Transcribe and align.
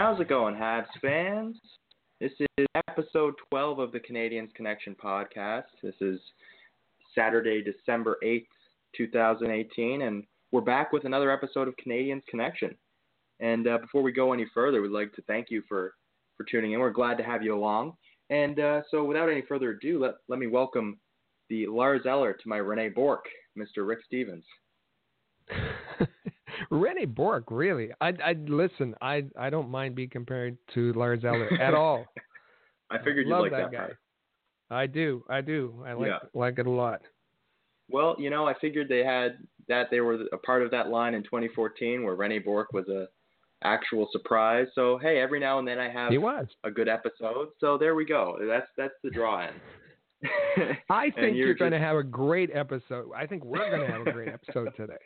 How's 0.00 0.20
it 0.20 0.28
going, 0.28 0.54
Habs 0.54 0.86
fans? 1.02 1.56
This 2.20 2.30
is 2.38 2.66
episode 2.76 3.34
12 3.50 3.80
of 3.80 3.90
the 3.90 3.98
Canadiens 3.98 4.54
Connection 4.54 4.94
podcast. 4.94 5.64
This 5.82 5.96
is 6.00 6.20
Saturday, 7.16 7.64
December 7.64 8.16
8th, 8.24 8.46
2018, 8.96 10.02
and 10.02 10.22
we're 10.52 10.60
back 10.60 10.92
with 10.92 11.04
another 11.04 11.32
episode 11.32 11.66
of 11.66 11.74
Canadiens 11.84 12.24
Connection. 12.30 12.76
And 13.40 13.66
uh, 13.66 13.78
before 13.78 14.02
we 14.02 14.12
go 14.12 14.32
any 14.32 14.46
further, 14.54 14.80
we'd 14.80 14.92
like 14.92 15.12
to 15.14 15.22
thank 15.22 15.50
you 15.50 15.64
for, 15.68 15.94
for 16.36 16.46
tuning 16.48 16.74
in. 16.74 16.78
We're 16.78 16.90
glad 16.90 17.18
to 17.18 17.24
have 17.24 17.42
you 17.42 17.56
along. 17.56 17.94
And 18.30 18.60
uh, 18.60 18.82
so, 18.92 19.02
without 19.02 19.28
any 19.28 19.42
further 19.48 19.70
ado, 19.70 19.98
let, 19.98 20.14
let 20.28 20.38
me 20.38 20.46
welcome 20.46 21.00
the 21.50 21.66
Lars 21.66 22.02
Eller 22.06 22.34
to 22.34 22.48
my 22.48 22.58
Rene 22.58 22.90
Bourque, 22.90 23.26
Mr. 23.58 23.84
Rick 23.84 23.98
Stevens. 24.06 24.44
Rene 26.70 27.06
Bourque, 27.06 27.50
really? 27.50 27.90
I, 28.00 28.12
I 28.24 28.34
listen. 28.46 28.94
I, 29.00 29.24
I 29.38 29.50
don't 29.50 29.70
mind 29.70 29.94
being 29.94 30.10
compared 30.10 30.56
to 30.74 30.92
Lars 30.94 31.24
Eller 31.24 31.52
at 31.60 31.74
all. 31.74 32.06
I 32.90 32.98
figured 32.98 33.26
you 33.26 33.36
like 33.36 33.50
that, 33.50 33.70
that 33.70 33.72
guy. 33.72 33.78
Part. 33.78 33.98
I 34.70 34.86
do. 34.86 35.24
I 35.28 35.40
do. 35.40 35.82
I 35.86 35.92
like 35.92 36.08
yeah. 36.08 36.18
like 36.34 36.58
it 36.58 36.66
a 36.66 36.70
lot. 36.70 37.02
Well, 37.90 38.16
you 38.18 38.28
know, 38.28 38.46
I 38.46 38.54
figured 38.60 38.88
they 38.88 39.04
had 39.04 39.38
that 39.68 39.86
they 39.90 40.00
were 40.00 40.18
a 40.32 40.38
part 40.38 40.62
of 40.62 40.70
that 40.72 40.88
line 40.88 41.14
in 41.14 41.22
2014 41.22 42.02
where 42.02 42.14
Rene 42.14 42.40
Bourque 42.40 42.72
was 42.72 42.86
a 42.88 43.06
actual 43.64 44.08
surprise. 44.12 44.66
So 44.74 44.98
hey, 44.98 45.20
every 45.20 45.40
now 45.40 45.58
and 45.58 45.66
then 45.66 45.78
I 45.78 45.90
have 45.90 46.10
he 46.10 46.18
was. 46.18 46.46
a 46.64 46.70
good 46.70 46.88
episode. 46.88 47.48
So 47.60 47.78
there 47.78 47.94
we 47.94 48.04
go. 48.04 48.38
That's 48.46 48.66
that's 48.76 48.94
the 49.02 49.10
draw 49.10 49.46
in. 49.46 50.28
I 50.90 51.04
think 51.14 51.16
you're, 51.16 51.34
you're 51.34 51.48
just... 51.54 51.60
going 51.60 51.72
to 51.72 51.78
have 51.78 51.96
a 51.96 52.02
great 52.02 52.50
episode. 52.52 53.10
I 53.16 53.26
think 53.26 53.44
we're 53.44 53.70
going 53.70 53.86
to 53.86 53.92
have 53.92 54.06
a 54.06 54.12
great 54.12 54.28
episode 54.28 54.70
today 54.76 54.98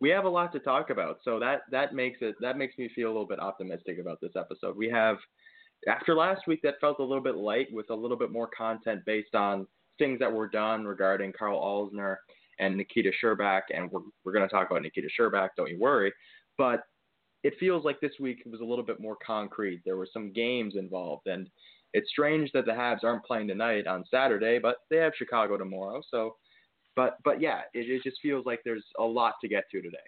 we 0.00 0.08
have 0.10 0.24
a 0.24 0.28
lot 0.28 0.52
to 0.52 0.58
talk 0.58 0.90
about. 0.90 1.18
So 1.24 1.38
that 1.38 1.62
that 1.70 1.94
makes 1.94 2.18
it 2.20 2.34
that 2.40 2.56
makes 2.56 2.76
me 2.78 2.88
feel 2.94 3.08
a 3.08 3.12
little 3.12 3.26
bit 3.26 3.38
optimistic 3.38 3.98
about 4.00 4.20
this 4.20 4.32
episode. 4.36 4.76
We 4.76 4.88
have 4.88 5.16
after 5.88 6.14
last 6.14 6.42
week 6.46 6.60
that 6.62 6.80
felt 6.80 6.98
a 6.98 7.04
little 7.04 7.22
bit 7.22 7.36
light 7.36 7.68
with 7.72 7.90
a 7.90 7.94
little 7.94 8.16
bit 8.16 8.30
more 8.30 8.48
content 8.56 9.02
based 9.06 9.34
on 9.34 9.66
things 9.98 10.18
that 10.18 10.32
were 10.32 10.48
done 10.48 10.84
regarding 10.84 11.32
Karl 11.38 11.60
Alzner 11.60 12.16
and 12.58 12.76
Nikita 12.76 13.10
Scherbak, 13.22 13.62
and 13.74 13.90
we're 13.90 14.00
we're 14.24 14.32
going 14.32 14.48
to 14.48 14.54
talk 14.54 14.70
about 14.70 14.82
Nikita 14.82 15.08
Scherbak. 15.18 15.50
Don't 15.56 15.70
you 15.70 15.78
worry, 15.78 16.12
but 16.58 16.82
it 17.42 17.54
feels 17.58 17.84
like 17.84 18.00
this 18.00 18.12
week 18.20 18.42
was 18.44 18.60
a 18.60 18.64
little 18.64 18.84
bit 18.84 19.00
more 19.00 19.16
concrete. 19.24 19.80
There 19.84 19.96
were 19.96 20.08
some 20.12 20.32
games 20.32 20.74
involved, 20.76 21.26
and 21.26 21.48
it's 21.94 22.10
strange 22.10 22.50
that 22.52 22.66
the 22.66 22.72
Habs 22.72 23.02
aren't 23.02 23.24
playing 23.24 23.48
tonight 23.48 23.86
on 23.86 24.04
Saturday, 24.10 24.58
but 24.58 24.76
they 24.90 24.98
have 24.98 25.12
Chicago 25.16 25.56
tomorrow, 25.56 26.02
so 26.10 26.36
but 26.96 27.18
but 27.24 27.40
yeah, 27.40 27.60
it, 27.74 27.88
it 27.88 28.02
just 28.02 28.18
feels 28.20 28.46
like 28.46 28.60
there's 28.64 28.84
a 28.98 29.04
lot 29.04 29.34
to 29.40 29.48
get 29.48 29.64
to 29.72 29.80
today. 29.80 29.98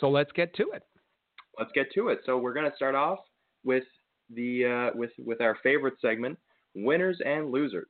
So 0.00 0.08
let's 0.08 0.32
get 0.32 0.54
to 0.56 0.70
it. 0.72 0.82
Let's 1.58 1.72
get 1.74 1.92
to 1.94 2.08
it. 2.08 2.20
So 2.24 2.38
we're 2.38 2.54
going 2.54 2.70
to 2.70 2.76
start 2.76 2.94
off 2.94 3.18
with 3.64 3.84
the 4.34 4.90
uh, 4.92 4.96
with 4.96 5.10
with 5.18 5.40
our 5.40 5.56
favorite 5.62 5.94
segment, 6.00 6.38
winners 6.74 7.18
and 7.24 7.50
losers. 7.50 7.88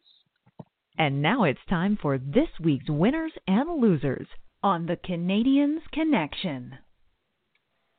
And 0.99 1.23
now 1.23 1.45
it's 1.45 1.61
time 1.69 1.99
for 2.01 2.19
this 2.19 2.49
week's 2.61 2.91
winners 2.91 3.33
and 3.47 3.81
losers 3.81 4.27
on 4.63 4.87
the 4.87 4.97
Canadiens 4.97 5.81
Connection. 5.93 6.79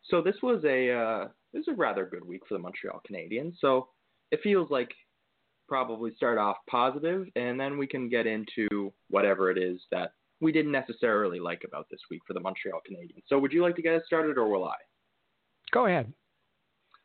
So 0.03 0.21
this 0.21 0.35
was 0.43 0.63
a 0.65 0.91
uh, 0.91 1.27
this 1.53 1.61
is 1.61 1.69
a 1.69 1.75
rather 1.75 2.05
good 2.05 2.25
week 2.25 2.41
for 2.47 2.55
the 2.55 2.59
Montreal 2.59 3.01
Canadiens. 3.09 3.53
So 3.59 3.87
it 4.31 4.41
feels 4.43 4.69
like 4.69 4.89
probably 5.67 6.13
start 6.15 6.37
off 6.37 6.57
positive, 6.69 7.27
and 7.35 7.59
then 7.59 7.77
we 7.77 7.87
can 7.87 8.09
get 8.09 8.27
into 8.27 8.93
whatever 9.09 9.49
it 9.49 9.57
is 9.57 9.79
that 9.91 10.13
we 10.41 10.51
didn't 10.51 10.71
necessarily 10.71 11.39
like 11.39 11.63
about 11.65 11.87
this 11.89 12.01
week 12.11 12.21
for 12.27 12.33
the 12.33 12.39
Montreal 12.39 12.81
Canadiens. 12.89 13.23
So, 13.27 13.39
would 13.39 13.53
you 13.53 13.61
like 13.61 13.75
to 13.77 13.81
get 13.81 13.95
us 13.95 14.03
started, 14.05 14.37
or 14.37 14.49
will 14.49 14.65
I? 14.65 14.75
Go 15.71 15.85
ahead. 15.85 16.11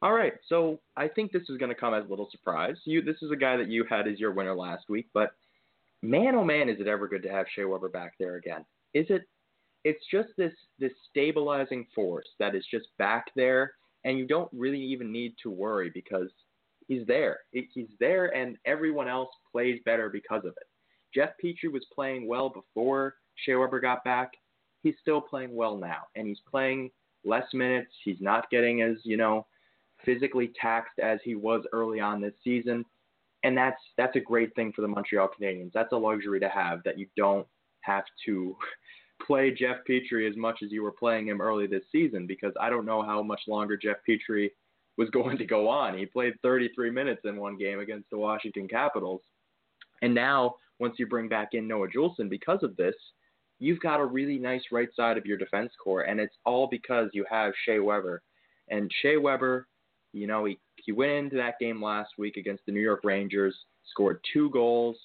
All 0.03 0.13
right. 0.13 0.35
So, 0.49 0.81
I 0.97 1.09
think 1.09 1.33
this 1.33 1.49
is 1.49 1.57
going 1.59 1.71
to 1.71 1.81
come 1.81 1.95
as 1.95 2.05
a 2.05 2.09
little 2.09 2.29
surprise. 2.31 2.77
You, 2.85 3.03
this 3.03 3.23
is 3.23 3.31
a 3.31 3.37
guy 3.37 3.57
that 3.57 3.69
you 3.69 3.85
had 3.89 4.09
as 4.09 4.19
your 4.19 4.33
winner 4.33 4.55
last 4.55 4.85
week, 4.89 5.09
but 5.15 5.31
man, 6.03 6.35
oh 6.35 6.45
man, 6.45 6.69
is 6.69 6.81
it 6.81 6.87
ever 6.87 7.09
good 7.09 7.23
to 7.23 7.31
have 7.31 7.47
Shea 7.55 7.65
Weber 7.65 7.89
back 7.89 8.15
there 8.19 8.37
again? 8.37 8.65
Is 8.95 9.07
it? 9.09 9.23
It's 9.85 10.05
just 10.11 10.29
this 10.37 10.53
this 10.79 10.93
stabilizing 11.09 11.87
force 11.95 12.27
that 12.41 12.55
is 12.55 12.65
just 12.71 12.89
back 12.99 13.27
there, 13.37 13.73
and 14.05 14.19
you 14.19 14.27
don't 14.27 14.51
really 14.53 14.81
even 14.81 15.13
need 15.13 15.35
to 15.43 15.51
worry 15.51 15.91
because 15.95 16.31
he's 16.89 17.07
there. 17.07 17.41
He's 17.53 17.89
there, 18.01 18.35
and 18.35 18.57
everyone 18.65 19.09
else 19.09 19.29
plays 19.53 19.81
better 19.85 20.09
because 20.09 20.45
of 20.45 20.53
it. 20.57 20.67
Jeff 21.15 21.31
Petry 21.43 21.73
was 21.73 21.87
playing 21.95 22.27
well 22.27 22.49
before 22.49 23.15
Shea 23.37 23.55
Weber 23.55 23.81
got 23.81 24.03
back. 24.05 24.33
He's 24.83 24.95
still 25.01 25.21
playing 25.21 25.55
well 25.55 25.77
now, 25.77 26.03
and 26.17 26.27
he's 26.27 26.41
playing 26.51 26.91
less 27.25 27.47
minutes. 27.53 27.93
He's 28.05 28.21
not 28.21 28.51
getting 28.51 28.83
as 28.83 28.97
you 29.05 29.17
know 29.17 29.47
physically 30.05 30.53
taxed 30.61 30.99
as 30.99 31.19
he 31.25 31.35
was 31.35 31.65
early 31.73 32.01
on 32.01 32.21
this 32.21 32.35
season, 32.43 32.85
and 33.45 33.57
that's 33.57 33.81
that's 33.97 34.17
a 34.17 34.21
great 34.21 34.55
thing 34.55 34.73
for 34.75 34.83
the 34.83 34.89
Montreal 34.89 35.29
Canadiens. 35.39 35.73
That's 35.73 35.93
a 35.93 35.97
luxury 35.97 36.41
to 36.41 36.49
have 36.49 36.83
that 36.85 36.99
you 36.99 37.07
don't 37.17 37.47
have 37.81 38.05
to 38.27 38.57
play 39.27 39.51
Jeff 39.51 39.79
Petry 39.89 40.29
as 40.31 40.37
much 40.37 40.61
as 40.63 40.71
you 40.71 40.83
were 40.83 40.93
playing 40.93 41.29
him 41.29 41.41
early 41.41 41.67
this 41.67 41.83
season 41.91 42.27
because 42.27 42.53
I 42.61 42.71
don't 42.71 42.87
know 42.87 43.03
how 43.03 43.23
much 43.23 43.41
longer 43.49 43.77
Jeff 43.77 43.97
Petry 44.09 44.51
was 44.99 45.09
going 45.11 45.39
to 45.39 45.47
go 45.47 45.69
on. 45.69 45.97
He 45.97 46.05
played 46.05 46.35
33 46.43 46.91
minutes 46.91 47.23
in 47.25 47.37
one 47.37 47.57
game 47.57 47.79
against 47.79 48.11
the 48.11 48.19
Washington 48.19 48.69
Capitals. 48.69 49.23
And 50.03 50.15
now, 50.15 50.57
once 50.79 50.97
you 50.99 51.07
bring 51.07 51.29
back 51.29 51.51
in 51.53 51.67
Noah 51.67 51.89
Juulsen 51.89 52.29
because 52.29 52.63
of 52.63 52.77
this, 52.77 52.95
you've 53.61 53.81
got 53.81 54.01
a 54.01 54.05
really 54.05 54.39
nice 54.39 54.63
right 54.71 54.89
side 54.95 55.17
of 55.17 55.25
your 55.25 55.39
defense 55.39 55.73
core. 55.83 56.03
And 56.03 56.21
it's 56.21 56.35
all 56.45 56.69
because 56.71 57.11
you 57.13 57.25
have 57.31 57.53
Shea 57.65 57.79
Weber. 57.79 58.23
And 58.69 58.91
Shea 59.01 59.17
Weber, 59.17 59.69
you 60.13 60.27
know, 60.27 60.45
he, 60.45 60.59
he 60.77 60.93
went 60.93 61.13
into 61.13 61.37
that 61.37 61.59
game 61.59 61.83
last 61.83 62.11
week 62.19 62.37
against 62.37 62.67
the 62.67 62.73
New 62.73 62.81
York 62.81 63.01
Rangers, 63.05 63.55
scored 63.91 64.21
two 64.33 64.51
goals. 64.51 64.97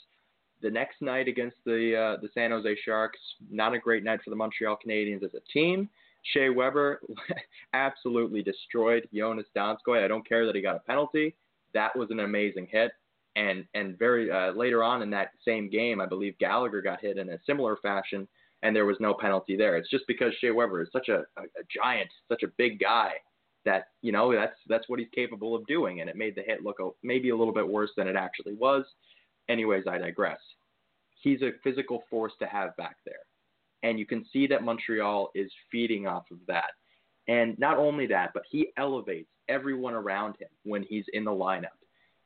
The 0.62 0.72
next 0.72 1.02
night 1.02 1.28
against 1.28 1.58
the 1.66 1.96
uh, 1.96 2.22
the 2.22 2.30
San 2.34 2.52
Jose 2.52 2.78
Sharks, 2.86 3.20
not 3.52 3.74
a 3.74 3.80
great 3.80 4.04
night 4.04 4.22
for 4.24 4.30
the 4.30 4.36
Montreal 4.38 4.78
Canadiens 4.86 5.22
as 5.22 5.34
a 5.34 5.42
team. 5.52 5.90
Shea 6.32 6.50
Weber 6.50 7.02
absolutely 7.74 8.42
destroyed 8.42 9.08
Joonas 9.14 9.46
Donskoi. 9.56 10.04
I 10.04 10.08
don't 10.08 10.28
care 10.28 10.46
that 10.46 10.56
he 10.56 10.62
got 10.62 10.76
a 10.76 10.80
penalty. 10.80 11.36
That 11.74 11.96
was 11.96 12.10
an 12.12 12.22
amazing 12.22 12.68
hit. 12.72 12.92
And 13.36 13.66
and 13.74 13.98
very 13.98 14.30
uh, 14.32 14.52
later 14.52 14.84
on 14.84 15.02
in 15.02 15.10
that 15.10 15.32
same 15.44 15.70
game, 15.70 16.00
I 16.00 16.06
believe 16.06 16.38
Gallagher 16.38 16.82
got 16.82 17.02
hit 17.02 17.18
in 17.18 17.30
a 17.30 17.40
similar 17.46 17.78
fashion, 17.78 18.28
and 18.62 18.76
there 18.76 18.86
was 18.86 18.98
no 19.00 19.16
penalty 19.16 19.58
there. 19.58 19.76
It's 19.76 19.90
just 19.90 20.06
because 20.08 20.34
Shea 20.40 20.52
Weber 20.52 20.84
is 20.84 20.90
such 20.94 21.10
a, 21.10 21.26
a, 21.38 21.42
a 21.42 21.64
giant, 21.76 22.10
such 22.30 22.44
a 22.44 22.52
big 22.58 22.80
guy 22.80 23.14
that 23.66 23.88
you 24.02 24.12
know 24.12 24.32
that's 24.34 24.56
that's 24.68 24.88
what 24.88 25.00
he's 25.00 25.08
capable 25.16 25.56
of 25.56 25.66
doing, 25.66 26.02
and 26.02 26.10
it 26.10 26.16
made 26.16 26.36
the 26.36 26.44
hit 26.44 26.64
look 26.64 26.80
a, 26.80 26.90
maybe 27.02 27.30
a 27.30 27.36
little 27.36 27.54
bit 27.54 27.68
worse 27.68 27.90
than 27.98 28.08
it 28.08 28.16
actually 28.16 28.54
was. 28.54 28.86
Anyways, 29.50 29.86
I 29.90 29.98
digress. 29.98 30.40
He's 31.22 31.42
a 31.42 31.52
physical 31.64 32.04
force 32.10 32.34
to 32.40 32.46
have 32.46 32.76
back 32.78 32.98
there. 33.04 33.16
And 33.84 34.00
you 34.00 34.06
can 34.06 34.26
see 34.32 34.48
that 34.48 34.64
Montreal 34.64 35.30
is 35.36 35.52
feeding 35.72 36.08
off 36.08 36.24
of 36.32 36.40
that. 36.48 36.72
And 37.28 37.58
not 37.60 37.78
only 37.78 38.08
that, 38.08 38.32
but 38.34 38.44
he 38.50 38.70
elevates 38.78 39.30
everyone 39.48 39.94
around 39.94 40.36
him 40.40 40.50
when 40.64 40.84
he's 40.84 41.06
in 41.14 41.24
the 41.26 41.32
lineup. 41.32 41.68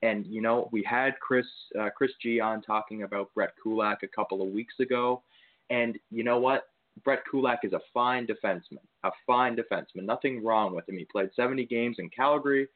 And 0.03 0.25
you 0.27 0.41
know, 0.41 0.69
we 0.71 0.83
had 0.83 1.19
Chris 1.19 1.45
uh, 1.79 1.89
Chris 1.95 2.11
G 2.21 2.39
on 2.39 2.61
talking 2.61 3.03
about 3.03 3.33
Brett 3.33 3.53
Kulak 3.61 4.03
a 4.03 4.07
couple 4.07 4.41
of 4.43 4.49
weeks 4.49 4.75
ago, 4.79 5.23
and 5.71 5.97
you 6.11 6.23
know 6.23 6.37
what? 6.37 6.65
Brett 7.03 7.23
Kulak 7.29 7.59
is 7.63 7.73
a 7.73 7.79
fine 7.93 8.27
defenseman, 8.27 8.85
a 9.03 9.11
fine 9.25 9.55
defenseman. 9.55 10.03
Nothing 10.03 10.43
wrong 10.43 10.75
with 10.75 10.87
him. 10.87 10.97
He 10.97 11.05
played 11.05 11.29
70 11.35 11.65
games 11.65 11.97
in 11.99 12.09
Calgary. 12.09 12.67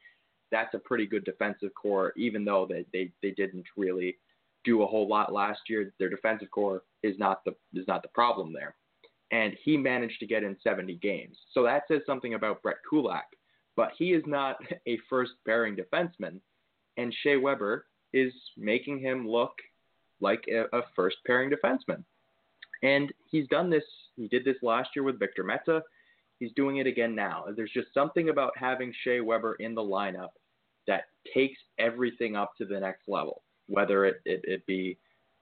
That's 0.50 0.74
a 0.74 0.78
pretty 0.78 1.06
good 1.06 1.24
defensive 1.24 1.70
core, 1.74 2.12
even 2.16 2.44
though 2.44 2.66
they 2.68 2.84
they, 2.92 3.12
they 3.22 3.30
didn't 3.30 3.66
really 3.76 4.16
do 4.64 4.82
a 4.82 4.86
whole 4.86 5.08
lot 5.08 5.32
last 5.32 5.60
year. 5.68 5.92
Their 5.98 6.10
defensive 6.10 6.50
core 6.50 6.82
is 7.02 7.18
not 7.18 7.44
the 7.44 7.54
is 7.74 7.86
not 7.88 8.02
the 8.02 8.08
problem 8.08 8.52
there, 8.52 8.74
and 9.30 9.56
he 9.62 9.76
managed 9.76 10.20
to 10.20 10.26
get 10.26 10.44
in 10.44 10.56
70 10.62 10.96
games. 10.96 11.36
So 11.52 11.62
that 11.64 11.84
says 11.88 12.02
something 12.06 12.34
about 12.34 12.62
Brett 12.62 12.76
Kulak, 12.88 13.26
but 13.76 13.92
he 13.98 14.12
is 14.12 14.22
not 14.26 14.56
a 14.86 14.98
first 15.08 15.32
pairing 15.46 15.76
defenseman, 15.76 16.40
and 16.96 17.14
Shea 17.22 17.36
Weber 17.36 17.86
is 18.12 18.32
making 18.56 19.00
him 19.00 19.28
look 19.28 19.52
like 20.20 20.44
a, 20.48 20.64
a 20.76 20.82
first 20.94 21.16
pairing 21.26 21.50
defenseman. 21.50 22.04
And 22.82 23.12
he's 23.30 23.46
done 23.48 23.70
this. 23.70 23.84
He 24.16 24.28
did 24.28 24.44
this 24.44 24.56
last 24.62 24.90
year 24.94 25.04
with 25.04 25.18
Victor 25.18 25.44
Mete. 25.44 25.82
He's 26.38 26.52
doing 26.56 26.78
it 26.78 26.86
again 26.86 27.14
now. 27.14 27.44
There's 27.54 27.70
just 27.72 27.94
something 27.94 28.28
about 28.28 28.52
having 28.56 28.92
Shea 29.04 29.20
Weber 29.20 29.54
in 29.60 29.74
the 29.74 29.82
lineup 29.82 30.30
that 30.88 31.04
takes 31.32 31.58
everything 31.78 32.34
up 32.34 32.56
to 32.58 32.64
the 32.64 32.80
next 32.80 33.02
level. 33.06 33.42
Whether 33.68 34.06
it, 34.06 34.20
it, 34.24 34.40
it 34.44 34.66
be 34.66 34.98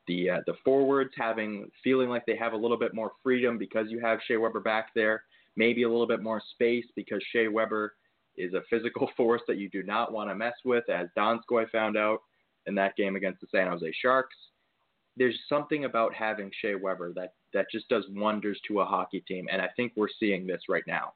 the 0.07 0.31
uh, 0.31 0.41
the 0.47 0.55
forwards 0.65 1.11
having 1.17 1.71
feeling 1.83 2.09
like 2.09 2.27
they 2.27 2.37
have 2.37 2.53
a 2.53 2.57
little 2.57 2.79
bit 2.79 2.95
more 2.95 3.13
freedom 3.23 3.59
because 3.59 3.87
you 3.91 4.01
have 4.01 4.19
Shea 4.27 4.37
Weber 4.37 4.61
back 4.61 4.89
there, 4.95 5.25
maybe 5.57 5.83
a 5.83 5.89
little 5.89 6.07
bit 6.07 6.23
more 6.23 6.43
space 6.53 6.87
because 6.97 7.23
Shea 7.33 7.49
Weber 7.49 7.95
is 8.37 8.55
a 8.55 8.63
physical 8.71 9.11
force 9.17 9.43
that 9.47 9.59
you 9.59 9.69
do 9.71 9.83
not 9.83 10.13
want 10.13 10.31
to 10.31 10.35
mess 10.35 10.55
with, 10.65 10.89
as 10.89 11.09
Donskoi 11.17 11.71
found 11.71 11.97
out 11.97 12.21
in 12.67 12.75
that 12.75 12.97
game 12.97 13.17
against 13.17 13.41
the 13.41 13.47
San 13.51 13.69
Jose 13.69 13.93
Sharks. 14.01 14.37
There's 15.17 15.39
something 15.49 15.85
about 15.85 16.15
having 16.15 16.51
Shea 16.61 16.77
Weber 16.77 17.13
that, 17.15 17.35
that 17.53 17.67
just 17.71 17.89
does 17.89 18.05
wonders 18.11 18.59
to 18.69 18.81
a 18.81 18.85
hockey 18.85 19.23
team, 19.27 19.47
and 19.51 19.61
I 19.61 19.69
think 19.77 19.93
we're 19.97 20.09
seeing 20.19 20.47
this 20.47 20.63
right 20.69 20.85
now. 20.87 21.13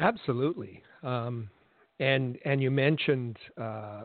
Absolutely, 0.00 0.82
um, 1.02 1.50
and 1.98 2.38
and 2.44 2.62
you 2.62 2.70
mentioned, 2.70 3.36
uh, 3.60 4.02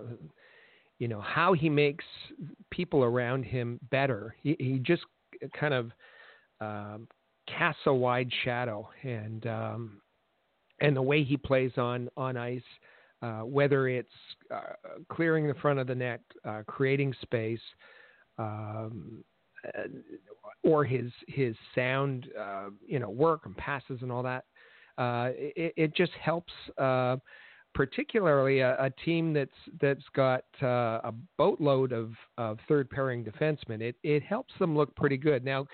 you 1.00 1.08
know, 1.08 1.22
how 1.22 1.54
he 1.54 1.70
makes 1.70 2.06
people 2.72 3.04
around 3.04 3.44
him 3.44 3.80
better. 3.92 4.36
He, 4.42 4.56
he 4.60 4.80
just 4.80 5.04
kind 5.58 5.74
of 5.74 5.92
um, 6.62 7.08
casts 7.48 7.82
a 7.86 7.94
wide 7.94 8.30
shadow, 8.44 8.88
and 9.04 9.46
um, 9.48 10.02
and 10.82 10.96
the 10.96 11.02
way 11.02 11.24
he 11.24 11.38
plays 11.38 11.72
on 11.78 12.10
on 12.16 12.38
ice, 12.38 12.62
uh, 13.22 13.42
whether 13.42 13.88
it's 13.88 14.10
uh, 14.54 14.74
clearing 15.10 15.48
the 15.48 15.54
front 15.56 15.80
of 15.80 15.88
the 15.88 15.96
net, 15.96 16.22
uh, 16.46 16.62
creating 16.68 17.14
space, 17.22 17.60
um, 18.38 19.24
uh, 19.78 19.84
or 20.64 20.86
his 20.86 21.12
his 21.28 21.56
sound, 21.74 22.28
uh, 22.40 22.70
you 22.86 23.00
know, 23.00 23.10
work 23.10 23.42
and 23.46 23.58
passes 23.58 24.00
and 24.02 24.12
all 24.12 24.24
that, 24.24 24.46
uh, 24.98 25.30
it, 25.36 25.74
it, 25.76 25.96
just 25.96 26.14
helps. 26.14 26.54
Particularly 27.76 28.62
a, 28.62 28.76
a, 28.84 28.90
team 28.90 29.34
that's 29.34 29.52
that's 29.80 30.04
got 30.16 30.46
a 30.62 31.14
boatload 31.38 31.92
of, 31.92 32.14
of 32.40 32.58
third 32.68 32.90
pairing 32.90 33.24
defensemen, 33.24 33.82
it 33.82 33.96
it 34.04 34.24
helps 34.24 34.54
them 34.58 34.76
look 34.76 34.96
pretty 34.96 35.18
good. 35.18 35.46
Now, 35.46 35.68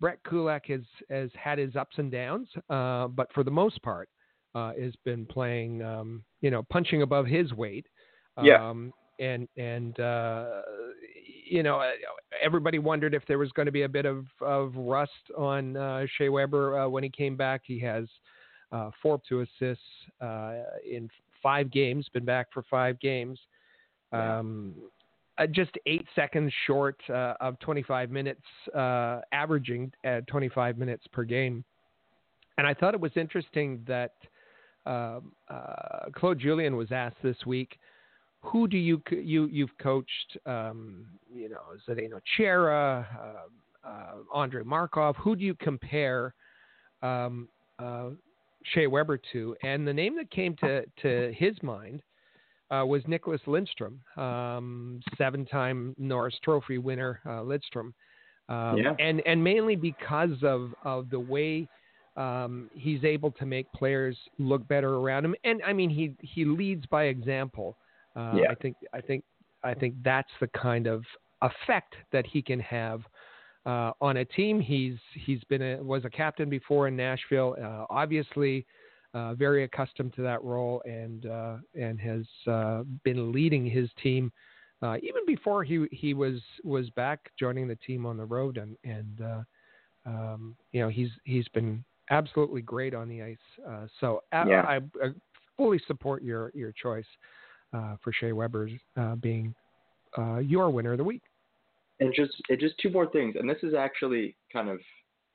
Brett 0.00 0.20
Kulak 0.22 0.66
has 0.66 0.82
has 1.08 1.30
had 1.34 1.58
his 1.58 1.74
ups 1.74 1.96
and 1.98 2.12
downs, 2.12 2.48
but 2.68 3.26
for 3.34 3.42
the 3.42 3.50
most 3.50 3.82
part, 3.82 4.08
uh, 4.54 4.72
has 4.80 4.94
been 5.04 5.26
playing, 5.26 5.82
um, 5.82 6.24
you 6.40 6.50
know, 6.50 6.62
punching 6.64 7.02
above 7.02 7.26
his 7.26 7.52
weight. 7.52 7.86
Yeah. 8.42 8.68
Um, 8.68 8.92
and 9.18 9.48
and 9.56 10.00
uh, 10.00 10.62
you 11.46 11.62
know, 11.62 11.82
everybody 12.42 12.78
wondered 12.78 13.12
if 13.12 13.22
there 13.26 13.38
was 13.38 13.52
going 13.52 13.66
to 13.66 13.72
be 13.72 13.82
a 13.82 13.88
bit 13.88 14.06
of, 14.06 14.24
of 14.40 14.74
rust 14.76 15.12
on 15.36 15.76
uh, 15.76 16.06
Shea 16.16 16.28
Weber 16.28 16.78
uh, 16.78 16.88
when 16.88 17.02
he 17.02 17.10
came 17.10 17.36
back. 17.36 17.62
He 17.64 17.78
has 17.80 18.06
uh, 18.72 18.90
four 19.02 19.20
to 19.28 19.40
assists 19.40 19.84
uh, 20.20 20.54
in 20.88 21.08
five 21.42 21.70
games. 21.70 22.06
Been 22.12 22.24
back 22.24 22.48
for 22.52 22.62
five 22.70 22.98
games. 23.00 23.38
Um, 24.12 24.74
uh, 25.38 25.46
just 25.46 25.70
eight 25.86 26.06
seconds 26.14 26.52
short 26.66 27.00
uh, 27.08 27.34
of 27.40 27.58
25 27.60 28.10
minutes, 28.10 28.42
uh, 28.74 29.20
averaging 29.32 29.92
at 30.04 30.26
25 30.26 30.76
minutes 30.76 31.04
per 31.12 31.24
game. 31.24 31.64
And 32.58 32.66
I 32.66 32.74
thought 32.74 32.94
it 32.94 33.00
was 33.00 33.12
interesting 33.16 33.82
that 33.86 34.14
um, 34.86 35.32
uh, 35.48 36.10
Claude 36.14 36.38
Julien 36.38 36.76
was 36.76 36.92
asked 36.92 37.16
this 37.22 37.36
week, 37.46 37.78
who 38.42 38.66
do 38.66 38.78
you 38.78 39.02
you 39.10 39.46
you've 39.46 39.76
coached? 39.78 40.38
Um, 40.46 41.06
you 41.32 41.50
know, 41.50 41.60
Zdeno 41.86 42.20
Chara, 42.36 43.06
uh, 43.22 43.88
uh, 43.88 44.12
Andre 44.32 44.62
Markov. 44.62 45.16
Who 45.16 45.36
do 45.36 45.44
you 45.44 45.54
compare 45.54 46.34
um, 47.02 47.48
uh, 47.78 48.10
Shea 48.64 48.86
Weber 48.86 49.18
to? 49.32 49.56
And 49.62 49.86
the 49.86 49.92
name 49.92 50.16
that 50.16 50.30
came 50.30 50.56
to 50.56 50.84
to 51.02 51.32
his 51.36 51.54
mind 51.62 52.02
uh, 52.70 52.84
was 52.86 53.02
Nicholas 53.06 53.40
Lindstrom, 53.46 54.00
um, 54.16 55.00
seven-time 55.18 55.94
Norris 55.98 56.36
Trophy 56.42 56.78
winner 56.78 57.20
uh, 57.26 57.40
Lidstrom, 57.40 57.92
um, 58.48 58.78
yeah. 58.78 58.94
and 58.98 59.22
and 59.26 59.42
mainly 59.42 59.76
because 59.76 60.36
of 60.42 60.74
of 60.84 61.10
the 61.10 61.20
way 61.20 61.68
um, 62.16 62.70
he's 62.74 63.04
able 63.04 63.30
to 63.32 63.46
make 63.46 63.70
players 63.72 64.16
look 64.38 64.66
better 64.68 64.96
around 64.96 65.24
him, 65.24 65.34
and 65.44 65.62
I 65.66 65.72
mean 65.72 65.90
he 65.90 66.14
he 66.20 66.44
leads 66.44 66.86
by 66.86 67.04
example. 67.04 67.76
Uh, 68.16 68.34
yeah. 68.36 68.50
I 68.50 68.54
think 68.54 68.76
I 68.92 69.00
think 69.00 69.24
I 69.62 69.74
think 69.74 69.94
that's 70.04 70.30
the 70.40 70.48
kind 70.48 70.86
of 70.86 71.04
effect 71.42 71.94
that 72.12 72.26
he 72.26 72.42
can 72.42 72.60
have 72.60 73.00
uh, 73.66 73.92
on 74.00 74.18
a 74.18 74.24
team. 74.24 74.60
He's 74.60 74.96
he's 75.14 75.42
been 75.44 75.62
a, 75.62 75.82
was 75.82 76.04
a 76.04 76.10
captain 76.10 76.48
before 76.48 76.88
in 76.88 76.96
Nashville. 76.96 77.56
Uh, 77.62 77.86
obviously, 77.90 78.66
uh, 79.14 79.34
very 79.34 79.64
accustomed 79.64 80.14
to 80.14 80.22
that 80.22 80.42
role, 80.42 80.82
and 80.84 81.26
uh, 81.26 81.56
and 81.78 82.00
has 82.00 82.24
uh, 82.46 82.82
been 83.04 83.32
leading 83.32 83.64
his 83.66 83.88
team. 84.02 84.32
even 84.82 85.26
before 85.26 85.64
he 85.64 85.86
he 85.92 86.14
was 86.14 86.40
was 86.64 86.90
back 86.90 87.30
joining 87.38 87.68
the 87.68 87.76
team 87.76 88.06
on 88.06 88.16
the 88.16 88.24
road, 88.24 88.56
and 88.56 88.76
and 88.84 89.44
um, 90.06 90.56
you 90.72 90.80
know 90.80 90.88
he's 90.88 91.10
he's 91.24 91.48
been 91.48 91.84
absolutely 92.10 92.60
great 92.60 92.94
on 92.94 93.08
the 93.08 93.22
ice. 93.22 93.38
Uh, 93.66 93.86
so 94.00 94.22
uh, 94.32 94.44
yeah. 94.46 94.62
I, 94.62 94.76
I, 95.02 95.10
fully 95.56 95.80
support 95.86 96.22
your 96.22 96.50
your 96.54 96.72
choice 96.72 97.06
uh, 97.72 97.96
for 98.02 98.12
Shea 98.12 98.32
Weber 98.32 98.68
uh, 98.96 99.14
being 99.16 99.54
uh, 100.18 100.38
your 100.38 100.70
winner 100.70 100.92
of 100.92 100.98
the 100.98 101.04
week. 101.04 101.22
And 102.00 102.14
just 102.14 102.32
just 102.58 102.74
two 102.80 102.90
more 102.90 103.10
things, 103.10 103.36
and 103.38 103.48
this 103.48 103.62
is 103.62 103.74
actually 103.74 104.36
kind 104.52 104.68
of 104.68 104.78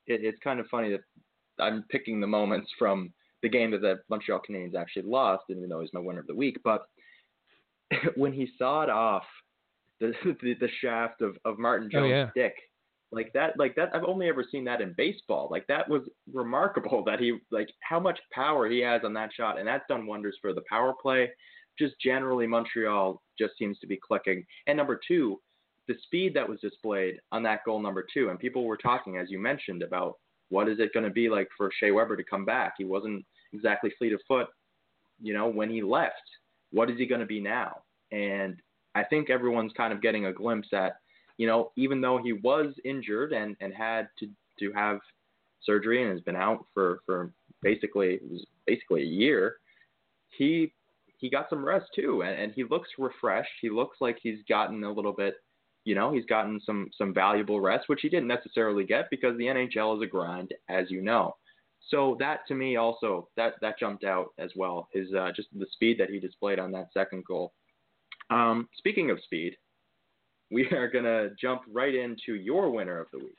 it, 0.07 0.21
it's 0.23 0.39
kind 0.43 0.59
of 0.59 0.65
funny 0.67 0.89
that 0.91 1.63
I'm 1.63 1.83
picking 1.89 2.19
the 2.19 2.27
moments 2.27 2.69
from 2.77 3.13
the 3.43 3.49
game 3.49 3.71
that 3.71 3.81
the 3.81 3.99
Montreal 4.09 4.41
Canadiens 4.47 4.75
actually 4.75 5.03
lost, 5.03 5.43
even 5.49 5.69
though 5.69 5.81
he's 5.81 5.93
my 5.93 5.99
winner 5.99 6.21
of 6.21 6.27
the 6.27 6.35
week. 6.35 6.57
But 6.63 6.81
when 8.15 8.33
he 8.33 8.49
sawed 8.57 8.89
off 8.89 9.23
the 9.99 10.13
the, 10.41 10.55
the 10.59 10.69
shaft 10.81 11.21
of, 11.21 11.37
of 11.45 11.59
Martin 11.59 11.89
oh, 11.93 11.99
Jones' 11.99 12.05
oh, 12.05 12.15
yeah. 12.15 12.31
stick 12.31 12.55
like 13.11 13.31
that, 13.33 13.57
like 13.57 13.75
that, 13.75 13.89
I've 13.93 14.03
only 14.03 14.27
ever 14.27 14.43
seen 14.49 14.65
that 14.65 14.81
in 14.81 14.93
baseball. 14.97 15.47
Like 15.49 15.65
that 15.67 15.89
was 15.89 16.01
remarkable 16.33 17.03
that 17.05 17.19
he, 17.19 17.37
like 17.51 17.69
how 17.81 17.99
much 17.99 18.19
power 18.31 18.69
he 18.69 18.79
has 18.79 19.01
on 19.03 19.13
that 19.13 19.31
shot, 19.33 19.57
and 19.57 19.67
that's 19.67 19.85
done 19.87 20.05
wonders 20.05 20.37
for 20.41 20.53
the 20.53 20.63
power 20.69 20.93
play. 21.01 21.29
Just 21.79 21.95
generally, 22.01 22.47
Montreal 22.47 23.21
just 23.39 23.53
seems 23.57 23.79
to 23.79 23.87
be 23.87 23.99
clicking. 24.05 24.45
And 24.67 24.77
number 24.77 24.99
two, 25.07 25.39
the 25.87 25.95
speed 26.03 26.33
that 26.33 26.47
was 26.47 26.59
displayed 26.59 27.19
on 27.31 27.43
that 27.43 27.63
goal 27.65 27.79
number 27.79 28.05
two, 28.13 28.29
and 28.29 28.39
people 28.39 28.65
were 28.65 28.77
talking, 28.77 29.17
as 29.17 29.29
you 29.29 29.39
mentioned, 29.39 29.83
about 29.83 30.17
what 30.49 30.69
is 30.69 30.79
it 30.79 30.93
going 30.93 31.05
to 31.05 31.11
be 31.11 31.29
like 31.29 31.47
for 31.57 31.71
Shea 31.79 31.91
Weber 31.91 32.17
to 32.17 32.23
come 32.23 32.45
back. 32.45 32.73
He 32.77 32.85
wasn't 32.85 33.25
exactly 33.53 33.91
fleet 33.97 34.13
of 34.13 34.21
foot, 34.27 34.47
you 35.21 35.33
know, 35.33 35.47
when 35.47 35.69
he 35.69 35.81
left. 35.81 36.13
What 36.71 36.89
is 36.89 36.97
he 36.97 37.05
going 37.05 37.21
to 37.21 37.27
be 37.27 37.39
now? 37.39 37.81
And 38.11 38.57
I 38.95 39.03
think 39.03 39.29
everyone's 39.29 39.73
kind 39.75 39.93
of 39.93 40.01
getting 40.01 40.25
a 40.25 40.33
glimpse 40.33 40.69
at 40.73 40.97
you 41.37 41.47
know, 41.47 41.71
even 41.75 42.01
though 42.01 42.19
he 42.21 42.33
was 42.33 42.73
injured 42.83 43.33
and, 43.33 43.55
and 43.59 43.73
had 43.73 44.07
to, 44.19 44.27
to 44.59 44.71
have 44.73 44.99
surgery 45.63 46.01
and 46.01 46.11
has 46.11 46.21
been 46.21 46.35
out 46.35 46.65
for, 46.73 46.99
for 47.05 47.31
basically 47.61 48.19
basically 48.65 49.01
a 49.01 49.05
year, 49.05 49.57
he 50.37 50.73
he 51.17 51.29
got 51.29 51.49
some 51.49 51.63
rest 51.63 51.85
too, 51.95 52.23
and, 52.23 52.39
and 52.39 52.51
he 52.53 52.63
looks 52.63 52.89
refreshed. 52.97 53.49
He 53.61 53.69
looks 53.69 53.97
like 54.01 54.17
he's 54.21 54.39
gotten 54.49 54.83
a 54.83 54.91
little 54.91 55.13
bit, 55.13 55.35
you 55.85 55.95
know, 55.95 56.11
he's 56.11 56.25
gotten 56.25 56.59
some 56.65 56.89
some 56.97 57.13
valuable 57.13 57.61
rest, 57.61 57.87
which 57.87 58.01
he 58.01 58.09
didn't 58.09 58.27
necessarily 58.27 58.83
get 58.83 59.09
because 59.09 59.37
the 59.37 59.45
NHL 59.45 59.95
is 59.95 60.03
a 60.03 60.07
grind, 60.07 60.51
as 60.69 60.89
you 60.91 61.01
know. 61.01 61.35
So 61.89 62.17
that 62.19 62.39
to 62.47 62.55
me 62.55 62.75
also 62.75 63.29
that 63.37 63.53
that 63.61 63.79
jumped 63.79 64.03
out 64.03 64.29
as 64.39 64.49
well. 64.55 64.89
His 64.91 65.13
uh, 65.13 65.31
just 65.35 65.47
the 65.57 65.67
speed 65.71 65.99
that 65.99 66.09
he 66.09 66.19
displayed 66.19 66.59
on 66.59 66.71
that 66.71 66.89
second 66.93 67.23
goal. 67.25 67.53
Um, 68.31 68.67
speaking 68.77 69.11
of 69.11 69.19
speed, 69.23 69.55
we 70.51 70.65
are 70.71 70.89
going 70.89 71.05
to 71.05 71.29
jump 71.39 71.61
right 71.71 71.93
into 71.93 72.35
your 72.35 72.71
winner 72.71 72.99
of 72.99 73.07
the 73.13 73.19
week. 73.19 73.37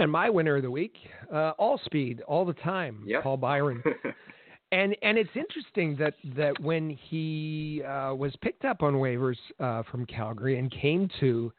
And 0.00 0.12
my 0.12 0.30
winner 0.30 0.56
of 0.56 0.62
the 0.62 0.70
week, 0.70 0.96
uh, 1.32 1.52
all 1.58 1.80
speed, 1.84 2.20
all 2.28 2.44
the 2.44 2.52
time, 2.52 3.02
yep. 3.04 3.24
Paul 3.24 3.36
Byron. 3.36 3.82
and 4.72 4.96
and 5.02 5.16
it's 5.16 5.30
interesting 5.34 5.96
that 5.96 6.14
that 6.36 6.58
when 6.60 6.90
he 6.90 7.82
uh, 7.84 8.14
was 8.14 8.34
picked 8.42 8.64
up 8.64 8.82
on 8.82 8.94
waivers 8.94 9.38
uh, 9.60 9.82
from 9.90 10.04
Calgary 10.06 10.58
and 10.58 10.70
came 10.70 11.08
to 11.20 11.52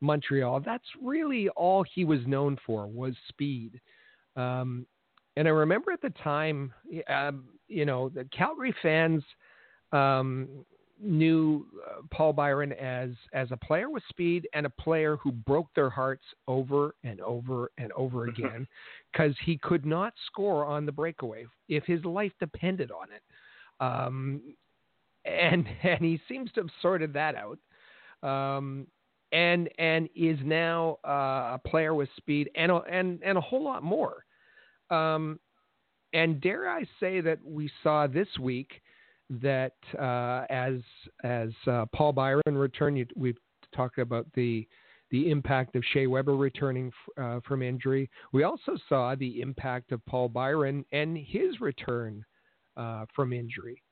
Montreal, 0.00 0.60
that's 0.60 0.88
really 1.02 1.48
all 1.50 1.84
he 1.94 2.04
was 2.04 2.20
known 2.26 2.58
for 2.66 2.86
was 2.86 3.14
speed. 3.28 3.80
Um, 4.36 4.86
and 5.36 5.46
I 5.46 5.52
remember 5.52 5.92
at 5.92 6.02
the 6.02 6.12
time, 6.22 6.72
um, 7.08 7.44
you 7.68 7.84
know, 7.84 8.08
the 8.08 8.24
Calgary 8.36 8.74
fans 8.82 9.22
um, 9.92 10.48
knew 11.00 11.66
uh, 11.86 12.02
Paul 12.10 12.32
Byron 12.32 12.72
as 12.72 13.10
as 13.32 13.48
a 13.50 13.56
player 13.56 13.90
with 13.90 14.02
speed 14.08 14.48
and 14.54 14.66
a 14.66 14.70
player 14.70 15.16
who 15.16 15.32
broke 15.32 15.68
their 15.74 15.90
hearts 15.90 16.24
over 16.46 16.94
and 17.04 17.20
over 17.20 17.70
and 17.78 17.92
over 17.92 18.26
again 18.28 18.66
because 19.12 19.34
he 19.44 19.58
could 19.58 19.86
not 19.86 20.12
score 20.26 20.64
on 20.64 20.86
the 20.86 20.92
breakaway 20.92 21.46
if 21.68 21.84
his 21.84 22.04
life 22.04 22.32
depended 22.40 22.90
on 22.90 23.08
it. 23.12 23.22
Um, 23.80 24.40
and 25.24 25.66
and 25.82 26.00
he 26.00 26.20
seems 26.28 26.50
to 26.52 26.62
have 26.62 26.70
sorted 26.82 27.12
that 27.12 27.34
out. 27.34 27.58
Um, 28.22 28.86
and 29.30 29.68
and 29.78 30.08
is 30.16 30.38
now 30.42 30.98
uh, 31.06 31.56
a 31.56 31.60
player 31.66 31.94
with 31.94 32.08
speed 32.16 32.50
and 32.54 32.72
a, 32.72 32.76
and 32.90 33.20
and 33.22 33.36
a 33.36 33.40
whole 33.40 33.62
lot 33.62 33.82
more. 33.82 34.24
Um, 34.90 35.38
and 36.14 36.40
dare 36.40 36.68
I 36.68 36.84
say 36.98 37.20
that 37.20 37.38
we 37.44 37.70
saw 37.82 38.06
this 38.06 38.28
week 38.40 38.80
that 39.30 39.74
uh, 39.98 40.44
as 40.50 40.80
as 41.24 41.50
uh, 41.66 41.86
Paul 41.94 42.12
Byron 42.12 42.56
returned, 42.56 43.12
we've 43.16 43.38
talked 43.74 43.98
about 43.98 44.26
the 44.34 44.66
the 45.10 45.30
impact 45.30 45.74
of 45.74 45.82
Shea 45.92 46.06
Weber 46.06 46.36
returning 46.36 46.92
uh, 47.20 47.40
from 47.46 47.62
injury. 47.62 48.10
We 48.32 48.42
also 48.42 48.76
saw 48.88 49.14
the 49.14 49.40
impact 49.40 49.92
of 49.92 50.04
Paul 50.06 50.28
Byron 50.28 50.84
and 50.92 51.16
his 51.16 51.60
return 51.60 52.24
uh, 52.76 53.06
from 53.14 53.32
injury. 53.32 53.82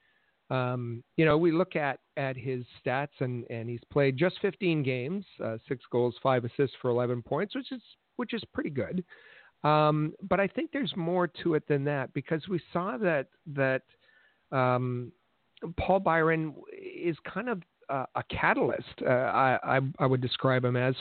Um, 0.51 1.03
you 1.17 1.25
know, 1.25 1.37
we 1.37 1.53
look 1.53 1.75
at 1.75 2.01
at 2.17 2.37
his 2.37 2.65
stats, 2.85 3.21
and 3.21 3.45
and 3.51 3.69
he's 3.69 3.81
played 3.91 4.17
just 4.17 4.37
15 4.41 4.83
games, 4.83 5.25
uh, 5.43 5.57
six 5.69 5.85
goals, 5.91 6.15
five 6.23 6.45
assists 6.45 6.77
for 6.81 6.91
11 6.91 7.23
points, 7.23 7.55
which 7.55 7.73
is 7.73 7.83
which 8.17 8.33
is 8.33 8.43
pretty 8.53 8.71
good. 8.71 9.05
Um, 9.65 10.13
but 10.23 10.39
I 10.39 10.47
think 10.47 10.71
there's 10.73 10.93
more 10.97 11.27
to 11.43 11.55
it 11.55 11.67
than 11.67 11.83
that 11.85 12.13
because 12.15 12.47
we 12.49 12.61
saw 12.73 12.97
that 12.99 13.29
that 13.55 13.83
um, 14.53 15.13
Paul 15.79 16.01
Byron 16.01 16.55
is 16.73 17.17
kind 17.33 17.49
of 17.49 17.63
uh, 17.89 18.07
a 18.15 18.23
catalyst. 18.25 19.03
Uh, 19.03 19.11
I, 19.11 19.59
I, 19.63 19.81
I 19.99 20.07
would 20.07 20.21
describe 20.21 20.65
him 20.65 20.77
as 20.77 20.95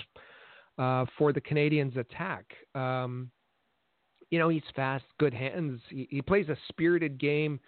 uh, 0.78 1.06
for 1.18 1.34
the 1.34 1.42
Canadiens' 1.42 1.98
attack. 1.98 2.46
Um, 2.74 3.32
you 4.30 4.40
know, 4.40 4.50
he's 4.50 4.64
fast, 4.76 5.06
good 5.20 5.34
hands. 5.34 5.80
He, 5.90 6.08
he, 6.10 6.22
plays 6.22 6.50
a 6.50 6.58
spirited 6.70 7.20
game. 7.20 7.60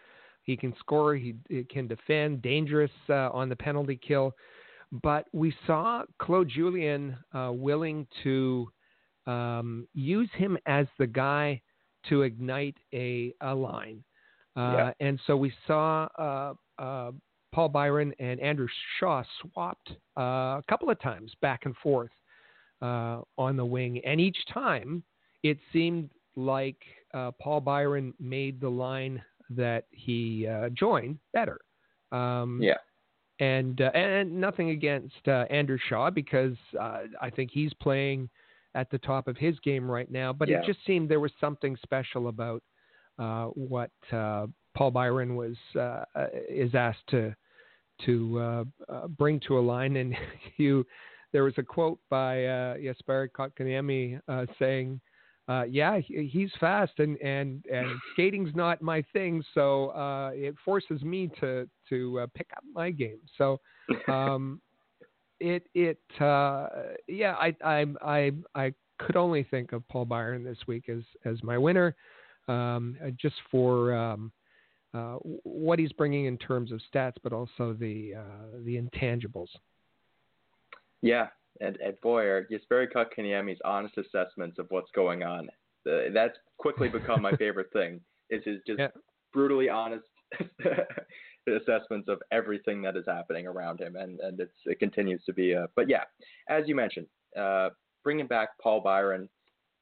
He 0.43 0.57
can 0.57 0.73
score. 0.79 1.15
He, 1.15 1.35
he 1.49 1.63
can 1.63 1.87
defend. 1.87 2.41
Dangerous 2.41 2.91
uh, 3.09 3.29
on 3.31 3.49
the 3.49 3.55
penalty 3.55 3.99
kill. 4.05 4.33
But 5.03 5.25
we 5.33 5.53
saw 5.65 6.03
Claude 6.19 6.49
Julien 6.49 7.17
uh, 7.33 7.51
willing 7.53 8.07
to 8.23 8.69
um, 9.25 9.87
use 9.93 10.29
him 10.33 10.57
as 10.65 10.87
the 10.97 11.07
guy 11.07 11.61
to 12.09 12.21
ignite 12.21 12.77
a, 12.93 13.33
a 13.41 13.53
line. 13.53 14.03
Uh, 14.55 14.59
yeah. 14.59 14.91
And 14.99 15.19
so 15.27 15.35
we 15.35 15.53
saw 15.67 16.07
uh, 16.17 16.53
uh, 16.79 17.11
Paul 17.53 17.69
Byron 17.69 18.13
and 18.19 18.39
Andrew 18.39 18.67
Shaw 18.99 19.23
swapped 19.41 19.91
uh, 20.17 20.21
a 20.21 20.63
couple 20.69 20.89
of 20.89 20.99
times 21.01 21.31
back 21.41 21.65
and 21.65 21.75
forth 21.77 22.11
uh, 22.81 23.21
on 23.37 23.55
the 23.57 23.65
wing. 23.65 24.01
And 24.05 24.19
each 24.19 24.37
time 24.53 25.03
it 25.43 25.57
seemed 25.73 26.09
like 26.35 26.81
uh, 27.13 27.31
Paul 27.41 27.61
Byron 27.61 28.13
made 28.19 28.61
the 28.61 28.69
line 28.69 29.21
that 29.49 29.85
he 29.91 30.47
joined 30.73 31.17
better. 31.33 31.59
Um, 32.11 32.59
yeah 32.61 32.75
and 33.39 33.81
uh, 33.81 33.91
and 33.93 34.39
nothing 34.39 34.71
against 34.71 35.27
uh, 35.27 35.45
Andrew 35.49 35.77
Shaw 35.89 36.09
because 36.09 36.55
uh, 36.79 37.01
I 37.21 37.29
think 37.29 37.51
he's 37.51 37.73
playing 37.75 38.29
at 38.75 38.89
the 38.89 38.97
top 38.99 39.27
of 39.27 39.37
his 39.37 39.59
game 39.59 39.89
right 39.89 40.09
now. 40.09 40.33
But 40.33 40.49
yeah. 40.49 40.59
it 40.59 40.65
just 40.65 40.79
seemed 40.85 41.09
there 41.09 41.19
was 41.19 41.31
something 41.39 41.77
special 41.83 42.29
about 42.29 42.63
uh, 43.19 43.45
what 43.45 43.91
uh, 44.11 44.47
Paul 44.77 44.91
Byron 44.91 45.35
was 45.35 45.55
uh, 45.75 46.03
uh 46.15 46.27
is 46.47 46.75
asked 46.75 47.07
to 47.09 47.35
to 48.05 48.39
uh, 48.39 48.63
uh, 48.87 49.07
bring 49.07 49.39
to 49.47 49.57
a 49.57 49.59
line. 49.59 49.95
And 49.97 50.15
you, 50.57 50.85
there 51.33 51.43
was 51.43 51.55
a 51.57 51.63
quote 51.63 51.99
by 52.11 52.45
uh, 52.45 52.75
Jesperi 52.77 53.29
Kotkaniemi 53.29 54.21
saying. 54.59 55.01
Uh, 55.49 55.63
yeah, 55.63 55.97
he, 55.97 56.27
he's 56.29 56.51
fast 56.59 56.91
and, 56.97 57.15
and, 57.21 57.63
and 57.71 57.87
skating's 58.11 58.53
not 58.53 58.81
my 58.81 59.01
thing, 59.13 59.41
so 59.53 59.93
it 60.35 60.53
forces 60.65 61.01
me 61.03 61.31
to 61.39 61.69
to 61.87 62.27
pick 62.35 62.49
up 62.57 62.65
my 62.73 62.91
game. 62.91 63.19
So 63.37 63.57
um, 64.09 64.59
it 65.39 65.63
it 65.73 65.99
yeah 66.19 67.35
I 67.39 67.55
I 67.63 67.85
I 68.01 68.31
I 68.55 68.73
could 68.99 69.15
only 69.15 69.43
think 69.43 69.71
of 69.71 69.87
Paul 69.87 70.03
Byron 70.03 70.43
this 70.43 70.57
week 70.67 70.89
as 70.89 71.03
as 71.23 71.41
my 71.43 71.57
winner, 71.57 71.95
um, 72.49 72.97
just 73.17 73.35
for 73.49 73.95
um, 73.95 74.33
uh, 74.93 75.15
what 75.43 75.79
he's 75.79 75.91
bringing 75.91 76.25
in 76.25 76.37
terms 76.37 76.71
of 76.71 76.81
stats, 76.93 77.15
but 77.23 77.33
also 77.33 77.73
the 77.73 78.13
uh, 78.17 78.57
the 78.63 78.77
intangibles. 78.77 79.49
Yeah, 81.01 81.27
and 81.61 81.77
and 81.77 81.99
boy, 82.01 82.23
are 82.23 82.47
Jesperi 82.51 82.87
Kotkaniemi's 82.91 83.59
honest 83.65 83.97
assessments 83.97 84.59
of 84.59 84.67
what's 84.69 84.91
going 84.91 85.23
on. 85.23 85.49
Uh, 85.89 86.09
that's 86.13 86.37
quickly 86.57 86.89
become 86.89 87.21
my 87.21 87.31
favorite 87.37 87.71
thing. 87.73 88.01
Is 88.29 88.43
his 88.45 88.59
just 88.65 88.79
yeah. 88.79 88.87
brutally 89.33 89.69
honest 89.69 90.05
assessments 91.47 92.09
of 92.09 92.21
everything 92.31 92.81
that 92.81 92.97
is 92.97 93.05
happening 93.07 93.47
around 93.47 93.79
him, 93.79 93.95
and 93.95 94.19
and 94.19 94.39
it's 94.39 94.57
it 94.65 94.79
continues 94.79 95.23
to 95.25 95.33
be 95.33 95.53
a. 95.53 95.67
But 95.75 95.89
yeah, 95.89 96.03
as 96.49 96.63
you 96.67 96.75
mentioned, 96.75 97.07
uh, 97.37 97.69
bringing 98.03 98.27
back 98.27 98.49
Paul 98.61 98.81
Byron, 98.81 99.29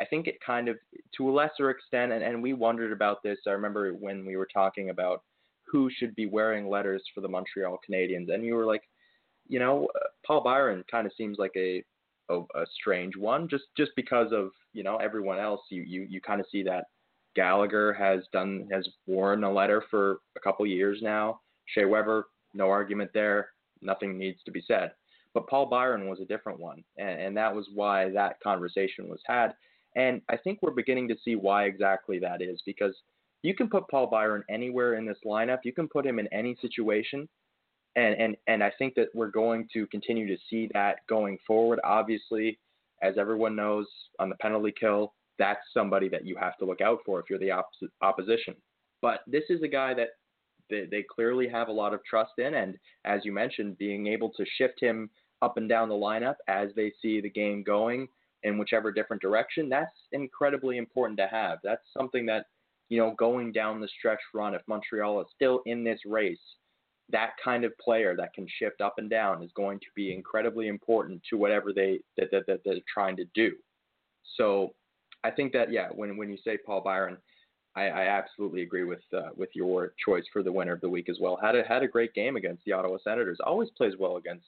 I 0.02 0.06
think 0.06 0.28
it 0.28 0.36
kind 0.46 0.68
of 0.68 0.78
to 1.18 1.30
a 1.30 1.32
lesser 1.32 1.70
extent, 1.70 2.12
and 2.12 2.24
and 2.24 2.42
we 2.42 2.54
wondered 2.54 2.92
about 2.92 3.24
this. 3.24 3.38
I 3.48 3.52
remember 3.52 3.92
when 3.94 4.26
we 4.26 4.36
were 4.36 4.48
talking 4.54 4.90
about 4.90 5.24
who 5.66 5.90
should 5.98 6.16
be 6.16 6.26
wearing 6.26 6.70
letters 6.70 7.04
for 7.14 7.22
the 7.22 7.28
Montreal 7.28 7.80
Canadiens, 7.88 8.34
and 8.34 8.44
you 8.44 8.56
were 8.56 8.66
like, 8.66 8.84
you 9.48 9.60
know, 9.60 9.88
uh, 9.96 10.08
Paul 10.26 10.42
Byron 10.44 10.84
kind 10.90 11.08
of 11.08 11.14
seems 11.18 11.38
like 11.38 11.54
a, 11.56 11.84
a 12.30 12.40
a 12.40 12.66
strange 12.80 13.16
one, 13.16 13.48
just 13.48 13.66
just 13.78 13.92
because 13.96 14.32
of 14.32 14.52
you 14.74 14.84
know 14.84 14.98
everyone 14.98 15.40
else. 15.40 15.62
You 15.70 15.84
you 15.84 16.02
you 16.10 16.22
kind 16.22 16.42
of 16.42 16.48
see 16.52 16.64
that 16.64 16.86
Gallagher 17.36 17.94
has 17.94 18.22
done 18.34 18.68
has 18.72 18.88
worn 19.08 19.44
a 19.44 19.52
letter 19.52 19.84
for 19.90 20.18
a 20.36 20.40
couple 20.40 20.66
years 20.66 21.00
now. 21.02 21.40
Shea 21.68 21.86
Weber, 21.86 22.28
no 22.54 22.70
argument 22.70 23.12
there. 23.14 23.50
Nothing 23.82 24.18
needs 24.18 24.40
to 24.46 24.52
be 24.52 24.64
said. 24.68 24.92
But 25.34 25.48
Paul 25.48 25.66
Byron 25.66 26.08
was 26.08 26.22
a 26.22 26.26
different 26.26 26.60
one, 26.60 26.84
and, 26.98 27.20
and 27.20 27.38
that 27.38 27.54
was 27.54 27.68
why 27.74 28.10
that 28.12 28.40
conversation 28.42 29.10
was 29.10 29.20
had. 29.26 29.54
And 29.96 30.22
I 30.30 30.38
think 30.38 30.60
we're 30.62 30.72
beginning 30.72 31.08
to 31.10 31.16
see 31.24 31.36
why 31.36 31.66
exactly 31.66 32.20
that 32.20 32.42
is 32.42 32.62
because 32.66 32.96
you 33.44 33.56
can 33.56 33.70
put 33.70 33.88
Paul 33.90 34.08
Byron 34.08 34.44
anywhere 34.50 34.96
in 34.96 35.06
this 35.06 35.18
lineup. 35.26 35.60
You 35.64 35.74
can 35.74 35.88
put 35.88 36.06
him 36.06 36.20
in 36.20 36.28
any 36.34 36.58
situation. 36.62 37.30
And, 37.96 38.16
and, 38.20 38.38
and 38.48 38.64
I 38.64 38.72
think 38.78 38.96
that 38.96 39.08
we're 39.14 39.32
going 39.32 39.70
to 39.74 39.88
continue 39.88 40.28
to 40.28 40.42
see 40.50 40.70
that 40.74 40.98
going 41.08 41.38
forward. 41.48 41.80
Obviously, 41.84 42.60
as 43.02 43.18
everyone 43.18 43.56
knows, 43.56 43.86
on 44.20 44.30
the 44.30 44.36
penalty 44.36 44.74
kill, 44.78 45.14
that's 45.38 45.62
somebody 45.74 46.10
that 46.10 46.26
you 46.26 46.36
have 46.38 46.58
to 46.58 46.66
look 46.66 46.82
out 46.82 47.00
for 47.06 47.20
if 47.20 47.26
you're 47.30 47.40
the 47.40 47.52
opposite, 47.52 47.90
opposition. 48.02 48.56
But 49.02 49.22
this 49.28 49.44
is 49.50 49.62
a 49.62 49.68
guy 49.68 49.94
that 49.94 50.10
they, 50.70 50.88
they 50.90 51.04
clearly 51.04 51.48
have 51.48 51.68
a 51.68 51.74
lot 51.74 51.94
of 51.94 52.04
trust 52.04 52.34
in. 52.38 52.56
And 52.56 52.76
as 53.06 53.22
you 53.24 53.32
mentioned, 53.32 53.78
being 53.78 54.08
able 54.08 54.32
to 54.32 54.46
shift 54.58 54.82
him 54.82 55.10
up 55.42 55.58
and 55.58 55.70
down 55.70 55.90
the 55.90 55.96
lineup 55.96 56.36
as 56.48 56.70
they 56.76 56.92
see 57.02 57.22
the 57.22 57.30
game 57.30 57.64
going 57.64 58.08
in 58.46 58.58
whichever 58.58 58.92
different 58.92 59.22
direction, 59.22 59.68
that's 59.68 59.98
incredibly 60.12 60.78
important 60.78 61.18
to 61.18 61.28
have. 61.28 61.58
That's 61.64 61.82
something 61.98 62.26
that, 62.28 62.46
you 62.90 62.98
know, 62.98 63.14
going 63.18 63.52
down 63.52 63.82
the 63.82 63.90
stretch 64.00 64.20
run, 64.34 64.54
if 64.54 64.62
Montreal 64.68 65.20
is 65.22 65.28
still 65.36 65.62
in 65.66 65.84
this 65.84 66.00
race, 66.06 66.38
that 67.10 67.32
kind 67.44 67.66
of 67.66 67.78
player 67.78 68.16
that 68.16 68.34
can 68.34 68.48
shift 68.60 68.82
up 68.82 68.96
and 68.98 69.10
down 69.10 69.44
is 69.44 69.52
going 69.56 69.80
to 69.80 69.88
be 69.96 70.14
incredibly 70.14 70.68
important 70.68 71.22
to 71.30 71.38
whatever 71.38 71.74
they 71.74 72.00
that, 72.18 72.30
that, 72.32 72.46
that 72.48 72.62
they're 72.64 72.80
trying 72.92 73.18
to 73.18 73.26
do. 73.34 73.52
So 74.38 74.74
I 75.24 75.32
think 75.32 75.52
that 75.54 75.72
yeah, 75.72 75.90
when 75.94 76.18
when 76.18 76.30
you 76.30 76.38
say 76.44 76.58
Paul 76.66 76.82
Byron, 76.82 77.18
I, 77.76 77.84
I 77.88 78.08
absolutely 78.08 78.62
agree 78.62 78.84
with 78.84 79.02
uh, 79.16 79.30
with 79.36 79.50
your 79.54 79.94
choice 80.04 80.24
for 80.32 80.44
the 80.44 80.52
winner 80.52 80.74
of 80.74 80.82
the 80.82 80.90
week 80.90 81.10
as 81.10 81.18
well. 81.20 81.38
Had 81.42 81.56
a 81.56 81.64
had 81.64 81.84
a 81.84 81.88
great 81.88 82.14
game 82.14 82.36
against 82.36 82.64
the 82.66 82.74
Ottawa 82.74 82.98
Senators. 83.04 83.40
Always 83.44 83.70
plays 83.78 83.94
well 84.00 84.18
against 84.18 84.46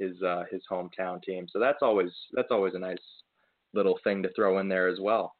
his 0.00 0.20
uh, 0.22 0.44
his 0.50 0.62
hometown 0.70 1.22
team. 1.22 1.46
So 1.52 1.60
that's 1.60 1.78
always 1.82 2.10
that's 2.32 2.50
always 2.50 2.74
a 2.74 2.78
nice 2.78 2.98
little 3.72 3.98
thing 4.02 4.22
to 4.22 4.32
throw 4.34 4.58
in 4.58 4.68
there 4.68 4.88
as 4.88 4.98
well. 5.00 5.36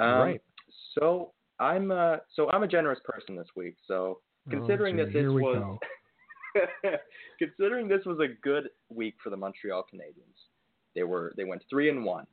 Um, 0.00 0.08
right. 0.08 0.42
So 0.98 1.32
I'm 1.58 1.90
uh, 1.90 2.16
so 2.34 2.50
I'm 2.50 2.64
a 2.64 2.68
generous 2.68 3.00
person 3.04 3.36
this 3.36 3.48
week. 3.56 3.76
So 3.86 4.20
considering 4.50 5.00
oh, 5.00 5.04
that 5.04 5.12
this 5.12 5.26
was 5.26 5.78
considering 7.38 7.88
this 7.88 8.04
was 8.04 8.18
a 8.18 8.28
good 8.42 8.68
week 8.90 9.14
for 9.22 9.30
the 9.30 9.36
Montreal 9.36 9.84
Canadiens, 9.92 10.36
they 10.94 11.04
were 11.04 11.32
they 11.36 11.44
went 11.44 11.62
three 11.70 11.88
and 11.88 12.04
one. 12.04 12.26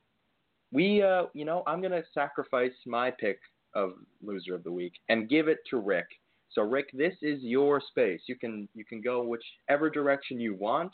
We 0.72 1.02
uh, 1.02 1.24
you 1.32 1.44
know 1.44 1.62
I'm 1.66 1.80
gonna 1.80 2.02
sacrifice 2.12 2.72
my 2.86 3.10
pick 3.10 3.38
of 3.74 3.92
loser 4.22 4.54
of 4.54 4.64
the 4.64 4.72
week 4.72 4.94
and 5.08 5.28
give 5.28 5.48
it 5.48 5.58
to 5.70 5.78
Rick 5.78 6.06
so 6.52 6.62
Rick, 6.62 6.90
this 6.92 7.14
is 7.22 7.42
your 7.42 7.80
space. 7.88 8.20
You 8.26 8.36
can 8.36 8.68
you 8.74 8.84
can 8.84 9.00
go 9.00 9.22
whichever 9.22 9.90
direction 9.90 10.40
you 10.40 10.54
want. 10.54 10.92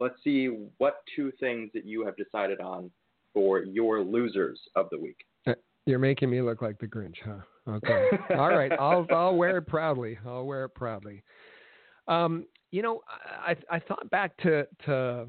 Let's 0.00 0.16
see 0.22 0.66
what 0.78 0.96
two 1.14 1.32
things 1.40 1.70
that 1.74 1.86
you 1.86 2.04
have 2.04 2.16
decided 2.16 2.60
on 2.60 2.90
for 3.32 3.60
your 3.60 4.00
losers 4.00 4.60
of 4.74 4.88
the 4.90 4.98
week. 4.98 5.18
Uh, 5.46 5.54
you're 5.86 5.98
making 5.98 6.30
me 6.30 6.40
look 6.42 6.62
like 6.62 6.78
the 6.78 6.86
Grinch, 6.86 7.16
huh? 7.24 7.38
Okay. 7.68 8.08
All 8.36 8.50
right. 8.50 8.72
I'll 8.72 9.06
I'll 9.10 9.36
wear 9.36 9.58
it 9.58 9.66
proudly. 9.66 10.18
I'll 10.26 10.46
wear 10.46 10.64
it 10.64 10.74
proudly. 10.74 11.22
Um, 12.08 12.46
you 12.70 12.82
know, 12.82 13.02
I 13.10 13.56
I 13.70 13.78
thought 13.78 14.08
back 14.10 14.36
to 14.38 14.66
to 14.86 15.26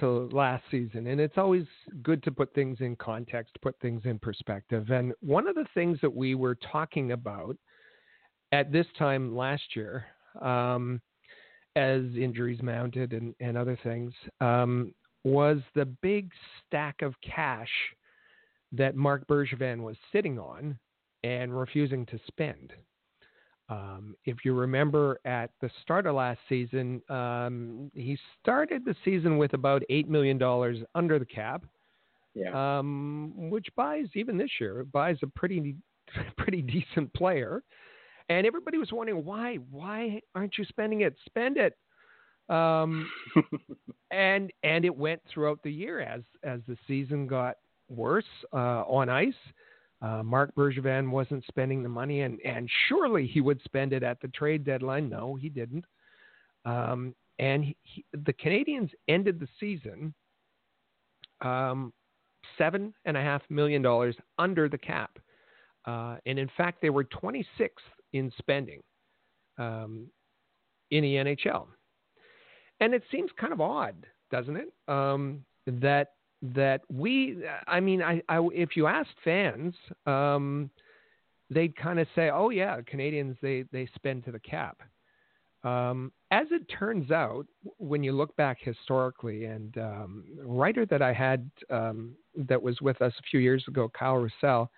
to 0.00 0.28
last 0.32 0.62
season, 0.70 1.08
and 1.08 1.20
it's 1.20 1.38
always 1.38 1.64
good 2.02 2.22
to 2.22 2.30
put 2.30 2.54
things 2.54 2.78
in 2.80 2.96
context, 2.96 3.56
put 3.62 3.78
things 3.80 4.02
in 4.04 4.18
perspective. 4.18 4.90
And 4.90 5.12
one 5.20 5.48
of 5.48 5.54
the 5.54 5.66
things 5.74 5.98
that 6.02 6.14
we 6.14 6.34
were 6.34 6.56
talking 6.70 7.12
about 7.12 7.56
at 8.52 8.72
this 8.72 8.86
time 8.98 9.36
last 9.36 9.76
year, 9.76 10.06
um, 10.40 11.00
as 11.76 12.02
injuries 12.16 12.62
mounted 12.62 13.12
and, 13.12 13.34
and 13.40 13.56
other 13.56 13.78
things, 13.82 14.12
um, 14.40 14.94
was 15.24 15.58
the 15.74 15.84
big 15.84 16.30
stack 16.66 17.02
of 17.02 17.14
cash 17.20 17.68
that 18.72 18.96
Marc 18.96 19.26
Bergevin 19.26 19.82
was 19.82 19.96
sitting 20.12 20.38
on 20.38 20.78
and 21.24 21.58
refusing 21.58 22.06
to 22.06 22.18
spend. 22.26 22.72
Um, 23.70 24.16
if 24.24 24.44
you 24.44 24.54
remember 24.54 25.20
at 25.24 25.50
the 25.60 25.70
start 25.82 26.06
of 26.06 26.14
last 26.14 26.40
season, 26.48 27.02
um, 27.10 27.90
he 27.94 28.18
started 28.40 28.84
the 28.84 28.94
season 29.04 29.36
with 29.36 29.52
about 29.52 29.82
$8 29.90 30.08
million 30.08 30.40
under 30.94 31.18
the 31.18 31.26
cap. 31.26 31.64
Yeah. 32.34 32.78
Um, 32.78 33.32
which 33.50 33.66
buys, 33.76 34.06
even 34.14 34.38
this 34.38 34.50
year, 34.60 34.84
buys 34.84 35.16
a 35.22 35.26
pretty, 35.26 35.76
pretty 36.38 36.62
decent 36.62 37.12
player. 37.12 37.62
And 38.28 38.46
everybody 38.46 38.78
was 38.78 38.92
wondering 38.92 39.24
why, 39.24 39.56
why 39.70 40.20
aren't 40.34 40.58
you 40.58 40.64
spending 40.64 41.00
it? 41.02 41.16
Spend 41.26 41.56
it. 41.56 41.76
Um, 42.48 43.10
and 44.10 44.50
and 44.62 44.84
it 44.84 44.94
went 44.94 45.20
throughout 45.32 45.62
the 45.62 45.72
year 45.72 46.00
as 46.00 46.22
as 46.42 46.60
the 46.66 46.76
season 46.86 47.26
got 47.26 47.56
worse 47.88 48.24
uh, 48.52 48.84
on 48.86 49.08
ice. 49.08 49.34
Uh, 50.00 50.22
Marc 50.22 50.54
Bergevin 50.54 51.10
wasn't 51.10 51.44
spending 51.48 51.82
the 51.82 51.88
money, 51.88 52.20
and, 52.20 52.38
and 52.44 52.70
surely 52.88 53.26
he 53.26 53.40
would 53.40 53.60
spend 53.64 53.92
it 53.92 54.04
at 54.04 54.20
the 54.20 54.28
trade 54.28 54.64
deadline. 54.64 55.08
No, 55.08 55.34
he 55.34 55.48
didn't. 55.48 55.84
Um, 56.64 57.14
and 57.40 57.64
he, 57.64 57.76
he, 57.82 58.04
the 58.12 58.32
Canadiens 58.32 58.90
ended 59.08 59.40
the 59.40 59.48
season 59.58 60.14
um, 61.40 61.92
seven 62.56 62.94
and 63.06 63.16
a 63.16 63.20
half 63.20 63.42
million 63.50 63.82
dollars 63.82 64.16
under 64.38 64.68
the 64.68 64.78
cap, 64.78 65.18
uh, 65.84 66.16
and 66.26 66.38
in 66.38 66.50
fact, 66.56 66.80
they 66.80 66.90
were 66.90 67.04
26th 67.04 67.68
in 68.12 68.32
spending 68.38 68.80
um, 69.58 70.06
in 70.90 71.02
the 71.02 71.14
NHL. 71.14 71.66
And 72.80 72.94
it 72.94 73.02
seems 73.10 73.30
kind 73.38 73.52
of 73.52 73.60
odd, 73.60 74.06
doesn't 74.30 74.56
it? 74.56 74.72
Um, 74.86 75.44
that 75.66 76.12
that 76.40 76.82
we, 76.88 77.38
I 77.66 77.80
mean, 77.80 78.02
I, 78.02 78.22
I 78.28 78.40
if 78.52 78.76
you 78.76 78.86
asked 78.86 79.16
fans, 79.24 79.74
um, 80.06 80.70
they'd 81.50 81.76
kind 81.76 81.98
of 81.98 82.06
say, 82.14 82.30
"Oh 82.30 82.50
yeah, 82.50 82.80
Canadiens 82.80 83.36
they 83.42 83.64
they 83.72 83.88
spend 83.94 84.24
to 84.24 84.32
the 84.32 84.38
cap." 84.38 84.80
Um, 85.64 86.12
as 86.30 86.46
it 86.52 86.62
turns 86.68 87.10
out, 87.10 87.46
when 87.78 88.04
you 88.04 88.12
look 88.12 88.34
back 88.36 88.58
historically, 88.60 89.46
and 89.46 89.76
um, 89.78 90.24
writer 90.44 90.86
that 90.86 91.02
I 91.02 91.12
had 91.12 91.50
um, 91.70 92.14
that 92.36 92.62
was 92.62 92.80
with 92.80 93.02
us 93.02 93.12
a 93.18 93.22
few 93.28 93.40
years 93.40 93.64
ago, 93.66 93.90
Kyle 93.98 94.16
Roussel, 94.18 94.70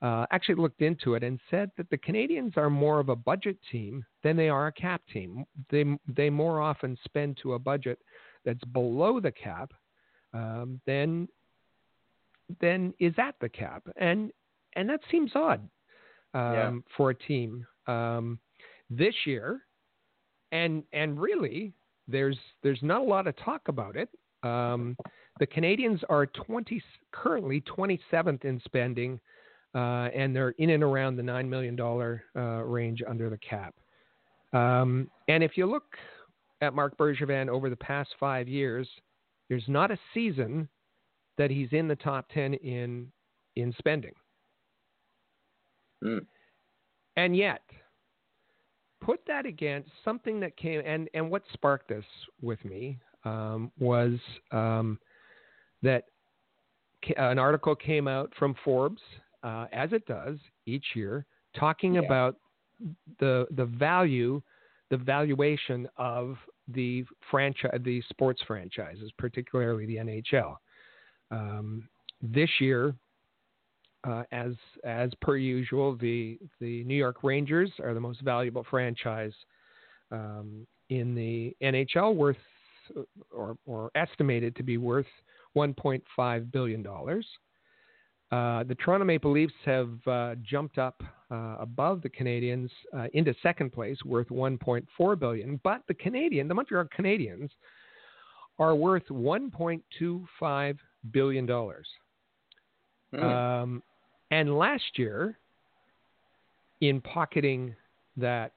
uh, 0.00 0.26
actually 0.30 0.54
looked 0.54 0.82
into 0.82 1.14
it 1.14 1.24
and 1.24 1.40
said 1.50 1.70
that 1.76 1.90
the 1.90 1.98
Canadiens 1.98 2.56
are 2.56 2.70
more 2.70 3.00
of 3.00 3.08
a 3.08 3.16
budget 3.16 3.58
team 3.70 4.04
than 4.22 4.36
they 4.36 4.48
are 4.48 4.68
a 4.68 4.72
cap 4.72 5.02
team. 5.12 5.44
They 5.70 5.84
they 6.06 6.30
more 6.30 6.60
often 6.60 6.96
spend 7.04 7.38
to 7.42 7.54
a 7.54 7.58
budget 7.58 7.98
that's 8.44 8.64
below 8.72 9.20
the 9.20 9.32
cap 9.32 9.72
um, 10.32 10.80
then 10.86 11.28
then 12.60 12.94
is 12.98 13.14
at 13.18 13.34
the 13.40 13.48
cap, 13.48 13.82
and 13.96 14.32
and 14.74 14.88
that 14.88 15.00
seems 15.10 15.32
odd 15.34 15.60
um, 16.34 16.52
yeah. 16.52 16.72
for 16.96 17.10
a 17.10 17.14
team 17.14 17.66
um, 17.86 18.38
this 18.90 19.14
year. 19.26 19.60
And 20.50 20.82
and 20.92 21.20
really, 21.20 21.74
there's 22.06 22.38
there's 22.62 22.82
not 22.82 23.02
a 23.02 23.04
lot 23.04 23.26
of 23.26 23.36
talk 23.36 23.68
about 23.68 23.96
it. 23.96 24.08
Um, 24.42 24.96
the 25.40 25.46
Canadiens 25.46 26.02
are 26.08 26.26
20 26.26 26.82
currently 27.12 27.62
27th 27.62 28.44
in 28.44 28.60
spending, 28.64 29.20
uh, 29.74 30.08
and 30.14 30.34
they're 30.34 30.54
in 30.58 30.70
and 30.70 30.82
around 30.82 31.16
the 31.16 31.22
nine 31.22 31.48
million 31.48 31.76
dollar 31.76 32.24
uh, 32.36 32.62
range 32.64 33.02
under 33.06 33.28
the 33.28 33.38
cap. 33.38 33.74
Um, 34.52 35.10
and 35.28 35.42
if 35.42 35.56
you 35.56 35.66
look 35.66 35.96
at 36.60 36.74
Marc 36.74 36.96
Bergevin 36.96 37.48
over 37.48 37.68
the 37.70 37.76
past 37.76 38.10
five 38.18 38.48
years, 38.48 38.88
there's 39.48 39.64
not 39.68 39.90
a 39.90 39.98
season 40.14 40.68
that 41.36 41.50
he's 41.50 41.68
in 41.72 41.88
the 41.88 41.96
top 41.96 42.28
10 42.32 42.54
in 42.54 43.10
in 43.56 43.74
spending. 43.78 44.14
Mm. 46.04 46.24
And 47.16 47.36
yet, 47.36 47.62
put 49.00 49.20
that 49.26 49.46
against 49.46 49.90
something 50.04 50.40
that 50.40 50.56
came 50.56 50.82
and 50.84 51.08
and 51.14 51.30
what 51.30 51.42
sparked 51.52 51.88
this 51.88 52.04
with 52.40 52.64
me 52.64 52.98
um, 53.24 53.70
was 53.78 54.12
um, 54.52 54.98
that 55.82 56.04
an 57.16 57.38
article 57.38 57.74
came 57.74 58.08
out 58.08 58.32
from 58.38 58.54
Forbes, 58.64 59.02
uh, 59.42 59.66
as 59.72 59.92
it 59.92 60.06
does 60.06 60.38
each 60.66 60.84
year, 60.94 61.26
talking 61.58 61.94
yeah. 61.94 62.02
about 62.02 62.36
the 63.18 63.46
the 63.56 63.64
value, 63.64 64.40
the 64.90 64.96
valuation 64.96 65.88
of 65.96 66.36
the 66.68 67.04
franchise, 67.30 67.80
the 67.84 68.02
sports 68.08 68.42
franchises, 68.46 69.10
particularly 69.18 69.86
the 69.86 69.96
NHL. 69.96 70.56
Um, 71.30 71.88
this 72.22 72.50
year, 72.60 72.94
uh, 74.04 74.24
as 74.32 74.52
as 74.84 75.10
per 75.20 75.36
usual, 75.36 75.96
the 75.96 76.38
the 76.60 76.84
New 76.84 76.96
York 76.96 77.22
Rangers 77.22 77.70
are 77.82 77.94
the 77.94 78.00
most 78.00 78.20
valuable 78.22 78.66
franchise 78.70 79.32
um, 80.10 80.66
in 80.90 81.14
the 81.14 81.56
NHL, 81.62 82.14
worth 82.14 82.36
or 83.30 83.56
or 83.66 83.90
estimated 83.94 84.56
to 84.56 84.62
be 84.62 84.78
worth 84.78 85.06
1.5 85.56 86.52
billion 86.52 86.82
dollars. 86.82 87.26
Uh, 88.30 88.62
the 88.64 88.74
Toronto 88.74 89.06
Maple 89.06 89.32
Leafs 89.32 89.54
have 89.64 89.90
uh, 90.06 90.34
jumped 90.42 90.76
up 90.78 91.02
uh, 91.30 91.56
above 91.60 92.02
the 92.02 92.10
Canadiens 92.10 92.68
uh, 92.96 93.06
into 93.14 93.34
second 93.42 93.72
place, 93.72 93.96
worth 94.04 94.28
1.4 94.28 95.18
billion. 95.18 95.60
But 95.64 95.82
the 95.88 95.94
Canadian, 95.94 96.46
the 96.48 96.54
Montreal 96.54 96.84
Canadiens, 96.96 97.48
are 98.58 98.74
worth 98.74 99.06
1.25 99.08 100.78
billion 101.12 101.46
dollars. 101.46 101.86
Mm. 103.14 103.22
Um, 103.22 103.82
and 104.30 104.58
last 104.58 104.82
year, 104.96 105.38
in 106.80 107.00
pocketing 107.00 107.74
that 108.16 108.52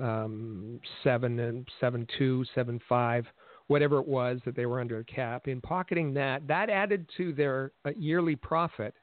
um, 0.00 0.80
seven 1.02 1.40
and 1.40 1.66
seven 1.80 2.06
two, 2.18 2.44
seven 2.54 2.80
five, 2.88 3.26
whatever 3.66 3.98
it 3.98 4.06
was 4.06 4.38
that 4.44 4.54
they 4.54 4.66
were 4.66 4.80
under 4.80 4.98
a 4.98 5.04
cap, 5.04 5.48
in 5.48 5.60
pocketing 5.60 6.14
that, 6.14 6.46
that 6.46 6.70
added 6.70 7.08
to 7.16 7.32
their 7.32 7.72
uh, 7.84 7.90
yearly 7.98 8.36
profit 8.36 8.94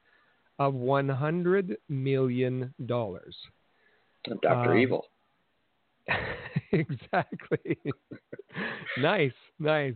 of 0.59 0.73
one 0.73 1.09
hundred 1.09 1.77
million 1.89 2.73
dollars. 2.85 3.35
Doctor 4.41 4.71
Um, 4.71 4.77
Evil. 4.77 5.05
exactly. 6.71 7.77
nice, 8.97 9.31
nice. 9.59 9.95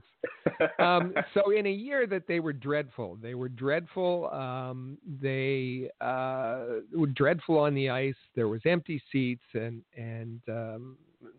Um, 0.79 1.13
so 1.33 1.51
in 1.51 1.65
a 1.65 1.71
year 1.71 2.07
that 2.07 2.27
they 2.27 2.39
were 2.39 2.53
dreadful, 2.53 3.17
they 3.21 3.35
were 3.35 3.49
dreadful. 3.49 4.29
Um, 4.31 4.97
they 5.21 5.89
uh, 6.01 6.81
were 6.93 7.07
dreadful 7.07 7.59
on 7.59 7.73
the 7.73 7.89
ice. 7.89 8.15
There 8.35 8.47
was 8.47 8.61
empty 8.65 9.01
seats 9.11 9.43
and 9.53 9.81
and 9.95 10.41
um, 10.49 10.97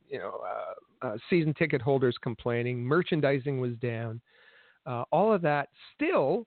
you 0.08 0.18
know 0.18 0.40
uh, 0.44 1.06
uh, 1.06 1.16
season 1.30 1.54
ticket 1.54 1.80
holders 1.80 2.16
complaining. 2.22 2.84
Merchandising 2.84 3.60
was 3.60 3.72
down. 3.76 4.20
Uh, 4.86 5.04
all 5.12 5.32
of 5.32 5.42
that. 5.42 5.68
Still, 5.94 6.46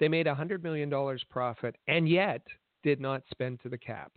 they 0.00 0.08
made 0.08 0.26
a 0.26 0.34
hundred 0.34 0.62
million 0.62 0.88
dollars 0.88 1.24
profit, 1.30 1.76
and 1.86 2.08
yet 2.08 2.42
did 2.82 3.00
not 3.00 3.22
spend 3.30 3.60
to 3.62 3.68
the 3.68 3.78
cap. 3.78 4.12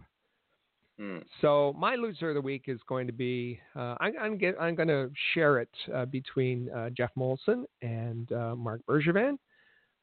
Mm. 1.00 1.24
So 1.42 1.74
my 1.78 1.96
loser 1.96 2.30
of 2.30 2.36
the 2.36 2.42
week 2.42 2.66
is 2.68 2.80
going 2.88 3.08
to 3.08 3.14
be 3.14 3.60
uh, 3.76 3.96
get, 4.40 4.56
I'm 4.60 4.76
going 4.76 4.88
to 4.88 5.10
share 5.34 5.60
it 5.60 5.70
uh, 5.94 6.06
between 6.06 6.70
uh, 6.70 6.90
Geoff 6.92 7.12
Molson 7.18 7.64
and 7.82 8.32
uh, 8.32 8.56
Marc 8.56 8.82
Bergevin, 8.86 9.38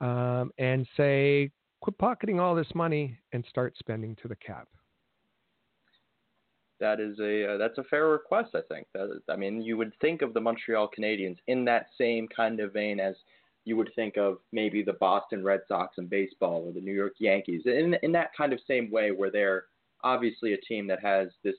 um, 0.01 0.51
and 0.59 0.87
say 0.97 1.51
quit 1.81 1.97
pocketing 1.99 2.41
all 2.41 2.55
this 2.55 2.75
money 2.75 3.17
and 3.33 3.45
start 3.49 3.75
spending 3.79 4.17
to 4.23 4.29
the 4.29 4.37
cap. 4.37 4.67
That 6.81 7.01
is 7.01 7.19
a 7.21 7.55
uh, 7.55 7.59
that's 7.59 7.79
a 7.79 7.85
fair 7.85 8.09
request. 8.09 8.55
I 8.55 8.61
think. 8.73 8.87
That 8.95 9.05
is, 9.05 9.23
I 9.29 9.37
mean, 9.37 9.63
you 9.63 9.77
would 9.77 9.93
think 10.01 10.23
of 10.23 10.35
the 10.35 10.41
Montreal 10.41 10.91
Canadiens 10.97 11.37
in 11.47 11.65
that 11.67 11.87
same 11.97 12.27
kind 12.29 12.61
of 12.61 12.73
vein 12.73 12.99
as 12.99 13.15
you 13.69 13.77
would 13.77 13.91
think 13.95 14.17
of 14.17 14.39
maybe 14.51 14.83
the 14.83 14.95
Boston 14.95 15.45
Red 15.45 15.61
Sox 15.69 15.99
in 15.99 16.07
baseball 16.07 16.65
or 16.67 16.73
the 16.73 16.81
New 16.81 16.95
York 16.95 17.17
Yankees 17.19 17.63
in 17.67 17.95
in 18.03 18.13
that 18.13 18.31
kind 18.35 18.55
of 18.55 18.61
same 18.67 18.91
way 18.91 19.11
where 19.11 19.31
they're 19.31 19.65
obviously 20.03 20.55
a 20.55 20.61
team 20.61 20.87
that 20.87 21.03
has 21.03 21.29
this 21.45 21.57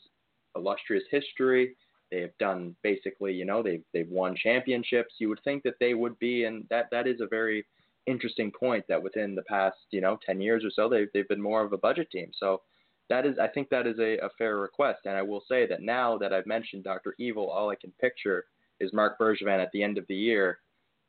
illustrious 0.55 1.03
history. 1.11 1.75
They 2.11 2.21
have 2.21 2.35
done 2.39 2.75
basically, 2.81 3.33
you 3.33 3.45
know, 3.45 3.61
they've 3.61 3.83
they've 3.93 4.09
won 4.09 4.35
championships. 4.35 5.13
You 5.19 5.29
would 5.29 5.43
think 5.43 5.61
that 5.63 5.75
they 5.79 5.93
would 5.93 6.17
be, 6.17 6.45
and 6.45 6.65
that 6.71 6.87
that 6.91 7.05
is 7.05 7.21
a 7.21 7.27
very 7.27 7.63
interesting 8.07 8.51
point 8.51 8.85
that 8.89 9.03
within 9.03 9.35
the 9.35 9.43
past, 9.43 9.77
you 9.91 10.01
know, 10.01 10.17
10 10.25 10.41
years 10.41 10.65
or 10.65 10.71
so, 10.71 10.89
they've 10.89 11.09
they've 11.13 11.27
been 11.27 11.41
more 11.41 11.63
of 11.63 11.73
a 11.73 11.77
budget 11.77 12.09
team. 12.09 12.31
So 12.39 12.61
that 13.09 13.27
is, 13.27 13.37
I 13.39 13.47
think 13.47 13.69
that 13.69 13.85
is 13.85 13.99
a, 13.99 14.17
a 14.25 14.29
fair 14.35 14.57
request. 14.57 15.01
And 15.05 15.15
I 15.15 15.21
will 15.21 15.43
say 15.47 15.67
that 15.67 15.83
now 15.83 16.17
that 16.17 16.33
I've 16.33 16.47
mentioned 16.47 16.83
Dr. 16.83 17.13
Evil, 17.19 17.49
all 17.49 17.69
I 17.69 17.75
can 17.75 17.91
picture 18.01 18.45
is 18.79 18.93
Marc 18.93 19.19
Bergevin 19.19 19.61
at 19.61 19.71
the 19.73 19.83
end 19.83 19.97
of 19.99 20.05
the 20.07 20.15
year 20.15 20.59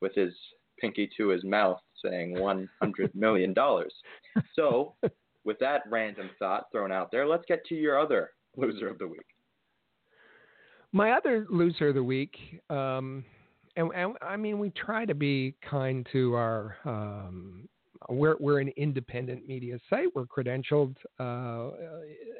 with 0.01 0.15
his 0.15 0.33
pinky 0.81 1.09
to 1.17 1.29
his 1.29 1.45
mouth 1.45 1.81
saying 2.05 2.37
$100 2.37 3.15
million. 3.15 3.55
So 4.55 4.95
with 5.45 5.59
that 5.59 5.83
random 5.91 6.31
thought 6.39 6.67
thrown 6.71 6.93
out 6.93 7.11
there, 7.11 7.27
let's 7.27 7.45
get 7.49 7.65
to 7.67 7.75
your 7.75 7.99
other 7.99 8.31
loser 8.57 8.89
of 8.89 8.99
the 8.99 9.09
week. 9.09 9.27
My 10.93 11.13
other 11.13 11.47
loser 11.51 11.89
of 11.89 11.95
the 11.95 12.05
week, 12.05 12.37
um, 12.69 13.25
and, 13.77 13.91
and 13.95 14.17
I 14.23 14.37
mean, 14.37 14.59
we 14.59 14.71
try 14.71 15.05
to 15.05 15.15
be 15.15 15.55
kind 15.69 16.07
to 16.13 16.35
our 16.35 16.77
um, 16.85 17.69
we're 18.09 18.37
we're 18.41 18.61
an 18.61 18.73
independent 18.77 19.47
media 19.47 19.79
site. 19.89 20.09
We're 20.15 20.25
credentialed, 20.25 20.97
uh, 21.19 21.77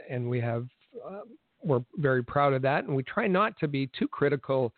and 0.09 0.29
we 0.29 0.41
have 0.41 0.67
uh, 1.07 1.21
we're 1.63 1.85
very 1.97 2.25
proud 2.25 2.53
of 2.53 2.63
that. 2.63 2.85
And 2.85 2.97
we 2.97 3.03
try 3.03 3.27
not 3.27 3.59
to 3.61 3.69
be 3.69 3.89
too 3.99 4.09
critical 4.09 4.73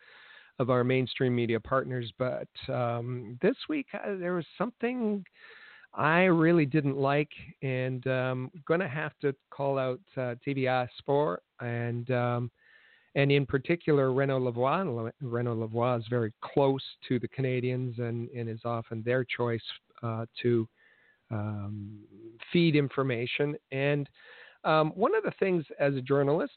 of 0.59 0.69
our 0.69 0.83
mainstream 0.83 1.35
media 1.35 1.59
partners. 1.59 2.11
But 2.17 2.47
um, 2.69 3.37
this 3.41 3.55
week 3.69 3.87
uh, 3.93 4.15
there 4.17 4.33
was 4.33 4.45
something 4.57 5.23
I 5.93 6.23
really 6.23 6.65
didn't 6.65 6.97
like, 6.97 7.31
and 7.61 8.05
um, 8.07 8.51
going 8.67 8.79
to 8.79 8.87
have 8.87 9.13
to 9.21 9.35
call 9.51 9.77
out 9.77 9.99
uh, 10.17 10.35
TVA 10.45 10.87
Sport 10.97 11.43
and 11.61 12.09
um, 12.11 12.51
and 13.15 13.31
in 13.31 13.45
particular 13.45 14.11
Renaud 14.11 14.39
Lavoie. 14.39 15.11
Renaud 15.21 15.55
Lavoie 15.55 15.99
is 15.99 16.05
very 16.09 16.33
close 16.41 16.83
to 17.07 17.19
the 17.19 17.27
Canadiens 17.27 17.99
and, 17.99 18.27
and 18.29 18.49
is 18.49 18.61
often 18.65 19.03
their 19.03 19.23
choice 19.23 19.61
uh, 20.01 20.25
to 20.41 20.67
um, 21.29 21.99
feed 22.51 22.75
information. 22.75 23.55
And 23.71 24.09
um, 24.63 24.91
one 24.95 25.13
of 25.15 25.23
the 25.23 25.33
things 25.39 25.65
as 25.79 25.93
a 25.95 26.01
journalist, 26.01 26.53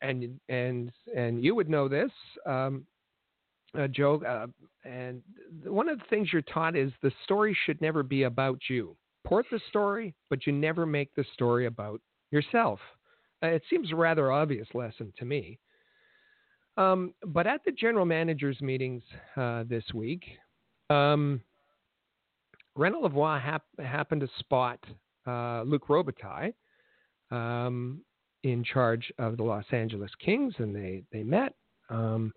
and 0.00 0.40
and 0.48 0.92
and 1.16 1.44
you 1.44 1.54
would 1.54 1.68
know 1.68 1.88
this, 1.88 2.10
um, 2.46 2.86
uh, 3.78 3.88
Joe. 3.88 4.22
Uh, 4.22 4.46
and 4.88 5.22
one 5.64 5.88
of 5.88 5.98
the 5.98 6.04
things 6.10 6.32
you're 6.32 6.42
taught 6.42 6.76
is 6.76 6.92
the 7.02 7.12
story 7.24 7.56
should 7.64 7.80
never 7.80 8.02
be 8.02 8.24
about 8.24 8.58
you. 8.68 8.96
Port 9.24 9.46
the 9.50 9.60
story, 9.68 10.14
but 10.30 10.46
you 10.46 10.52
never 10.52 10.84
make 10.84 11.14
the 11.14 11.24
story 11.32 11.66
about 11.66 12.00
yourself. 12.30 12.80
Uh, 13.42 13.48
it 13.48 13.62
seems 13.70 13.92
a 13.92 13.96
rather 13.96 14.32
obvious 14.32 14.68
lesson 14.74 15.12
to 15.18 15.24
me. 15.24 15.58
Um, 16.76 17.12
but 17.26 17.46
at 17.46 17.64
the 17.64 17.72
general 17.72 18.06
managers 18.06 18.60
meetings 18.60 19.02
uh, 19.36 19.64
this 19.68 19.84
week, 19.94 20.24
um, 20.90 21.40
Renaud 22.74 23.02
Lavoie 23.02 23.40
hap- 23.40 23.66
happened 23.78 24.22
to 24.22 24.28
spot 24.38 24.78
uh, 25.26 25.62
Luc 25.62 25.88
Robitaille 25.88 26.54
um, 27.30 28.00
in 28.42 28.64
charge 28.64 29.12
of 29.18 29.36
the 29.36 29.42
Los 29.42 29.64
Angeles 29.70 30.10
Kings, 30.24 30.54
and 30.58 30.74
they 30.74 31.02
they 31.12 31.22
met. 31.22 31.54
Um, 31.90 32.32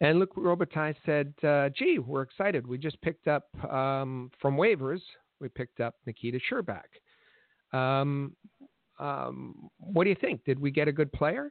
and 0.00 0.18
Luc 0.18 0.34
Robitaille 0.34 0.94
said, 1.06 1.32
uh, 1.42 1.70
"Gee, 1.70 1.98
we're 1.98 2.22
excited. 2.22 2.66
We 2.66 2.78
just 2.78 3.00
picked 3.00 3.28
up 3.28 3.44
um, 3.72 4.30
from 4.40 4.56
waivers. 4.56 5.00
We 5.40 5.48
picked 5.48 5.80
up 5.80 5.94
Nikita 6.06 6.38
Scherbak. 6.50 7.00
Um, 7.72 8.36
um, 8.98 9.70
what 9.78 10.04
do 10.04 10.10
you 10.10 10.16
think? 10.20 10.44
Did 10.44 10.58
we 10.58 10.70
get 10.70 10.88
a 10.88 10.92
good 10.92 11.12
player?" 11.12 11.50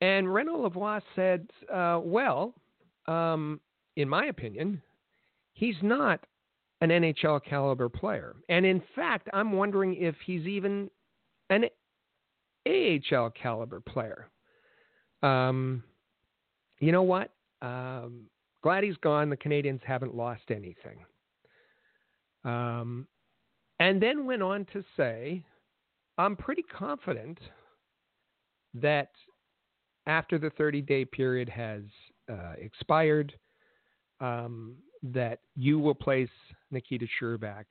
And 0.00 0.32
Renaud 0.32 0.68
Lavoie 0.68 1.02
said, 1.14 1.46
uh, 1.72 2.00
"Well, 2.02 2.54
um, 3.06 3.60
in 3.96 4.08
my 4.08 4.26
opinion, 4.26 4.80
he's 5.52 5.76
not 5.82 6.24
an 6.80 6.88
NHL 6.88 7.44
caliber 7.44 7.90
player. 7.90 8.36
And 8.48 8.64
in 8.64 8.82
fact, 8.94 9.28
I'm 9.34 9.52
wondering 9.52 9.94
if 9.96 10.14
he's 10.24 10.46
even 10.46 10.90
an 11.50 11.66
AHL 12.66 13.30
caliber 13.30 13.80
player." 13.80 14.30
Um, 15.22 15.84
you 16.80 16.92
know 16.92 17.02
what? 17.02 17.30
Um, 17.62 18.22
glad 18.62 18.84
he's 18.84 18.96
gone. 18.96 19.30
The 19.30 19.36
Canadiens 19.36 19.82
haven't 19.84 20.14
lost 20.14 20.42
anything. 20.50 21.04
Um, 22.44 23.06
and 23.78 24.02
then 24.02 24.26
went 24.26 24.42
on 24.42 24.66
to 24.72 24.82
say, 24.96 25.44
I'm 26.18 26.36
pretty 26.36 26.62
confident 26.62 27.38
that 28.74 29.10
after 30.06 30.38
the 30.38 30.50
30 30.50 30.82
day 30.82 31.04
period 31.04 31.48
has 31.48 31.82
uh, 32.30 32.54
expired, 32.58 33.32
um, 34.20 34.76
that 35.02 35.40
you 35.56 35.78
will 35.78 35.94
place 35.94 36.28
Nikita 36.70 37.06
Scherbak 37.20 37.64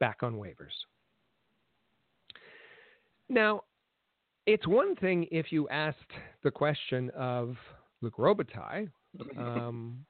back 0.00 0.22
on 0.22 0.34
waivers. 0.34 0.74
Now, 3.28 3.62
it's 4.46 4.66
one 4.66 4.94
thing 4.96 5.26
if 5.30 5.50
you 5.52 5.68
asked 5.68 5.98
the 6.42 6.50
question 6.50 7.10
of 7.10 7.56
Luc 8.02 8.16
Robitaille, 8.16 8.90
um, 9.38 10.04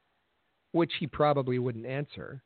which 0.72 0.92
he 0.98 1.06
probably 1.06 1.58
wouldn't 1.58 1.86
answer. 1.86 2.42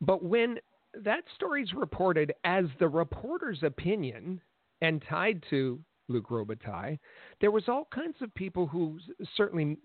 But 0.00 0.24
when 0.24 0.58
that 1.02 1.24
story's 1.34 1.72
reported 1.72 2.32
as 2.44 2.64
the 2.78 2.88
reporter's 2.88 3.62
opinion 3.62 4.40
and 4.80 5.02
tied 5.08 5.42
to 5.50 5.78
Luc 6.08 6.28
Robitaille, 6.28 6.98
there 7.40 7.50
was 7.50 7.64
all 7.68 7.88
kinds 7.94 8.16
of 8.20 8.34
people 8.34 8.66
who 8.66 8.98
certainly 9.36 9.78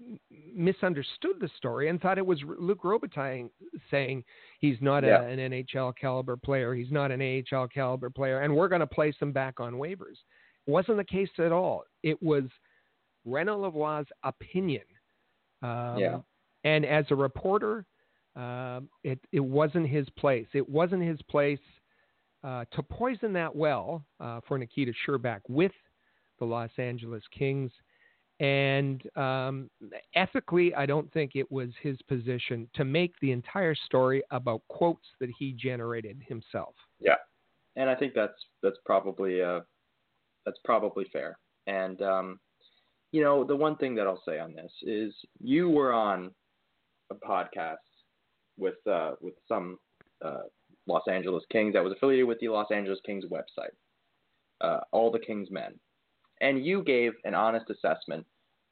misunderstood 0.54 1.36
the 1.40 1.50
story 1.58 1.90
and 1.90 2.02
thought 2.02 2.18
it 2.18 2.26
was 2.26 2.42
Luc 2.44 2.84
Robitaille 2.84 3.50
saying 3.90 4.24
he's 4.60 4.78
not 4.82 5.04
yeah. 5.04 5.22
a, 5.22 5.28
an 5.28 5.40
NHL 5.40 5.94
caliber 5.96 6.36
player, 6.36 6.74
he's 6.74 6.92
not 6.92 7.12
an 7.12 7.22
AHL 7.54 7.68
caliber 7.68 8.10
player, 8.10 8.42
and 8.42 8.54
we're 8.54 8.68
going 8.68 8.82
to 8.82 8.88
place 8.88 9.16
him 9.20 9.32
back 9.32 9.60
on 9.60 9.76
waivers. 9.76 10.18
Wasn't 10.68 10.98
the 10.98 11.04
case 11.04 11.30
at 11.40 11.52
all. 11.52 11.84
It 12.04 12.22
was 12.22 12.44
Renaud 13.26 13.62
Lavoie's 13.62 14.08
opinion. 14.24 14.84
Um, 15.62 15.98
yeah. 15.98 16.18
And 16.64 16.86
as 16.86 17.06
a 17.10 17.16
reporter, 17.16 17.86
um, 18.36 18.90
it, 19.04 19.20
it 19.32 19.40
wasn't 19.40 19.88
his 19.88 20.08
place. 20.18 20.48
It 20.54 20.68
wasn't 20.68 21.04
his 21.04 21.22
place 21.24 21.60
uh, 22.44 22.66
to 22.72 22.84
poison 22.84 23.34
that 23.34 23.56
well 23.56 24.06
uh, 24.20 24.40
for 24.48 24.58
Nikita 24.58 24.94
Scherbak 25.06 25.42
with 25.48 25.72
the 26.40 26.46
Los 26.46 26.72
Angeles 26.78 27.24
Kings. 27.38 27.72
And 28.40 29.04
um, 29.18 29.70
ethically, 30.16 30.74
I 30.74 30.86
don't 30.86 31.12
think 31.12 31.32
it 31.36 31.52
was 31.52 31.70
his 31.82 31.98
position 32.04 32.70
to 32.76 32.86
make 32.86 33.14
the 33.22 33.32
entire 33.34 33.76
story 33.76 34.24
about 34.32 34.62
quotes 34.70 35.06
that 35.20 35.30
he 35.38 35.52
generated 35.52 36.22
himself. 36.26 36.74
Yeah, 37.02 37.16
and 37.76 37.90
I 37.90 37.96
think 37.96 38.14
that's 38.14 38.46
that's 38.64 38.78
probably 38.86 39.42
uh, 39.42 39.60
that's 40.46 40.60
probably 40.64 41.06
fair. 41.12 41.38
And 41.68 42.02
um, 42.02 42.40
you 43.12 43.24
know, 43.24 43.44
the 43.44 43.56
one 43.56 43.76
thing 43.78 43.96
that 43.96 44.08
I'll 44.08 44.22
say 44.26 44.40
on 44.40 44.54
this 44.54 44.72
is 44.82 45.14
you 45.40 45.70
were 45.70 45.94
on 45.94 46.32
a 47.12 47.16
podcast 47.16 47.78
with 48.58 48.76
uh, 48.88 49.14
with 49.22 49.34
some 49.48 49.78
uh, 50.24 50.44
Los 50.88 51.04
Angeles 51.10 51.44
Kings 51.52 51.74
that 51.74 51.84
was 51.84 51.94
affiliated 51.94 52.28
with 52.28 52.40
the 52.40 52.50
Los 52.50 52.72
Angeles 52.72 53.00
Kings 53.06 53.26
website, 53.26 53.76
uh, 54.62 54.82
All 54.92 55.12
the 55.12 55.20
Kings 55.20 55.50
Men, 55.52 55.74
and 56.42 56.66
you 56.66 56.84
gave 56.84 57.14
an 57.24 57.34
honest 57.34 57.70
assessment 57.70 58.26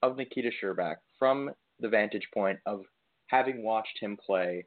of 0.04 0.18
Nikita 0.18 0.52
Scherbak 0.62 0.98
from 1.18 1.52
the 1.80 1.90
vantage 1.90 2.28
point 2.34 2.60
of 2.66 2.82
having 3.28 3.64
watched 3.64 3.98
him 4.00 4.18
play 4.24 4.66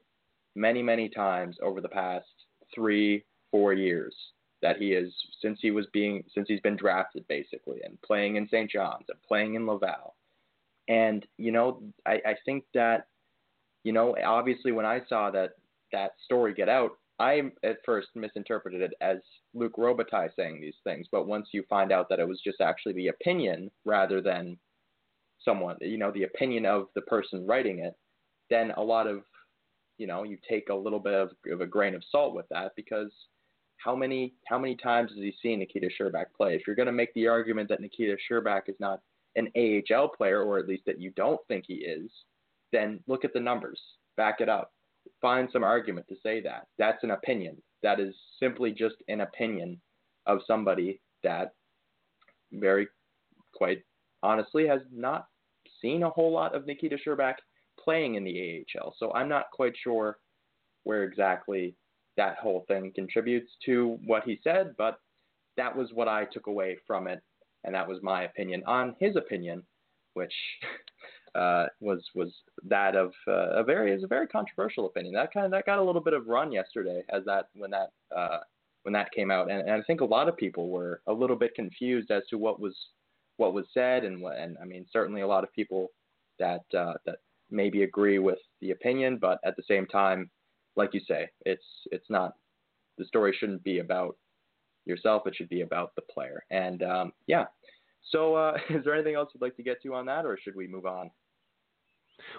many, 0.55 0.83
many 0.83 1.09
times 1.09 1.57
over 1.63 1.81
the 1.81 1.89
past 1.89 2.25
three, 2.73 3.23
four 3.51 3.73
years 3.73 4.15
that 4.61 4.77
he 4.77 4.93
is 4.93 5.13
since 5.41 5.59
he 5.61 5.71
was 5.71 5.87
being 5.93 6.23
since 6.33 6.47
he's 6.47 6.59
been 6.61 6.75
drafted 6.75 7.27
basically 7.27 7.81
and 7.83 8.01
playing 8.01 8.35
in 8.35 8.47
St. 8.47 8.69
John's 8.69 9.05
and 9.09 9.21
playing 9.27 9.55
in 9.55 9.65
Laval. 9.65 10.15
And 10.87 11.25
you 11.37 11.51
know, 11.51 11.81
I, 12.05 12.21
I 12.25 12.35
think 12.45 12.65
that 12.73 13.07
you 13.83 13.93
know, 13.93 14.15
obviously 14.23 14.71
when 14.71 14.85
I 14.85 15.01
saw 15.09 15.31
that 15.31 15.51
that 15.91 16.11
story 16.25 16.53
get 16.53 16.69
out, 16.69 16.91
I 17.19 17.51
at 17.63 17.77
first 17.85 18.09
misinterpreted 18.15 18.81
it 18.81 18.93
as 18.99 19.17
Luc 19.53 19.75
Robitaille 19.75 20.35
saying 20.35 20.59
these 20.59 20.75
things, 20.83 21.07
but 21.11 21.27
once 21.27 21.49
you 21.51 21.63
find 21.69 21.91
out 21.91 22.09
that 22.09 22.19
it 22.19 22.27
was 22.27 22.41
just 22.43 22.61
actually 22.61 22.93
the 22.93 23.09
opinion 23.09 23.69
rather 23.85 24.21
than 24.21 24.57
someone, 25.43 25.77
you 25.81 25.97
know, 25.97 26.11
the 26.11 26.23
opinion 26.23 26.65
of 26.65 26.87
the 26.95 27.01
person 27.01 27.45
writing 27.45 27.79
it, 27.79 27.95
then 28.49 28.71
a 28.71 28.81
lot 28.81 29.05
of, 29.05 29.21
you 29.99 30.07
know, 30.07 30.23
you 30.23 30.37
take 30.49 30.69
a 30.69 30.75
little 30.75 30.99
bit 30.99 31.13
of, 31.13 31.31
of 31.51 31.61
a 31.61 31.67
grain 31.67 31.93
of 31.93 32.03
salt 32.11 32.33
with 32.33 32.47
that 32.49 32.71
because 32.75 33.11
how 33.83 33.95
many 33.95 34.33
how 34.47 34.59
many 34.59 34.75
times 34.75 35.11
has 35.11 35.19
he 35.19 35.33
seen 35.41 35.59
Nikita 35.59 35.89
Scherbak 35.99 36.25
play? 36.35 36.55
If 36.55 36.63
you're 36.65 36.75
going 36.75 36.87
to 36.87 36.91
make 36.91 37.13
the 37.13 37.27
argument 37.27 37.69
that 37.69 37.81
Nikita 37.81 38.15
Scherbak 38.29 38.63
is 38.67 38.75
not 38.79 38.99
an 39.35 39.49
AHL 39.55 40.09
player, 40.09 40.43
or 40.43 40.59
at 40.59 40.67
least 40.67 40.83
that 40.85 40.99
you 40.99 41.11
don't 41.15 41.39
think 41.47 41.65
he 41.67 41.75
is, 41.75 42.09
then 42.71 42.99
look 43.07 43.23
at 43.25 43.33
the 43.33 43.39
numbers, 43.39 43.79
back 44.17 44.41
it 44.41 44.49
up, 44.49 44.71
find 45.21 45.49
some 45.51 45.63
argument 45.63 46.07
to 46.09 46.15
say 46.21 46.41
that. 46.41 46.67
That's 46.77 47.03
an 47.03 47.11
opinion. 47.11 47.57
That 47.83 47.99
is 47.99 48.13
simply 48.39 48.71
just 48.71 48.95
an 49.07 49.21
opinion 49.21 49.79
of 50.25 50.39
somebody 50.45 51.01
that 51.23 51.53
very 52.51 52.87
quite 53.55 53.83
honestly 54.21 54.67
has 54.67 54.81
not 54.91 55.27
seen 55.81 56.03
a 56.03 56.09
whole 56.09 56.31
lot 56.31 56.53
of 56.53 56.67
Nikita 56.67 56.97
Scherbak 57.05 57.35
playing 57.83 58.15
in 58.15 58.23
the 58.23 58.63
AHL. 58.77 58.93
So 58.99 59.13
I'm 59.13 59.29
not 59.29 59.45
quite 59.51 59.73
sure 59.81 60.17
where 60.83 61.03
exactly 61.03 61.75
that 62.21 62.37
whole 62.37 62.63
thing 62.67 62.91
contributes 62.93 63.49
to 63.65 63.97
what 64.05 64.23
he 64.23 64.39
said, 64.43 64.75
but 64.77 64.99
that 65.57 65.75
was 65.75 65.89
what 65.91 66.07
I 66.07 66.25
took 66.25 66.45
away 66.45 66.77
from 66.85 67.07
it, 67.07 67.19
and 67.63 67.73
that 67.73 67.87
was 67.87 67.97
my 68.03 68.25
opinion 68.25 68.61
on 68.67 68.95
his 68.99 69.15
opinion, 69.15 69.63
which 70.13 70.33
uh, 71.35 71.65
was 71.79 72.03
was 72.13 72.31
that 72.69 72.95
of 72.95 73.11
uh, 73.27 73.61
a 73.61 73.63
very 73.63 73.91
is 73.91 74.03
a 74.03 74.07
very 74.07 74.27
controversial 74.27 74.85
opinion. 74.85 75.15
That 75.15 75.33
kind 75.33 75.47
of 75.47 75.51
that 75.51 75.65
got 75.65 75.79
a 75.79 75.83
little 75.83 76.01
bit 76.01 76.13
of 76.13 76.27
run 76.27 76.51
yesterday 76.51 77.01
as 77.09 77.25
that 77.25 77.47
when 77.55 77.71
that 77.71 77.89
uh, 78.15 78.37
when 78.83 78.93
that 78.93 79.11
came 79.13 79.31
out, 79.31 79.49
and, 79.49 79.61
and 79.61 79.71
I 79.71 79.81
think 79.87 80.01
a 80.01 80.05
lot 80.05 80.29
of 80.29 80.37
people 80.37 80.69
were 80.69 81.01
a 81.07 81.13
little 81.13 81.35
bit 81.35 81.55
confused 81.55 82.11
as 82.11 82.21
to 82.29 82.37
what 82.37 82.59
was 82.59 82.75
what 83.37 83.55
was 83.55 83.65
said, 83.73 84.03
and 84.03 84.21
what 84.21 84.37
and 84.37 84.57
I 84.61 84.65
mean 84.65 84.85
certainly 84.93 85.21
a 85.21 85.27
lot 85.27 85.43
of 85.43 85.51
people 85.53 85.87
that 86.37 86.65
uh, 86.77 86.93
that 87.07 87.17
maybe 87.49 87.81
agree 87.81 88.19
with 88.19 88.39
the 88.61 88.71
opinion, 88.71 89.17
but 89.19 89.39
at 89.43 89.55
the 89.55 89.63
same 89.67 89.87
time 89.87 90.29
like 90.75 90.93
you 90.93 91.01
say, 91.07 91.29
it's 91.45 91.65
it's 91.91 92.09
not 92.09 92.35
the 92.97 93.05
story 93.05 93.35
shouldn't 93.37 93.63
be 93.63 93.79
about 93.79 94.17
yourself. 94.85 95.23
It 95.25 95.35
should 95.35 95.49
be 95.49 95.61
about 95.61 95.95
the 95.95 96.01
player. 96.01 96.43
And 96.49 96.83
um, 96.83 97.13
yeah. 97.27 97.45
So, 98.11 98.35
uh, 98.35 98.57
is 98.69 98.83
there 98.83 98.93
anything 98.93 99.15
else 99.15 99.29
you'd 99.33 99.41
like 99.41 99.55
to 99.57 99.63
get 99.63 99.81
to 99.83 99.93
on 99.95 100.05
that, 100.07 100.25
or 100.25 100.37
should 100.41 100.55
we 100.55 100.67
move 100.67 100.85
on? 100.85 101.11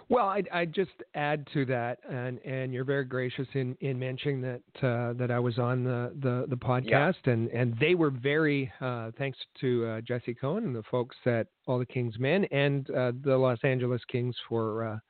Well, 0.08 0.26
I 0.26 0.42
I 0.52 0.64
just 0.64 0.90
add 1.14 1.46
to 1.54 1.64
that, 1.66 1.98
and 2.08 2.38
and 2.44 2.72
you're 2.72 2.84
very 2.84 3.04
gracious 3.04 3.48
in 3.54 3.76
in 3.80 3.98
mentioning 3.98 4.40
that 4.42 4.86
uh, 4.86 5.12
that 5.14 5.30
I 5.30 5.38
was 5.38 5.58
on 5.58 5.82
the 5.84 6.12
the, 6.20 6.46
the 6.48 6.56
podcast, 6.56 7.16
yeah. 7.26 7.32
and 7.32 7.48
and 7.50 7.76
they 7.80 7.94
were 7.94 8.10
very 8.10 8.72
uh, 8.80 9.10
thanks 9.18 9.38
to 9.60 9.86
uh, 9.86 10.00
Jesse 10.02 10.34
Cohen 10.34 10.64
and 10.64 10.76
the 10.76 10.84
folks 10.84 11.16
at 11.26 11.48
All 11.66 11.78
the 11.78 11.86
Kings 11.86 12.18
Men 12.18 12.44
and 12.52 12.88
uh, 12.90 13.12
the 13.24 13.36
Los 13.36 13.58
Angeles 13.64 14.02
Kings 14.06 14.36
for 14.48 15.00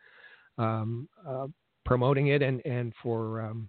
uh, 0.59 0.63
um, 0.63 1.09
uh, 1.27 1.47
promoting 1.85 2.29
it 2.29 2.42
and 2.42 2.64
and 2.64 2.92
for 3.03 3.40
um, 3.40 3.68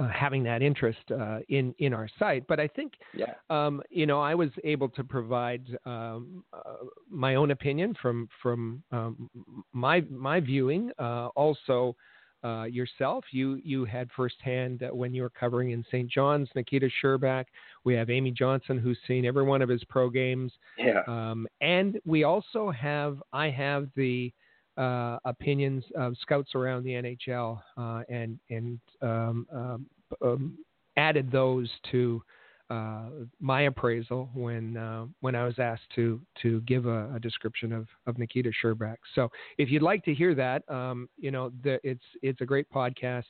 uh, 0.00 0.08
having 0.08 0.42
that 0.44 0.62
interest 0.62 0.98
uh, 1.10 1.40
in 1.48 1.74
in 1.78 1.92
our 1.92 2.08
site. 2.18 2.46
But 2.46 2.58
I 2.58 2.68
think, 2.68 2.94
yeah. 3.14 3.34
um, 3.50 3.82
you 3.90 4.06
know, 4.06 4.20
I 4.20 4.34
was 4.34 4.48
able 4.64 4.88
to 4.90 5.04
provide 5.04 5.66
um, 5.84 6.44
uh, 6.52 6.86
my 7.10 7.34
own 7.34 7.50
opinion 7.50 7.94
from 8.00 8.28
from 8.42 8.82
um, 8.92 9.28
my 9.72 10.00
my 10.10 10.40
viewing. 10.40 10.90
Uh, 10.98 11.28
also, 11.36 11.94
uh, 12.42 12.64
yourself, 12.64 13.24
you 13.30 13.60
you 13.62 13.84
had 13.84 14.08
firsthand 14.16 14.82
when 14.90 15.12
you 15.12 15.22
were 15.22 15.30
covering 15.30 15.72
in 15.72 15.84
St. 15.88 16.08
John's, 16.08 16.48
Nikita 16.54 16.88
Scherbak. 17.02 17.44
We 17.84 17.94
have 17.94 18.08
Amy 18.08 18.30
Johnson, 18.30 18.78
who's 18.78 18.98
seen 19.06 19.26
every 19.26 19.44
one 19.44 19.60
of 19.60 19.68
his 19.68 19.84
pro 19.84 20.08
games. 20.08 20.52
Yeah. 20.78 21.02
Um, 21.06 21.46
and 21.60 22.00
we 22.06 22.24
also 22.24 22.70
have 22.70 23.22
I 23.32 23.50
have 23.50 23.88
the 23.96 24.32
uh, 24.80 25.18
opinions 25.26 25.84
of 25.94 26.16
scouts 26.22 26.54
around 26.54 26.84
the 26.84 26.90
NHL 26.90 27.60
uh, 27.76 28.02
and 28.08 28.38
and 28.48 28.80
um, 29.02 29.46
um, 29.52 29.86
um, 30.22 30.58
added 30.96 31.30
those 31.30 31.68
to 31.90 32.22
uh, 32.70 33.10
my 33.40 33.62
appraisal 33.62 34.30
when 34.32 34.78
uh, 34.78 35.04
when 35.20 35.34
I 35.34 35.44
was 35.44 35.58
asked 35.58 35.90
to 35.96 36.18
to 36.42 36.62
give 36.62 36.86
a, 36.86 37.12
a, 37.14 37.20
description 37.20 37.72
of, 37.72 37.88
of 38.06 38.16
Nikita 38.16 38.52
Scherbak. 38.62 38.96
So 39.14 39.28
if 39.58 39.70
you'd 39.70 39.82
like 39.82 40.02
to 40.04 40.14
hear 40.14 40.34
that, 40.36 40.62
um, 40.70 41.08
you 41.18 41.30
know, 41.30 41.52
the, 41.62 41.78
it's 41.84 42.04
it's 42.22 42.40
a 42.40 42.46
great 42.46 42.70
podcast. 42.70 43.24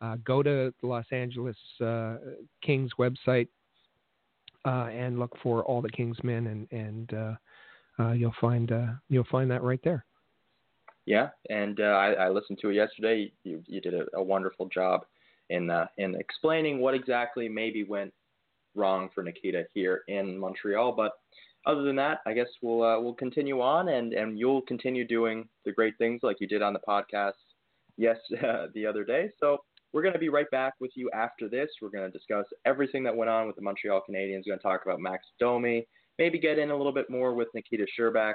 Uh, 0.00 0.16
go 0.24 0.42
to 0.42 0.72
the 0.80 0.86
Los 0.86 1.06
Angeles 1.12 1.56
uh, 1.80 2.16
Kings 2.62 2.90
website 2.98 3.48
and 4.64 5.18
look 5.18 5.36
for 5.42 5.64
all 5.64 5.80
the 5.80 5.90
Kingsmen, 5.90 6.46
and 6.50 6.66
and 6.72 8.18
you'll 8.18 8.34
find 8.40 8.72
you'll 9.08 9.26
find 9.30 9.48
that 9.50 9.62
right 9.62 9.80
there. 9.84 10.04
Yeah, 11.08 11.30
and 11.48 11.80
uh, 11.80 11.84
I, 11.84 12.12
I 12.12 12.28
listened 12.28 12.58
to 12.60 12.68
it 12.68 12.74
yesterday. 12.74 13.32
You, 13.42 13.62
you 13.66 13.80
did 13.80 13.94
a, 13.94 14.04
a 14.14 14.22
wonderful 14.22 14.68
job 14.68 15.06
in 15.48 15.70
uh, 15.70 15.86
in 15.96 16.14
explaining 16.14 16.80
what 16.80 16.92
exactly 16.92 17.48
maybe 17.48 17.82
went 17.82 18.12
wrong 18.74 19.08
for 19.14 19.22
Nikita 19.22 19.64
here 19.72 20.02
in 20.08 20.36
Montreal. 20.38 20.92
But 20.92 21.12
other 21.64 21.80
than 21.80 21.96
that, 21.96 22.18
I 22.26 22.34
guess 22.34 22.48
we'll 22.60 22.82
uh, 22.82 23.00
we'll 23.00 23.14
continue 23.14 23.62
on, 23.62 23.88
and 23.88 24.12
and 24.12 24.38
you'll 24.38 24.60
continue 24.60 25.06
doing 25.06 25.48
the 25.64 25.72
great 25.72 25.96
things 25.96 26.20
like 26.22 26.42
you 26.42 26.46
did 26.46 26.60
on 26.60 26.74
the 26.74 26.80
podcast 26.86 27.32
yes 27.96 28.18
the 28.74 28.84
other 28.86 29.02
day. 29.02 29.30
So 29.40 29.56
we're 29.94 30.02
going 30.02 30.12
to 30.12 30.20
be 30.20 30.28
right 30.28 30.50
back 30.50 30.74
with 30.78 30.90
you 30.94 31.10
after 31.14 31.48
this. 31.48 31.70
We're 31.80 31.88
going 31.88 32.04
to 32.04 32.18
discuss 32.18 32.44
everything 32.66 33.02
that 33.04 33.16
went 33.16 33.30
on 33.30 33.46
with 33.46 33.56
the 33.56 33.62
Montreal 33.62 34.02
Canadiens. 34.06 34.42
We're 34.44 34.56
going 34.56 34.58
to 34.58 34.62
talk 34.62 34.82
about 34.84 35.00
Max 35.00 35.24
Domi, 35.40 35.86
maybe 36.18 36.38
get 36.38 36.58
in 36.58 36.70
a 36.70 36.76
little 36.76 36.92
bit 36.92 37.08
more 37.08 37.32
with 37.32 37.48
Nikita 37.54 37.86
Scherbak, 37.98 38.34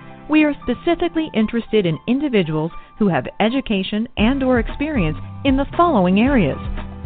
We 0.31 0.45
are 0.45 0.55
specifically 0.63 1.29
interested 1.33 1.85
in 1.85 1.99
individuals 2.07 2.71
who 2.97 3.09
have 3.09 3.27
education 3.41 4.07
and 4.15 4.41
or 4.41 4.59
experience 4.59 5.17
in 5.43 5.57
the 5.57 5.65
following 5.75 6.21
areas: 6.21 6.57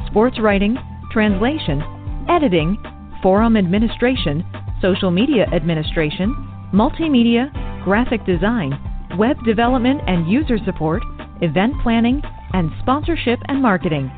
sports 0.06 0.40
writing, 0.40 0.78
translation, 1.12 1.82
editing, 2.30 2.78
forum 3.24 3.58
administration, 3.58 4.46
social 4.80 5.10
media 5.10 5.48
administration, 5.52 6.36
multimedia, 6.72 7.50
graphic 7.84 8.24
design, 8.28 8.78
web 9.18 9.44
development 9.44 10.02
and 10.06 10.30
user 10.30 10.60
support, 10.64 11.02
event 11.42 11.74
planning, 11.82 12.22
and 12.54 12.70
sponsorship 12.82 13.40
and 13.48 13.60
marketing. 13.60 14.12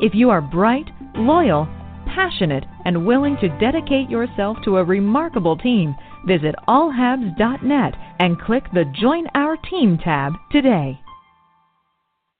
If 0.00 0.12
you 0.12 0.28
are 0.30 0.40
bright, 0.40 0.90
loyal, 1.14 1.68
passionate, 2.12 2.64
and 2.84 3.06
willing 3.06 3.36
to 3.42 3.58
dedicate 3.60 4.10
yourself 4.10 4.56
to 4.64 4.78
a 4.78 4.84
remarkable 4.84 5.56
team, 5.56 5.94
Visit 6.26 6.54
allhabs.net 6.68 7.94
and 8.18 8.40
click 8.40 8.64
the 8.72 8.84
Join 9.00 9.26
Our 9.34 9.56
Team 9.56 9.98
tab 9.98 10.34
today. 10.50 10.98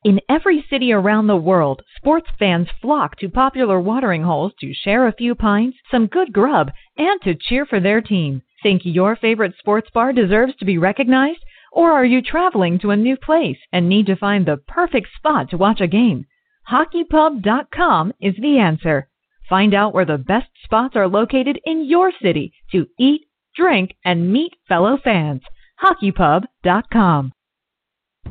In 0.02 0.20
every 0.30 0.64
city 0.70 0.92
around 0.92 1.26
the 1.26 1.36
world, 1.36 1.82
sports 1.96 2.28
fans 2.38 2.68
flock 2.80 3.16
to 3.16 3.28
popular 3.28 3.78
watering 3.78 4.22
holes 4.22 4.52
to 4.60 4.72
share 4.72 5.06
a 5.06 5.12
few 5.12 5.34
pints, 5.34 5.76
some 5.90 6.06
good 6.06 6.32
grub, 6.32 6.70
and 6.96 7.20
to 7.22 7.34
cheer 7.34 7.66
for 7.66 7.80
their 7.80 8.00
team. 8.00 8.40
Think 8.62 8.82
your 8.84 9.14
favorite 9.16 9.54
sports 9.58 9.90
bar 9.92 10.14
deserves 10.14 10.56
to 10.56 10.64
be 10.64 10.78
recognized? 10.78 11.44
Or 11.72 11.92
are 11.92 12.04
you 12.04 12.22
traveling 12.22 12.78
to 12.80 12.90
a 12.90 12.96
new 12.96 13.16
place 13.16 13.58
and 13.72 13.88
need 13.88 14.06
to 14.06 14.16
find 14.16 14.46
the 14.46 14.56
perfect 14.56 15.08
spot 15.16 15.50
to 15.50 15.58
watch 15.58 15.80
a 15.80 15.86
game? 15.86 16.24
HockeyPub.com 16.70 18.12
is 18.20 18.34
the 18.36 18.58
answer. 18.58 19.08
Find 19.50 19.74
out 19.74 19.92
where 19.92 20.04
the 20.04 20.16
best 20.16 20.48
spots 20.64 20.96
are 20.96 21.08
located 21.08 21.60
in 21.64 21.84
your 21.84 22.12
city 22.22 22.52
to 22.72 22.86
eat, 22.98 23.26
drink, 23.60 23.94
and 24.04 24.32
meet 24.32 24.52
fellow 24.66 24.98
fans. 25.02 25.42
HockeyPub.com. 25.84 27.32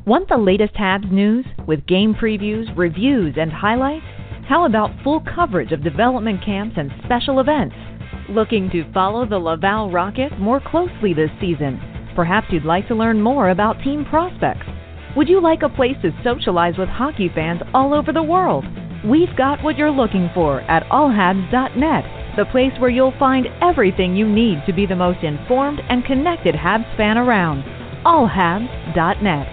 Want 0.05 0.29
the 0.29 0.37
latest 0.37 0.73
Habs 0.75 1.11
news 1.11 1.45
with 1.67 1.85
game 1.85 2.15
previews, 2.15 2.65
reviews, 2.75 3.35
and 3.37 3.51
highlights? 3.51 4.05
How 4.47 4.65
about 4.65 5.03
full 5.03 5.21
coverage 5.35 5.71
of 5.71 5.83
development 5.83 6.43
camps 6.43 6.75
and 6.77 6.91
special 7.05 7.39
events? 7.39 7.75
Looking 8.29 8.69
to 8.71 8.91
follow 8.93 9.27
the 9.27 9.37
Laval 9.37 9.91
Rocket 9.91 10.39
more 10.39 10.59
closely 10.59 11.13
this 11.13 11.31
season? 11.39 11.79
Perhaps 12.15 12.47
you'd 12.51 12.65
like 12.65 12.87
to 12.87 12.95
learn 12.95 13.21
more 13.21 13.49
about 13.49 13.81
team 13.83 14.05
prospects. 14.05 14.65
Would 15.15 15.29
you 15.29 15.41
like 15.41 15.61
a 15.63 15.69
place 15.69 15.97
to 16.01 16.11
socialize 16.23 16.77
with 16.77 16.89
hockey 16.89 17.29
fans 17.33 17.61
all 17.73 17.93
over 17.93 18.11
the 18.11 18.23
world? 18.23 18.65
We've 19.05 19.35
got 19.37 19.63
what 19.63 19.77
you're 19.77 19.91
looking 19.91 20.29
for 20.33 20.61
at 20.61 20.83
allhabs.net 20.89 22.18
the 22.39 22.45
place 22.45 22.71
where 22.79 22.89
you'll 22.89 23.13
find 23.19 23.47
everything 23.61 24.15
you 24.15 24.25
need 24.25 24.63
to 24.65 24.71
be 24.71 24.85
the 24.85 24.95
most 24.95 25.21
informed 25.25 25.81
and 25.89 26.05
connected 26.05 26.55
Habs 26.55 26.95
fan 26.95 27.17
around. 27.17 27.63
AllHabs.net. 28.05 29.47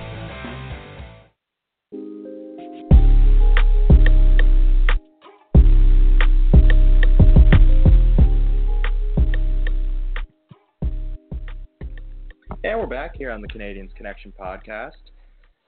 And 12.63 12.79
we're 12.79 12.87
back 12.87 13.17
here 13.17 13.33
on 13.33 13.41
the 13.41 13.49
Canadiens 13.49 13.93
Connection 13.97 14.33
podcast. 14.41 14.93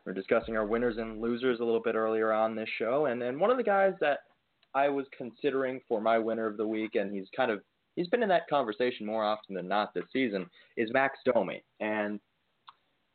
We're 0.07 0.13
discussing 0.13 0.57
our 0.57 0.65
winners 0.65 0.99
and 0.99 1.21
losers 1.21 1.59
a 1.59 1.65
little 1.65 1.83
bit 1.83 1.97
earlier 1.97 2.33
on 2.33 2.55
this 2.55 2.69
show, 2.79 3.07
and 3.07 3.21
and 3.25 3.41
one 3.41 3.51
of 3.51 3.57
the 3.57 3.65
guys 3.65 3.95
that 4.01 4.21
I 4.75 4.89
was 4.89 5.07
considering 5.17 5.81
for 5.89 6.01
my 6.01 6.19
winner 6.19 6.47
of 6.47 6.57
the 6.57 6.67
week, 6.67 6.95
and 6.95 7.15
he's 7.15 7.29
kind 7.37 7.51
of 7.51 7.61
he's 7.97 8.09
been 8.09 8.23
in 8.23 8.29
that 8.29 8.49
conversation 8.49 9.07
more 9.07 9.25
often 9.25 9.55
than 9.55 9.69
not 9.69 9.95
this 9.95 10.05
season, 10.13 10.47
is 10.77 10.93
Max 10.93 11.19
Domi. 11.25 11.63
And 11.81 12.21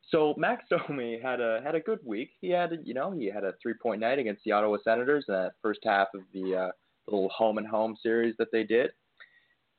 so 0.09 0.33
Max 0.37 0.65
Domi 0.69 1.19
had 1.21 1.41
a 1.41 1.61
had 1.63 1.75
a 1.75 1.79
good 1.79 1.99
week. 2.05 2.31
He 2.41 2.49
had 2.49 2.71
you 2.83 2.93
know 2.93 3.11
he 3.11 3.27
had 3.27 3.43
a 3.43 3.53
three 3.61 3.75
point 3.81 4.01
night 4.01 4.19
against 4.19 4.43
the 4.43 4.51
Ottawa 4.51 4.77
Senators 4.83 5.25
in 5.27 5.33
that 5.33 5.53
first 5.61 5.79
half 5.83 6.07
of 6.13 6.21
the 6.33 6.55
uh, 6.55 6.71
little 7.07 7.29
home 7.29 7.57
and 7.57 7.67
home 7.67 7.95
series 8.01 8.35
that 8.37 8.51
they 8.51 8.63
did. 8.63 8.91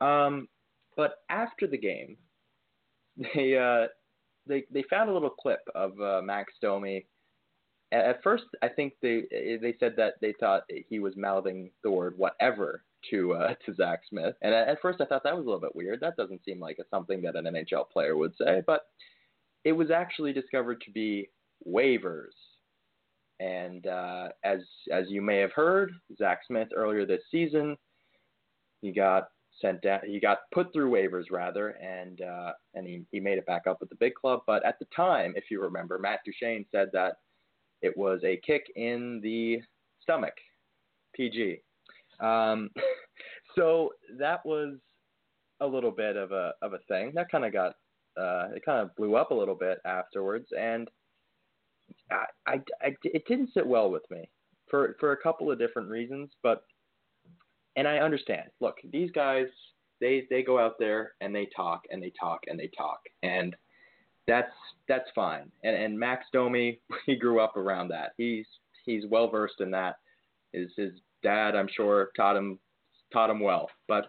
Um, 0.01 0.47
but 0.97 1.17
after 1.29 1.67
the 1.67 1.77
game, 1.77 2.17
they 3.17 3.57
uh, 3.57 3.87
they 4.47 4.63
they 4.71 4.83
found 4.89 5.09
a 5.09 5.13
little 5.13 5.29
clip 5.29 5.61
of 5.73 5.99
uh, 5.99 6.21
Max 6.23 6.53
Domi 6.61 7.05
at 8.01 8.23
first, 8.23 8.45
I 8.61 8.67
think 8.67 8.93
they 9.01 9.23
they 9.31 9.75
said 9.79 9.95
that 9.97 10.13
they 10.21 10.33
thought 10.39 10.63
he 10.89 10.99
was 10.99 11.15
mouthing 11.15 11.71
the 11.83 11.91
word 11.91 12.15
whatever 12.17 12.83
to 13.11 13.33
uh, 13.33 13.53
to 13.65 13.73
Zack 13.75 14.01
Smith, 14.09 14.35
and 14.41 14.53
at 14.53 14.81
first 14.81 15.01
I 15.01 15.05
thought 15.05 15.23
that 15.23 15.35
was 15.35 15.43
a 15.43 15.45
little 15.45 15.61
bit 15.61 15.75
weird. 15.75 15.99
That 15.99 16.17
doesn't 16.17 16.43
seem 16.45 16.59
like 16.59 16.77
something 16.89 17.21
that 17.21 17.35
an 17.35 17.45
NHL 17.45 17.89
player 17.89 18.15
would 18.17 18.33
say, 18.37 18.61
but 18.65 18.81
it 19.63 19.73
was 19.73 19.91
actually 19.91 20.33
discovered 20.33 20.81
to 20.81 20.91
be 20.91 21.29
waivers. 21.67 22.33
And 23.39 23.85
uh, 23.87 24.29
as 24.43 24.59
as 24.91 25.05
you 25.09 25.21
may 25.21 25.37
have 25.37 25.51
heard, 25.51 25.91
Zack 26.17 26.41
Smith 26.47 26.69
earlier 26.75 27.05
this 27.05 27.23
season, 27.29 27.75
he 28.81 28.91
got 28.91 29.27
sent 29.61 29.81
down. 29.81 30.01
He 30.05 30.19
got 30.19 30.39
put 30.53 30.71
through 30.71 30.91
waivers 30.91 31.25
rather, 31.31 31.69
and 31.69 32.21
uh, 32.21 32.51
and 32.73 32.87
he, 32.87 33.03
he 33.11 33.19
made 33.19 33.37
it 33.37 33.45
back 33.45 33.67
up 33.67 33.77
with 33.79 33.89
the 33.89 33.95
big 33.95 34.13
club. 34.15 34.41
But 34.47 34.65
at 34.65 34.79
the 34.79 34.85
time, 34.95 35.33
if 35.35 35.45
you 35.49 35.61
remember, 35.61 35.99
Matt 35.99 36.19
Duchene 36.25 36.65
said 36.71 36.89
that 36.93 37.17
it 37.81 37.95
was 37.97 38.19
a 38.23 38.39
kick 38.45 38.65
in 38.75 39.19
the 39.21 39.61
stomach, 40.01 40.33
PG. 41.13 41.59
Um, 42.19 42.69
so 43.55 43.91
that 44.17 44.45
was 44.45 44.75
a 45.61 45.67
little 45.67 45.91
bit 45.91 46.17
of 46.17 46.31
a 46.31 46.53
of 46.61 46.73
a 46.73 46.79
thing. 46.87 47.11
That 47.15 47.31
kind 47.31 47.45
of 47.45 47.53
got 47.53 47.73
uh, 48.17 48.49
it 48.55 48.63
kind 48.65 48.81
of 48.81 48.95
blew 48.95 49.15
up 49.15 49.31
a 49.31 49.35
little 49.35 49.55
bit 49.55 49.79
afterwards, 49.85 50.47
and 50.57 50.89
I, 52.11 52.25
I, 52.47 52.53
I, 52.81 52.95
it 53.03 53.23
didn't 53.27 53.53
sit 53.53 53.65
well 53.65 53.89
with 53.89 54.03
me 54.09 54.29
for 54.69 54.95
for 54.99 55.11
a 55.11 55.21
couple 55.21 55.51
of 55.51 55.59
different 55.59 55.89
reasons. 55.89 56.31
But 56.43 56.63
and 57.75 57.87
I 57.87 57.97
understand. 57.97 58.49
Look, 58.61 58.75
these 58.91 59.11
guys 59.11 59.47
they 60.01 60.27
they 60.29 60.43
go 60.43 60.59
out 60.59 60.75
there 60.79 61.13
and 61.21 61.33
they 61.33 61.47
talk 61.55 61.81
and 61.91 62.01
they 62.01 62.11
talk 62.19 62.41
and 62.47 62.59
they 62.59 62.69
talk 62.77 62.99
and 63.23 63.55
that's 64.27 64.51
that's 64.87 65.09
fine. 65.13 65.51
And 65.63 65.75
and 65.75 65.97
Max 65.97 66.25
Domi, 66.33 66.79
he 67.05 67.15
grew 67.15 67.39
up 67.39 67.57
around 67.57 67.89
that. 67.89 68.13
He's 68.17 68.45
he's 68.85 69.05
well 69.09 69.29
versed 69.29 69.61
in 69.61 69.71
that. 69.71 69.97
His 70.53 70.69
his 70.77 70.91
dad, 71.23 71.55
I'm 71.55 71.69
sure, 71.75 72.11
taught 72.15 72.35
him 72.35 72.59
taught 73.11 73.29
him 73.29 73.39
well. 73.39 73.69
But 73.87 74.07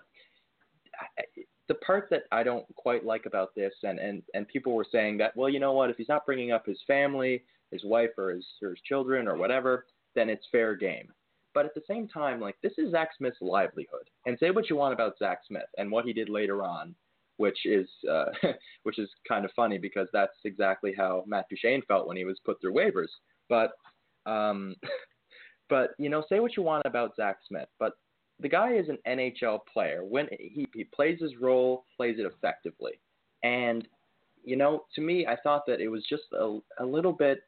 the 1.68 1.74
part 1.74 2.08
that 2.10 2.24
I 2.32 2.42
don't 2.42 2.64
quite 2.76 3.04
like 3.04 3.26
about 3.26 3.54
this, 3.54 3.72
and, 3.82 3.98
and, 3.98 4.22
and 4.34 4.46
people 4.46 4.74
were 4.74 4.86
saying 4.90 5.18
that, 5.18 5.36
well, 5.36 5.48
you 5.48 5.60
know 5.60 5.72
what, 5.72 5.90
if 5.90 5.96
he's 5.96 6.08
not 6.08 6.26
bringing 6.26 6.52
up 6.52 6.64
his 6.64 6.78
family, 6.86 7.42
his 7.70 7.84
wife, 7.84 8.10
or 8.16 8.30
his, 8.30 8.46
or 8.62 8.70
his 8.70 8.80
children, 8.86 9.26
or 9.26 9.36
whatever, 9.36 9.86
then 10.14 10.28
it's 10.28 10.46
fair 10.52 10.76
game. 10.76 11.08
But 11.54 11.66
at 11.66 11.74
the 11.74 11.82
same 11.88 12.06
time, 12.06 12.40
like, 12.40 12.56
this 12.62 12.74
is 12.78 12.92
Zack 12.92 13.10
Smith's 13.16 13.38
livelihood. 13.40 14.08
And 14.26 14.38
say 14.38 14.50
what 14.50 14.70
you 14.70 14.76
want 14.76 14.94
about 14.94 15.18
Zack 15.18 15.40
Smith 15.46 15.68
and 15.78 15.90
what 15.90 16.04
he 16.04 16.12
did 16.12 16.28
later 16.28 16.62
on, 16.62 16.94
which 17.36 17.58
is, 17.64 17.88
uh, 18.10 18.26
which 18.84 18.98
is 18.98 19.08
kind 19.28 19.44
of 19.44 19.50
funny 19.54 19.78
because 19.78 20.08
that's 20.12 20.38
exactly 20.44 20.94
how 20.96 21.24
Matt 21.26 21.46
Duchene 21.50 21.82
felt 21.86 22.06
when 22.06 22.16
he 22.16 22.24
was 22.24 22.38
put 22.44 22.60
through 22.60 22.74
waivers. 22.74 23.08
But, 23.48 23.72
um, 24.30 24.74
but, 25.68 25.90
you 25.98 26.08
know, 26.08 26.24
say 26.28 26.40
what 26.40 26.56
you 26.56 26.62
want 26.62 26.86
about 26.86 27.16
Zack 27.16 27.38
Smith, 27.46 27.68
but 27.78 27.92
the 28.40 28.48
guy 28.48 28.74
is 28.74 28.88
an 28.88 28.98
NHL 29.06 29.60
player. 29.72 30.04
When 30.04 30.28
he, 30.38 30.66
he 30.74 30.84
plays 30.84 31.20
his 31.20 31.32
role, 31.40 31.86
plays 31.96 32.16
it 32.18 32.26
effectively. 32.26 33.00
And, 33.42 33.86
you 34.44 34.56
know, 34.56 34.84
to 34.94 35.00
me, 35.00 35.26
I 35.26 35.36
thought 35.42 35.62
that 35.66 35.80
it 35.80 35.88
was 35.88 36.04
just 36.08 36.24
a, 36.38 36.58
a 36.78 36.84
little 36.84 37.12
bit, 37.12 37.40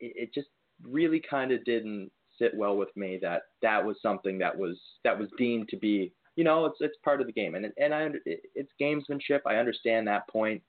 it, 0.00 0.12
it 0.16 0.34
just 0.34 0.48
really 0.86 1.22
kind 1.28 1.52
of 1.52 1.64
didn't 1.64 2.10
sit 2.38 2.52
well 2.54 2.76
with 2.76 2.94
me 2.96 3.18
that 3.22 3.42
that 3.62 3.84
was 3.84 3.96
something 4.02 4.38
that 4.38 4.56
was, 4.56 4.78
that 5.04 5.18
was 5.18 5.28
deemed 5.38 5.68
to 5.68 5.76
be, 5.76 6.12
you 6.36 6.44
know, 6.44 6.64
it's, 6.66 6.78
it's 6.80 6.96
part 7.04 7.20
of 7.20 7.26
the 7.26 7.32
game. 7.32 7.54
And, 7.54 7.72
and 7.76 7.94
I, 7.94 8.08
it's 8.24 8.70
gamesmanship. 8.80 9.40
I 9.46 9.56
understand 9.56 10.06
that 10.08 10.28
point. 10.28 10.62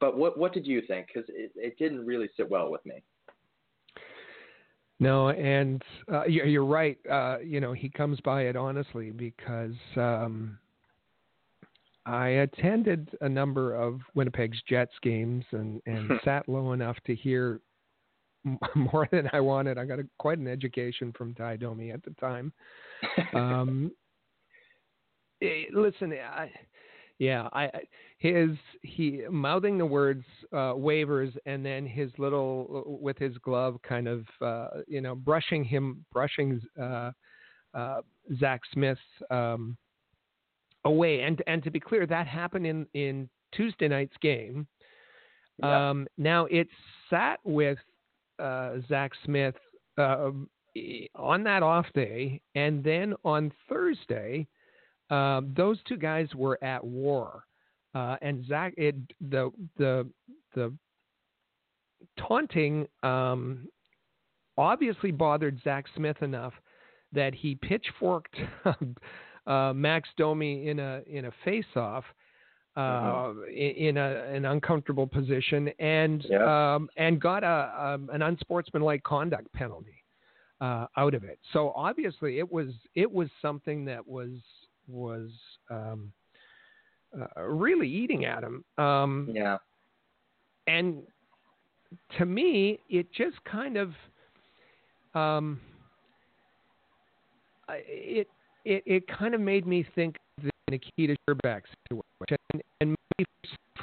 But 0.00 0.16
what, 0.16 0.38
what 0.38 0.52
did 0.52 0.66
you 0.66 0.82
think? 0.86 1.08
Because 1.08 1.28
it, 1.28 1.52
it 1.56 1.76
didn't 1.78 2.06
really 2.06 2.28
sit 2.36 2.48
well 2.48 2.70
with 2.70 2.84
me. 2.86 3.02
No, 5.00 5.30
and 5.30 5.82
uh, 6.12 6.24
you're 6.26 6.64
right. 6.64 6.96
Uh, 7.10 7.38
you 7.44 7.60
know, 7.60 7.72
he 7.72 7.88
comes 7.88 8.20
by 8.20 8.42
it 8.42 8.54
honestly 8.54 9.10
because 9.10 9.74
um, 9.96 10.56
I 12.06 12.28
attended 12.28 13.10
a 13.20 13.28
number 13.28 13.74
of 13.74 14.00
Winnipeg's 14.14 14.62
Jets 14.68 14.92
games 15.02 15.44
and, 15.50 15.82
and 15.86 16.08
sat 16.24 16.48
low 16.48 16.72
enough 16.72 16.96
to 17.06 17.16
hear 17.16 17.60
more 18.76 19.08
than 19.10 19.28
I 19.32 19.40
wanted. 19.40 19.76
I 19.76 19.84
got 19.84 19.98
a, 19.98 20.06
quite 20.18 20.38
an 20.38 20.46
education 20.46 21.12
from 21.18 21.34
Ty 21.34 21.56
Domi 21.56 21.90
at 21.90 22.02
the 22.04 22.12
time. 22.20 22.52
Um, 23.34 23.90
listen, 25.72 26.12
I, 26.12 26.50
yeah, 27.18 27.48
I 27.52 27.70
his 28.18 28.50
he 28.82 29.22
mouthing 29.30 29.78
the 29.78 29.86
words 29.86 30.24
uh, 30.52 30.74
waivers 30.74 31.36
and 31.46 31.64
then 31.64 31.86
his 31.86 32.10
little 32.18 32.84
uh, 32.86 32.90
with 32.90 33.18
his 33.18 33.36
glove 33.38 33.78
kind 33.82 34.08
of 34.08 34.24
uh, 34.40 34.68
you 34.88 35.00
know 35.00 35.14
brushing 35.14 35.64
him 35.64 36.04
brushing 36.12 36.60
uh, 36.80 37.10
uh, 37.74 38.00
Zack 38.38 38.62
Smith 38.72 38.98
um, 39.30 39.76
away. 40.84 41.22
And 41.22 41.42
and 41.46 41.62
to 41.64 41.70
be 41.70 41.80
clear 41.80 42.06
that 42.06 42.26
happened 42.26 42.66
in 42.66 42.86
in 42.94 43.28
Tuesday 43.54 43.88
night's 43.88 44.16
game. 44.20 44.66
Um, 45.62 46.08
now 46.18 46.46
it 46.46 46.66
sat 47.08 47.38
with 47.44 47.78
uh, 48.40 48.78
Zack 48.88 49.12
Smith 49.24 49.54
on 49.96 50.48
that 51.44 51.62
off 51.62 51.86
day. 51.94 52.40
And 52.56 52.82
then 52.82 53.14
on 53.24 53.52
Thursday 53.68 54.48
um, 55.12 55.52
those 55.56 55.78
two 55.86 55.96
guys 55.96 56.28
were 56.34 56.62
at 56.64 56.82
war, 56.82 57.44
uh, 57.94 58.16
and 58.22 58.46
Zack, 58.46 58.72
it 58.76 58.96
the 59.20 59.50
the 59.76 60.08
the 60.54 60.72
taunting 62.18 62.86
um, 63.02 63.68
obviously 64.56 65.10
bothered 65.10 65.60
Zack 65.62 65.84
Smith 65.96 66.22
enough 66.22 66.54
that 67.12 67.34
he 67.34 67.54
pitchforked 67.54 68.34
uh, 69.46 69.72
Max 69.74 70.08
Domi 70.16 70.68
in 70.68 70.78
a 70.78 71.02
in 71.06 71.26
a 71.26 71.32
face-off. 71.44 72.04
Uh, 72.74 72.80
mm-hmm. 72.80 73.50
in, 73.50 73.88
in 73.88 73.96
a, 73.98 74.24
an 74.34 74.46
uncomfortable 74.46 75.06
position 75.06 75.68
and 75.78 76.24
yeah. 76.30 76.74
um, 76.74 76.88
and 76.96 77.20
got 77.20 77.44
a, 77.44 77.70
um, 77.78 78.08
an 78.14 78.22
unsportsmanlike 78.22 79.02
conduct 79.02 79.52
penalty 79.52 80.02
uh, 80.62 80.86
out 80.96 81.12
of 81.12 81.22
it. 81.22 81.38
So 81.52 81.74
obviously 81.76 82.38
it 82.38 82.50
was 82.50 82.68
it 82.94 83.12
was 83.12 83.28
something 83.42 83.84
that 83.84 84.08
was 84.08 84.30
was 84.92 85.30
um, 85.70 86.12
uh, 87.18 87.42
really 87.42 87.88
eating 87.88 88.24
at 88.24 88.42
him. 88.42 88.64
Um, 88.78 89.28
yeah. 89.32 89.58
And 90.66 91.02
to 92.18 92.26
me, 92.26 92.78
it 92.88 93.06
just 93.12 93.36
kind 93.44 93.76
of 93.76 93.92
um, 95.14 95.60
it 97.68 98.28
it 98.64 98.82
it 98.86 99.04
kind 99.08 99.34
of 99.34 99.40
made 99.40 99.66
me 99.66 99.84
think 99.94 100.16
the 100.42 100.50
Nikita 100.70 101.16
Scherbak 101.28 101.62
situation, 101.88 102.38
and, 102.52 102.62
and 102.80 102.96
maybe 103.18 103.28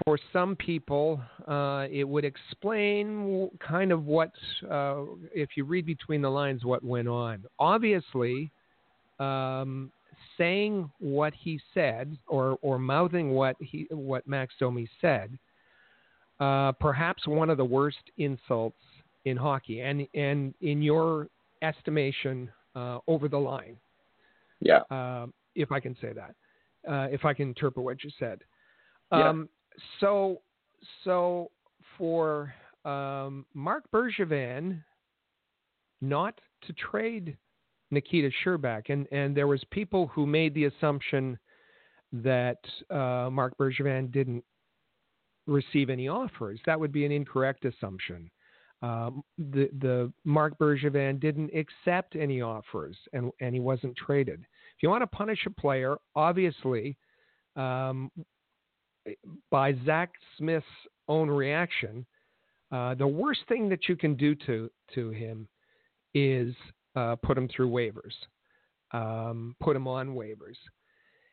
for 0.05 0.17
some 0.31 0.55
people, 0.55 1.21
uh, 1.47 1.85
it 1.91 2.07
would 2.07 2.25
explain 2.25 3.49
kind 3.59 3.91
of 3.91 4.05
what, 4.05 4.31
uh, 4.69 5.01
if 5.33 5.49
you 5.55 5.65
read 5.65 5.85
between 5.85 6.21
the 6.21 6.29
lines, 6.29 6.63
what 6.63 6.83
went 6.83 7.07
on. 7.07 7.43
Obviously, 7.59 8.49
um, 9.19 9.91
saying 10.39 10.89
what 10.97 11.33
he 11.35 11.59
said 11.75 12.17
or, 12.27 12.57
or 12.63 12.79
mouthing 12.79 13.31
what 13.31 13.55
he 13.59 13.85
what 13.91 14.27
Max 14.27 14.55
Domi 14.59 14.89
said, 14.99 15.37
uh, 16.39 16.71
perhaps 16.71 17.27
one 17.27 17.51
of 17.51 17.57
the 17.57 17.65
worst 17.65 17.97
insults 18.17 18.79
in 19.25 19.37
hockey, 19.37 19.81
and 19.81 20.07
and 20.15 20.55
in 20.61 20.81
your 20.81 21.27
estimation, 21.61 22.49
uh, 22.75 22.99
over 23.07 23.27
the 23.27 23.37
line. 23.37 23.75
Yeah. 24.61 24.79
Uh, 24.89 25.27
if 25.55 25.71
I 25.71 25.79
can 25.79 25.95
say 26.01 26.13
that, 26.13 26.35
uh, 26.89 27.07
if 27.11 27.25
I 27.25 27.33
can 27.33 27.49
interpret 27.49 27.83
what 27.83 28.03
you 28.03 28.09
said. 28.17 28.39
Um, 29.11 29.49
yeah. 29.75 29.83
So 29.99 30.41
so 31.03 31.51
for 31.97 32.53
um, 32.85 33.45
Marc 33.53 33.83
Bergevin 33.91 34.81
not 36.01 36.39
to 36.65 36.73
trade 36.73 37.37
Nikita 37.91 38.29
Scherbak, 38.43 38.89
and 38.89 39.07
and 39.11 39.35
there 39.35 39.47
was 39.47 39.63
people 39.71 40.07
who 40.07 40.25
made 40.25 40.53
the 40.53 40.65
assumption 40.65 41.37
that 42.11 42.59
uh, 42.89 43.29
Marc 43.31 43.57
Bergevin 43.57 44.11
didn't 44.11 44.43
receive 45.47 45.89
any 45.89 46.07
offers. 46.07 46.59
That 46.65 46.79
would 46.79 46.91
be 46.91 47.05
an 47.05 47.11
incorrect 47.11 47.65
assumption. 47.65 48.29
Um, 48.81 49.23
the 49.37 49.69
the 49.79 50.13
Marc 50.23 50.57
Bergevin 50.57 51.19
didn't 51.19 51.51
accept 51.53 52.15
any 52.15 52.41
offers, 52.41 52.95
and 53.13 53.31
and 53.41 53.53
he 53.53 53.59
wasn't 53.59 53.95
traded. 53.97 54.41
If 54.41 54.83
you 54.83 54.89
want 54.89 55.01
to 55.03 55.07
punish 55.07 55.45
a 55.45 55.49
player, 55.49 55.97
obviously, 56.15 56.95
um, 57.55 58.09
by 59.51 59.75
Zack 59.85 60.11
Smith's 60.37 60.65
own 61.09 61.29
reaction, 61.29 62.05
uh, 62.71 62.95
the 62.95 63.07
worst 63.07 63.41
thing 63.49 63.67
that 63.69 63.89
you 63.89 63.97
can 63.97 64.15
do 64.15 64.33
to 64.35 64.69
to 64.95 65.09
him 65.09 65.47
is 66.13 66.55
uh, 66.95 67.15
put 67.17 67.37
him 67.37 67.47
through 67.47 67.69
waivers, 67.69 68.13
um, 68.91 69.55
put 69.59 69.75
him 69.75 69.87
on 69.87 70.15
waivers, 70.15 70.57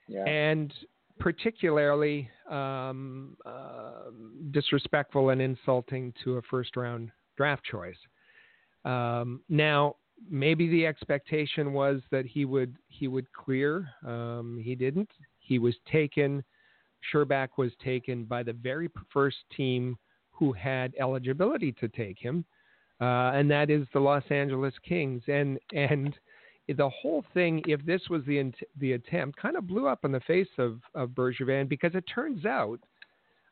yeah. 0.08 0.24
and 0.24 0.72
particularly 1.18 2.28
um, 2.50 3.36
uh, 3.46 4.10
disrespectful 4.50 5.30
and 5.30 5.40
insulting 5.40 6.12
to 6.22 6.36
a 6.36 6.42
first 6.42 6.76
round 6.76 7.10
draft 7.36 7.64
choice. 7.64 7.96
Um, 8.84 9.40
now, 9.48 9.96
maybe 10.30 10.68
the 10.68 10.86
expectation 10.86 11.72
was 11.72 12.00
that 12.10 12.26
he 12.26 12.44
would 12.44 12.76
he 12.88 13.08
would 13.08 13.30
clear. 13.32 13.88
Um, 14.06 14.60
he 14.62 14.74
didn't. 14.74 15.10
He 15.38 15.58
was 15.58 15.74
taken. 15.90 16.44
Scherbak 17.12 17.50
was 17.56 17.72
taken 17.84 18.24
by 18.24 18.42
the 18.42 18.52
very 18.52 18.88
first 19.12 19.36
team 19.56 19.96
who 20.30 20.52
had 20.52 20.92
eligibility 20.98 21.72
to 21.72 21.88
take 21.88 22.18
him, 22.18 22.44
uh, 23.00 23.32
and 23.34 23.50
that 23.50 23.70
is 23.70 23.86
the 23.92 24.00
Los 24.00 24.24
Angeles 24.30 24.74
Kings. 24.86 25.22
And 25.28 25.58
and 25.72 26.14
the 26.68 26.88
whole 26.88 27.24
thing, 27.34 27.62
if 27.66 27.84
this 27.84 28.02
was 28.08 28.22
the 28.26 28.52
the 28.78 28.92
attempt, 28.92 29.38
kind 29.40 29.56
of 29.56 29.66
blew 29.66 29.86
up 29.86 30.04
in 30.04 30.12
the 30.12 30.20
face 30.20 30.48
of 30.58 30.80
of 30.94 31.10
Bergevin 31.10 31.68
because 31.68 31.94
it 31.94 32.04
turns 32.12 32.44
out 32.44 32.80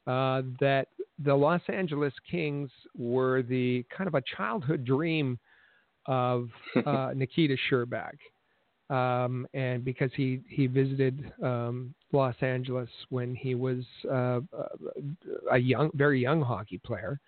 uh, 0.07 0.43
that 0.61 0.89
the 1.23 1.35
Los 1.35 1.63
Angeles 1.69 2.15
Kings 2.29 2.71
were 2.97 3.43
the 3.43 3.85
kind 3.97 4.09
of 4.09 4.15
a 4.15 4.23
childhood 4.37 4.85
dream 4.85 5.39
of 6.07 6.49
uh, 6.87 7.13
Nikita 7.15 7.57
Scherbak. 7.71 8.17
Um, 8.91 9.47
and 9.55 9.83
because 9.83 10.11
he 10.15 10.41
he 10.49 10.67
visited 10.67 11.33
um, 11.43 11.95
Los 12.13 12.35
Angeles 12.43 12.89
when 13.09 13.35
he 13.35 13.55
was 13.55 13.83
uh, 14.11 14.41
a 15.51 15.59
young, 15.59 15.91
very 15.95 16.21
young 16.21 16.43
hockey 16.43 16.79
player, 16.79 17.19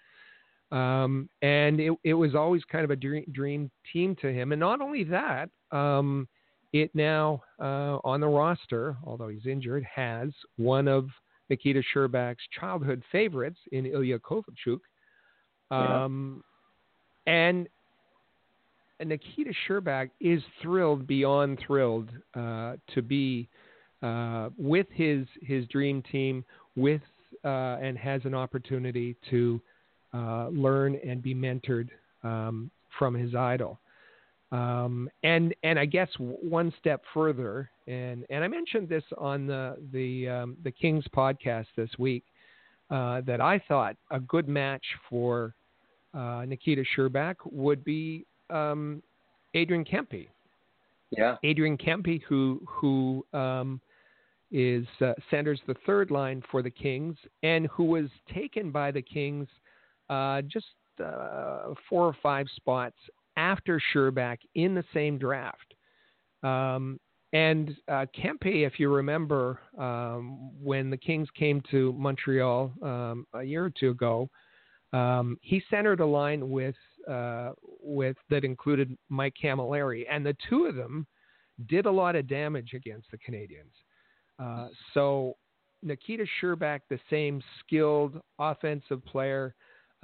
um, 0.73 1.29
and 1.43 1.81
it, 1.81 1.93
it 2.05 2.15
was 2.15 2.35
always 2.35 2.63
kind 2.65 2.85
of 2.85 2.91
a 2.91 2.97
dream, 2.97 3.25
dream 3.33 3.71
team 3.93 4.17
to 4.21 4.33
him. 4.33 4.53
And 4.53 4.61
not 4.61 4.81
only 4.81 5.05
that, 5.05 5.49
um, 5.71 6.29
it 6.73 6.91
now 6.95 7.43
uh, 7.61 7.99
on 8.05 8.21
the 8.21 8.27
roster, 8.27 8.97
although 9.05 9.29
he's 9.29 9.47
injured, 9.47 9.85
has 9.85 10.31
one 10.57 10.89
of 10.89 11.09
Nikita 11.49 11.83
Scherbak's 11.95 12.43
childhood 12.59 13.03
favorites 13.13 13.59
in 13.73 13.87
Ilya 13.87 14.19
Kovalchuk. 14.19 14.81
Um, 15.71 16.43
yeah. 17.27 17.33
And 17.33 17.69
Nikita 19.05 19.53
Scherbak 19.69 20.11
is 20.21 20.43
thrilled 20.63 21.07
beyond 21.07 21.59
thrilled 21.67 22.09
uh, 22.35 22.75
to 22.95 23.03
be 23.03 23.49
uh, 24.03 24.51
with 24.59 24.87
his 24.93 25.27
his 25.43 25.67
dream 25.69 26.03
team, 26.11 26.45
with 26.77 27.03
uh, 27.45 27.79
and 27.81 27.99
has 27.99 28.23
an 28.25 28.35
opportunity 28.35 29.17
to 29.31 29.61
uh, 30.15 30.49
learn 30.49 30.99
and 31.07 31.23
be 31.23 31.35
mentored 31.35 31.89
um, 32.23 32.71
from 32.99 33.15
his 33.15 33.35
idol. 33.35 33.79
Um, 34.53 35.11
and 35.25 35.55
and 35.65 35.79
I 35.79 35.87
guess 35.87 36.09
one 36.19 36.73
step 36.79 37.03
further, 37.13 37.69
and 37.89 38.25
and 38.31 38.45
I 38.45 38.49
mentioned 38.49 38.89
this 38.89 39.03
on 39.19 39.47
the 39.47 39.77
the 39.93 40.29
um, 40.29 40.57
the 40.63 40.71
Kings 40.71 41.05
podcast 41.15 41.67
this 41.77 41.91
week 41.99 42.23
uh, 42.91 43.23
that 43.23 43.41
I 43.41 43.61
thought 43.67 43.97
a 44.13 44.21
good 44.21 44.49
match 44.49 44.85
for 45.11 45.53
uh, 46.15 46.45
Nikita 46.47 46.85
Scherbak 46.97 47.35
would 47.51 47.83
be 47.85 48.25
um, 48.49 49.03
Adrian 49.55 49.85
Kempe. 49.85 50.29
Yeah, 51.11 51.37
Adrian 51.43 51.77
Kempe, 51.77 52.23
who 52.29 52.63
who 52.69 53.27
um, 53.33 53.81
is 54.53 54.87
uh, 55.01 55.15
centers 55.29 55.61
the 55.67 55.75
third 55.87 56.13
line 56.13 56.41
for 56.53 56.63
the 56.63 56.71
Kings, 56.71 57.17
and 57.43 57.67
who 57.67 57.83
was 57.83 58.07
taken 58.33 58.71
by 58.71 58.93
the 58.93 59.03
Kings 59.03 59.49
uh, 60.09 60.43
just 60.43 60.67
uh, 61.05 61.75
four 61.89 62.07
or 62.07 62.17
five 62.23 62.47
spots 62.57 62.97
after 63.37 63.81
Scherbak 63.93 64.39
in 64.55 64.75
the 64.75 64.85
same 64.95 65.19
draft. 65.19 65.75
Um, 66.43 66.99
and 67.33 67.77
uh, 67.89 68.07
Kempe, 68.17 68.67
if 68.67 68.79
you 68.79 68.93
remember, 68.93 69.61
um, 69.79 70.51
when 70.63 70.91
the 70.91 70.97
Kings 70.97 71.29
came 71.37 71.61
to 71.71 71.93
Montreal 71.93 72.73
um, 72.83 73.27
a 73.35 73.43
year 73.43 73.65
or 73.65 73.73
two 73.79 73.91
ago, 73.91 74.31
um, 74.93 75.37
he 75.43 75.63
centered 75.69 76.01
a 76.01 76.07
line 76.07 76.49
with 76.49 76.77
uh, 77.11 77.51
with 77.83 78.17
that 78.31 78.45
included 78.45 78.97
Mike 79.09 79.35
Cammalleri, 79.43 80.05
and 80.11 80.25
the 80.25 80.37
two 80.49 80.65
of 80.67 80.75
them 80.75 81.07
did 81.69 81.87
a 81.87 81.91
lot 81.91 82.17
of 82.17 82.27
damage 82.27 82.73
against 82.75 83.11
the 83.11 83.19
Canadiens. 83.19 83.73
Uh, 84.39 84.69
so 84.95 85.37
Nikita 85.83 86.25
Scherbak, 86.41 86.81
the 86.89 86.99
same 87.11 87.43
skilled 87.61 88.21
offensive 88.39 89.05
player, 89.05 89.55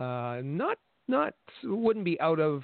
uh, 0.03 0.41
not 0.43 0.79
not 1.09 1.35
wouldn't 1.65 2.05
be 2.05 2.21
out 2.21 2.41
of 2.41 2.63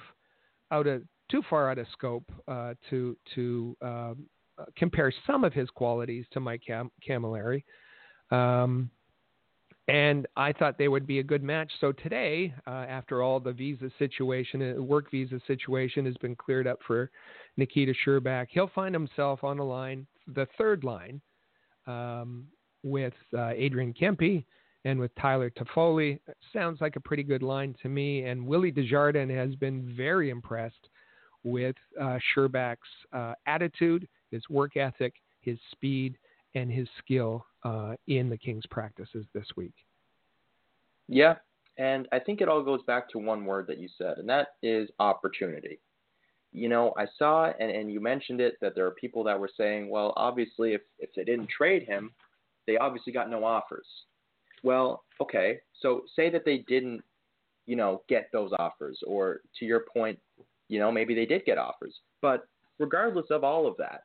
out 0.71 0.87
of 0.87 1.03
too 1.31 1.41
far 1.49 1.69
out 1.69 1.77
of 1.77 1.87
scope 1.93 2.29
uh, 2.47 2.73
to 2.89 3.15
to 3.35 3.77
um, 3.81 4.25
uh, 4.57 4.65
compare 4.75 5.11
some 5.25 5.43
of 5.43 5.53
his 5.53 5.69
qualities 5.69 6.25
to 6.31 6.39
Mike 6.39 6.61
Cam- 6.65 6.91
Cammalleri. 7.07 7.63
Um, 8.31 8.89
and 9.87 10.27
I 10.35 10.53
thought 10.53 10.77
they 10.77 10.87
would 10.87 11.07
be 11.07 11.17
a 11.17 11.23
good 11.23 11.41
match. 11.41 11.71
So 11.81 11.91
today, 11.91 12.53
uh, 12.67 12.85
after 12.87 13.23
all 13.23 13.39
the 13.39 13.53
visa 13.53 13.89
situation, 13.97 14.77
uh, 14.77 14.81
work 14.81 15.09
visa 15.09 15.39
situation 15.47 16.05
has 16.05 16.15
been 16.17 16.35
cleared 16.35 16.67
up 16.67 16.77
for 16.85 17.09
Nikita 17.57 17.93
Scherbak, 18.05 18.47
he'll 18.51 18.71
find 18.75 18.93
himself 18.93 19.43
on 19.43 19.57
the 19.57 19.63
line, 19.63 20.05
the 20.27 20.47
third 20.57 20.83
line, 20.83 21.19
um, 21.87 22.45
with 22.83 23.13
uh, 23.35 23.49
Adrian 23.55 23.93
Kempe 23.93 24.45
and 24.85 24.99
with 24.99 25.13
Tyler 25.15 25.49
Toffoli. 25.49 26.19
Sounds 26.53 26.81
like 26.81 26.95
a 26.95 27.01
pretty 27.01 27.23
good 27.23 27.43
line 27.43 27.75
to 27.81 27.89
me. 27.89 28.23
And 28.23 28.45
Willie 28.45 28.71
Desjardins 28.71 29.31
has 29.31 29.55
been 29.55 29.93
very 29.95 30.29
impressed 30.29 30.89
with 31.43 31.75
uh, 31.99 32.17
Scherbak's 32.35 32.77
uh, 33.13 33.33
attitude, 33.45 34.07
his 34.31 34.41
work 34.49 34.77
ethic, 34.77 35.13
his 35.41 35.57
speed, 35.71 36.17
and 36.55 36.71
his 36.71 36.87
skill 36.99 37.45
uh, 37.63 37.93
in 38.07 38.29
the 38.29 38.37
Kings 38.37 38.65
practices 38.69 39.25
this 39.33 39.45
week. 39.55 39.73
Yeah, 41.07 41.35
and 41.77 42.07
I 42.11 42.19
think 42.19 42.41
it 42.41 42.49
all 42.49 42.63
goes 42.63 42.81
back 42.83 43.09
to 43.09 43.19
one 43.19 43.45
word 43.45 43.67
that 43.67 43.79
you 43.79 43.89
said, 43.97 44.17
and 44.17 44.29
that 44.29 44.49
is 44.61 44.89
opportunity. 44.99 45.79
You 46.51 46.67
know, 46.67 46.93
I 46.97 47.05
saw, 47.17 47.51
and, 47.59 47.71
and 47.71 47.91
you 47.91 47.99
mentioned 47.99 48.41
it, 48.41 48.55
that 48.61 48.75
there 48.75 48.85
are 48.85 48.91
people 48.91 49.23
that 49.25 49.39
were 49.39 49.49
saying, 49.55 49.89
well, 49.89 50.13
obviously, 50.17 50.73
if, 50.73 50.81
if 50.97 51.09
they 51.15 51.23
didn't 51.23 51.49
trade 51.49 51.83
him, 51.83 52.11
they 52.67 52.77
obviously 52.77 53.13
got 53.13 53.29
no 53.29 53.43
offers. 53.43 53.85
Well, 54.63 55.03
okay. 55.21 55.59
So 55.81 56.03
say 56.15 56.29
that 56.29 56.45
they 56.45 56.59
didn't, 56.67 57.01
you 57.65 57.75
know, 57.75 58.01
get 58.09 58.29
those 58.33 58.51
offers, 58.57 58.99
or 59.05 59.41
to 59.59 59.65
your 59.65 59.85
point, 59.93 60.19
you 60.67 60.79
know, 60.79 60.91
maybe 60.91 61.13
they 61.13 61.25
did 61.25 61.45
get 61.45 61.57
offers. 61.57 61.95
But 62.21 62.47
regardless 62.79 63.27
of 63.29 63.43
all 63.43 63.67
of 63.67 63.75
that, 63.77 64.03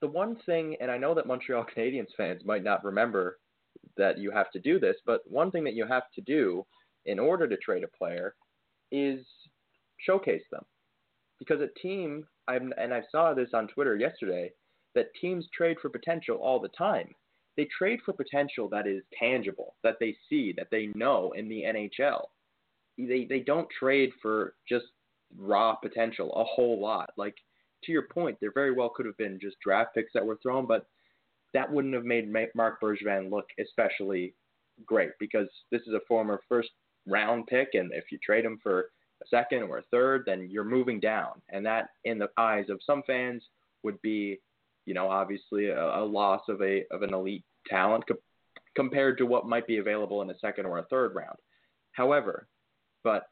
the 0.00 0.08
one 0.08 0.36
thing, 0.46 0.76
and 0.80 0.90
I 0.90 0.98
know 0.98 1.14
that 1.14 1.26
Montreal 1.26 1.66
Canadiens 1.76 2.14
fans 2.16 2.42
might 2.44 2.64
not 2.64 2.84
remember 2.84 3.38
that 3.96 4.18
you 4.18 4.30
have 4.30 4.50
to 4.52 4.60
do 4.60 4.78
this, 4.78 4.96
but 5.06 5.20
one 5.26 5.50
thing 5.50 5.64
that 5.64 5.74
you 5.74 5.86
have 5.86 6.04
to 6.14 6.20
do 6.20 6.64
in 7.06 7.18
order 7.18 7.48
to 7.48 7.56
trade 7.56 7.84
a 7.84 7.96
player 7.96 8.34
is 8.92 9.24
showcase 9.98 10.42
them. 10.50 10.64
Because 11.38 11.60
a 11.60 11.78
team, 11.80 12.26
I'm, 12.48 12.72
and 12.76 12.92
I 12.92 13.02
saw 13.10 13.34
this 13.34 13.50
on 13.54 13.68
Twitter 13.68 13.96
yesterday, 13.96 14.50
that 14.94 15.14
teams 15.20 15.46
trade 15.56 15.76
for 15.80 15.88
potential 15.88 16.36
all 16.36 16.60
the 16.60 16.68
time 16.68 17.08
they 17.58 17.66
trade 17.76 17.98
for 18.04 18.12
potential 18.12 18.68
that 18.68 18.86
is 18.86 19.02
tangible, 19.18 19.74
that 19.82 19.96
they 19.98 20.16
see, 20.30 20.54
that 20.56 20.68
they 20.70 20.90
know 20.94 21.32
in 21.36 21.48
the 21.48 21.62
NHL. 21.62 22.22
They 22.96 23.26
they 23.28 23.40
don't 23.40 23.68
trade 23.68 24.10
for 24.22 24.54
just 24.66 24.86
raw 25.36 25.74
potential 25.74 26.32
a 26.34 26.44
whole 26.44 26.80
lot. 26.80 27.10
Like 27.16 27.34
to 27.84 27.92
your 27.92 28.06
point, 28.14 28.38
there 28.40 28.52
very 28.52 28.72
well 28.72 28.88
could 28.88 29.06
have 29.06 29.16
been 29.18 29.40
just 29.42 29.56
draft 29.60 29.94
picks 29.94 30.12
that 30.14 30.24
were 30.24 30.38
thrown, 30.40 30.66
but 30.66 30.86
that 31.52 31.70
wouldn't 31.70 31.94
have 31.94 32.04
made 32.04 32.32
Marc 32.54 32.80
Bergevin 32.80 33.28
look 33.28 33.46
especially 33.58 34.34
great 34.86 35.10
because 35.18 35.48
this 35.72 35.82
is 35.82 35.94
a 35.94 36.06
former 36.06 36.40
first 36.48 36.70
round 37.08 37.48
pick, 37.48 37.70
and 37.74 37.90
if 37.92 38.04
you 38.12 38.18
trade 38.18 38.44
him 38.44 38.60
for 38.62 38.90
a 39.20 39.26
second 39.28 39.64
or 39.64 39.78
a 39.78 39.84
third, 39.90 40.22
then 40.26 40.48
you're 40.48 40.62
moving 40.62 41.00
down, 41.00 41.42
and 41.48 41.66
that 41.66 41.88
in 42.04 42.18
the 42.18 42.28
eyes 42.36 42.66
of 42.68 42.78
some 42.86 43.02
fans 43.04 43.42
would 43.82 44.00
be 44.00 44.38
you 44.88 44.94
know, 44.94 45.10
obviously 45.10 45.66
a, 45.66 45.78
a 45.78 46.02
loss 46.02 46.40
of 46.48 46.62
a 46.62 46.82
of 46.90 47.02
an 47.02 47.12
elite 47.12 47.44
talent 47.68 48.04
co- 48.08 48.16
compared 48.74 49.18
to 49.18 49.26
what 49.26 49.46
might 49.46 49.66
be 49.66 49.76
available 49.76 50.22
in 50.22 50.30
a 50.30 50.38
second 50.38 50.64
or 50.64 50.78
a 50.78 50.86
third 50.86 51.14
round. 51.14 51.36
However, 51.92 52.48
but 53.04 53.24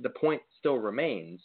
the 0.00 0.10
point 0.10 0.40
still 0.56 0.76
remains: 0.76 1.40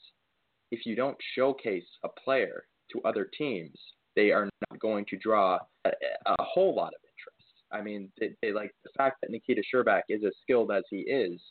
if 0.69 0.85
you 0.85 0.95
don't 0.95 1.17
showcase 1.33 1.87
a 2.03 2.09
player 2.23 2.65
to 2.91 3.01
other 3.05 3.27
teams, 3.35 3.75
they 4.15 4.29
are 4.29 4.47
not 4.69 4.79
going 4.79 5.03
to 5.05 5.17
draw 5.17 5.57
a, 5.83 5.89
a 6.27 6.43
whole 6.43 6.75
lot 6.75 6.93
of 6.93 7.01
interest. 7.01 7.65
I 7.71 7.81
mean, 7.81 8.11
they, 8.19 8.35
they 8.43 8.53
like 8.53 8.71
the 8.83 8.91
fact 8.95 9.17
that 9.21 9.31
Nikita 9.31 9.63
Scherbak 9.73 10.03
is 10.09 10.21
as 10.23 10.33
skilled 10.43 10.71
as 10.71 10.83
he 10.91 10.97
is, 10.97 11.41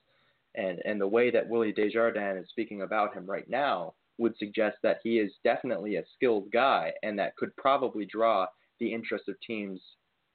and 0.55 0.79
and 0.85 1.01
the 1.01 1.09
way 1.09 1.33
that 1.33 1.49
Willie 1.49 1.73
Desjardins 1.73 2.45
is 2.45 2.51
speaking 2.51 2.83
about 2.83 3.13
him 3.13 3.27
right 3.27 3.51
now 3.51 3.95
would 4.19 4.37
suggest 4.39 4.77
that 4.83 4.99
he 5.03 5.19
is 5.19 5.33
definitely 5.43 5.97
a 5.97 6.05
skilled 6.15 6.51
guy 6.53 6.93
and 7.03 7.19
that 7.19 7.37
could 7.37 7.55
probably 7.57 8.07
draw 8.07 8.47
the 8.81 8.93
interest 8.93 9.29
of 9.29 9.35
teams 9.47 9.81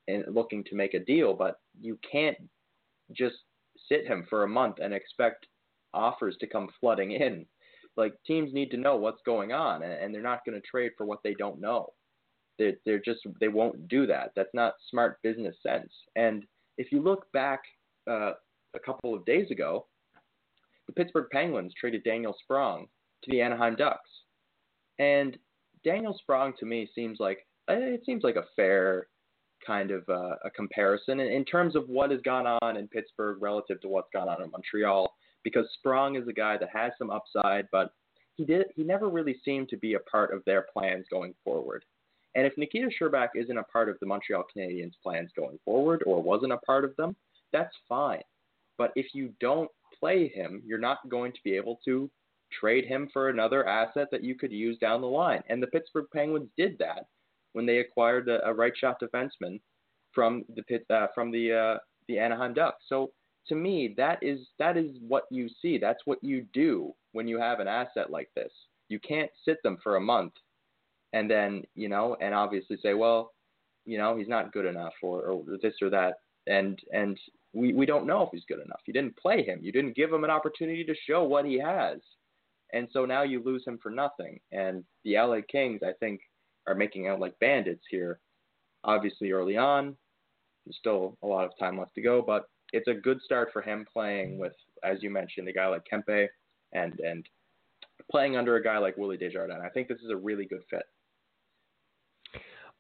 in 0.08 0.24
looking 0.28 0.64
to 0.66 0.76
make 0.76 0.94
a 0.94 1.00
deal. 1.00 1.34
But 1.34 1.60
you 1.80 1.98
can't 2.10 2.38
just 3.12 3.36
sit 3.88 4.06
him 4.06 4.26
for 4.30 4.44
a 4.44 4.48
month 4.48 4.78
and 4.82 4.94
expect 4.94 5.48
offers 5.94 6.36
to 6.40 6.48
come 6.48 6.70
flooding 6.80 7.12
in. 7.12 7.46
Like 7.98 8.14
teams 8.26 8.54
need 8.54 8.72
to 8.72 8.78
know 8.78 8.96
what's 8.96 9.22
going 9.26 9.52
on, 9.52 9.84
and 9.84 10.14
they're 10.14 10.22
not 10.22 10.46
going 10.46 10.60
to 10.60 10.68
trade 10.68 10.92
for 10.98 11.06
what 11.06 11.20
they 11.24 11.34
don't 11.34 11.60
know. 11.60 11.94
They're, 12.58 12.74
they're 12.86 13.02
just 13.04 13.22
they 13.40 13.48
won't 13.48 13.88
do 13.88 14.06
that. 14.08 14.32
That's 14.36 14.54
not 14.54 14.74
smart 14.90 15.22
business 15.22 15.56
sense. 15.66 15.92
And 16.16 16.44
if 16.78 16.92
you 16.92 17.02
look 17.02 17.30
back 17.34 17.62
uh, 18.10 18.34
a 18.76 18.80
couple 18.86 19.14
of 19.14 19.26
days 19.26 19.52
ago, 19.52 19.88
the 20.88 20.94
Pittsburgh 20.94 21.28
Penguins 21.32 21.74
traded 21.80 22.04
Daniel 22.04 22.36
Sprong 22.42 22.88
to 23.24 23.32
the 23.32 23.42
Anaheim 23.42 23.76
Ducks. 23.76 24.10
And 25.00 25.38
Daniel 25.84 26.16
Sprong 26.20 26.54
to 26.60 26.66
me 26.66 26.90
seems 26.94 27.20
like 27.20 27.46
it 27.68 28.02
seems 28.06 28.24
like 28.24 28.36
a 28.36 28.46
fair 28.56 29.08
kind 29.66 29.92
of 29.92 30.04
uh, 30.10 30.36
a 30.44 30.50
comparison 30.56 31.20
in, 31.20 31.28
in 31.32 31.46
terms 31.46 31.76
of 31.76 31.88
what 31.88 32.12
has 32.12 32.22
gone 32.22 32.48
on 32.62 32.78
in 32.78 32.88
Pittsburgh 32.88 33.38
relative 33.42 33.80
to 33.82 33.88
what's 33.88 34.10
gone 34.14 34.30
on 34.30 34.42
in 34.42 34.50
Montreal. 34.52 35.14
because 35.44 35.66
Sprong 35.78 36.16
is 36.16 36.28
a 36.28 36.34
guy 36.34 36.58
that 36.58 36.70
has 36.74 36.92
some 36.98 37.10
upside, 37.10 37.68
but 37.72 37.92
he 38.36 38.46
did 38.46 38.68
he 38.76 38.84
never 38.84 39.10
really 39.10 39.40
seemed 39.44 39.70
to 39.70 39.78
be 39.78 39.96
a 39.96 40.00
part 40.00 40.34
of 40.34 40.44
their 40.46 40.66
plans 40.74 41.06
going 41.10 41.34
forward. 41.44 41.84
And 42.36 42.46
if 42.46 42.54
Nikita 42.58 42.90
Scherbak 42.90 43.30
isn't 43.36 43.58
a 43.58 43.64
part 43.64 43.90
of 43.90 43.98
the 44.00 44.06
Montreal 44.06 44.46
Canadiens 44.56 44.94
plans 45.04 45.32
going 45.36 45.60
forward 45.66 46.04
or 46.06 46.22
wasn't 46.22 46.54
a 46.54 46.58
part 46.58 46.86
of 46.86 46.96
them, 46.96 47.16
that's 47.52 47.76
fine. 47.88 48.22
But 48.78 48.92
if 48.96 49.08
you 49.14 49.34
don't 49.42 49.70
play 50.00 50.30
him, 50.30 50.62
you're 50.66 50.78
not 50.78 51.10
going 51.10 51.32
to 51.34 51.40
be 51.44 51.56
able 51.56 51.80
to 51.86 52.10
trade 52.52 52.86
him 52.86 53.10
for 53.12 53.30
another 53.30 53.68
asset 53.68 54.08
that 54.12 54.24
you 54.24 54.36
could 54.36 54.52
use 54.52 54.78
down 54.80 55.02
the 55.02 55.08
line. 55.08 55.44
And 55.50 55.62
the 55.62 55.68
Pittsburgh 55.68 56.08
Penguins 56.14 56.50
did 56.58 56.78
that 56.80 57.08
when 57.54 57.66
they 57.66 57.80
acquired 57.80 58.30
a, 58.30 58.46
a 58.48 58.54
right 58.54 58.74
shot 58.76 59.02
defenseman 59.02 59.60
from 60.14 60.44
the 60.56 60.96
uh, 60.96 61.08
from 61.14 61.32
the 61.32 61.54
uh, 61.54 61.78
the 62.08 62.20
Anaheim 62.20 62.54
Ducks. 62.54 62.86
So 62.88 63.12
to 63.48 63.56
me, 63.56 63.94
that 63.98 64.20
is 64.22 64.40
that 64.58 64.78
is 64.78 64.92
what 65.08 65.24
you 65.30 65.50
see. 65.62 65.78
That's 65.78 66.06
what 66.06 66.24
you 66.24 66.46
do 66.54 66.94
when 67.12 67.28
you 67.28 67.40
have 67.40 67.60
an 67.60 67.68
asset 67.68 68.10
like 68.10 68.30
this. 68.36 68.52
You 68.90 69.00
can't 69.00 69.30
sit 69.46 69.62
them 69.64 69.78
for 69.84 69.96
a 69.96 70.02
month 70.02 70.34
and 71.14 71.30
then 71.30 71.64
you 71.76 71.90
know, 71.90 72.16
and 72.22 72.34
obviously 72.34 72.78
say, 72.82 72.94
well, 72.94 73.34
you 73.86 73.98
know, 73.98 74.18
he's 74.18 74.28
not 74.28 74.54
good 74.54 74.66
enough 74.66 74.94
or, 75.02 75.24
or 75.24 75.44
this 75.62 75.74
or 75.82 75.90
that, 75.90 76.16
and 76.48 76.80
and 76.94 77.20
we 77.54 77.74
we 77.74 77.86
don't 77.86 78.08
know 78.08 78.22
if 78.22 78.30
he's 78.32 78.46
good 78.48 78.64
enough. 78.64 78.82
You 78.86 78.94
didn't 78.94 79.18
play 79.18 79.44
him. 79.44 79.60
You 79.62 79.72
didn't 79.72 79.96
give 79.96 80.12
him 80.12 80.24
an 80.24 80.30
opportunity 80.30 80.84
to 80.84 80.94
show 81.08 81.24
what 81.24 81.46
he 81.46 81.60
has, 81.60 82.00
and 82.74 82.88
so 82.92 83.06
now 83.06 83.24
you 83.24 83.42
lose 83.44 83.64
him 83.66 83.80
for 83.82 83.90
nothing. 83.90 84.40
And 84.52 84.84
the 85.04 85.16
LA 85.16 85.40
Kings, 85.50 85.82
I 85.84 85.94
think, 86.00 86.22
are 86.68 86.76
making 86.76 87.08
out 87.08 87.20
like 87.20 87.38
bandits 87.40 87.84
here. 87.90 88.20
Obviously, 88.84 89.32
early 89.32 89.58
on, 89.58 89.96
there's 90.66 90.78
still 90.78 91.18
a 91.24 91.28
lot 91.28 91.46
of 91.46 91.52
time 91.60 91.78
left 91.80 91.96
to 91.96 92.02
go, 92.02 92.22
but 92.22 92.46
it's 92.72 92.88
a 92.88 92.94
good 92.94 93.20
start 93.22 93.50
for 93.52 93.62
him 93.62 93.86
playing 93.92 94.38
with, 94.38 94.54
as 94.84 95.02
you 95.02 95.10
mentioned, 95.10 95.48
a 95.48 95.54
guy 95.54 95.68
like 95.68 95.84
Kempe 95.92 96.28
and 96.74 97.00
and 97.00 97.28
playing 98.10 98.38
under 98.38 98.56
a 98.56 98.64
guy 98.64 98.78
like 98.78 98.98
Willie 98.98 99.18
Desjardins. 99.18 99.62
I 99.64 99.70
think 99.70 99.88
this 99.88 100.00
is 100.00 100.12
a 100.12 100.16
really 100.16 100.46
good 100.46 100.62
fit. 100.70 100.84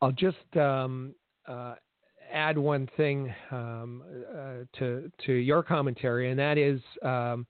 I'll 0.02 0.12
just 0.12 0.56
um, 0.56 1.14
uh, 1.48 1.76
add 2.32 2.58
one 2.58 2.88
thing 2.96 3.34
um, 3.52 4.04
uh, 4.34 4.78
to 4.78 5.12
to 5.26 5.34
your 5.34 5.64
commentary, 5.64 6.30
and 6.30 6.40
that 6.40 6.58
is 6.58 6.80
um, 7.02 7.46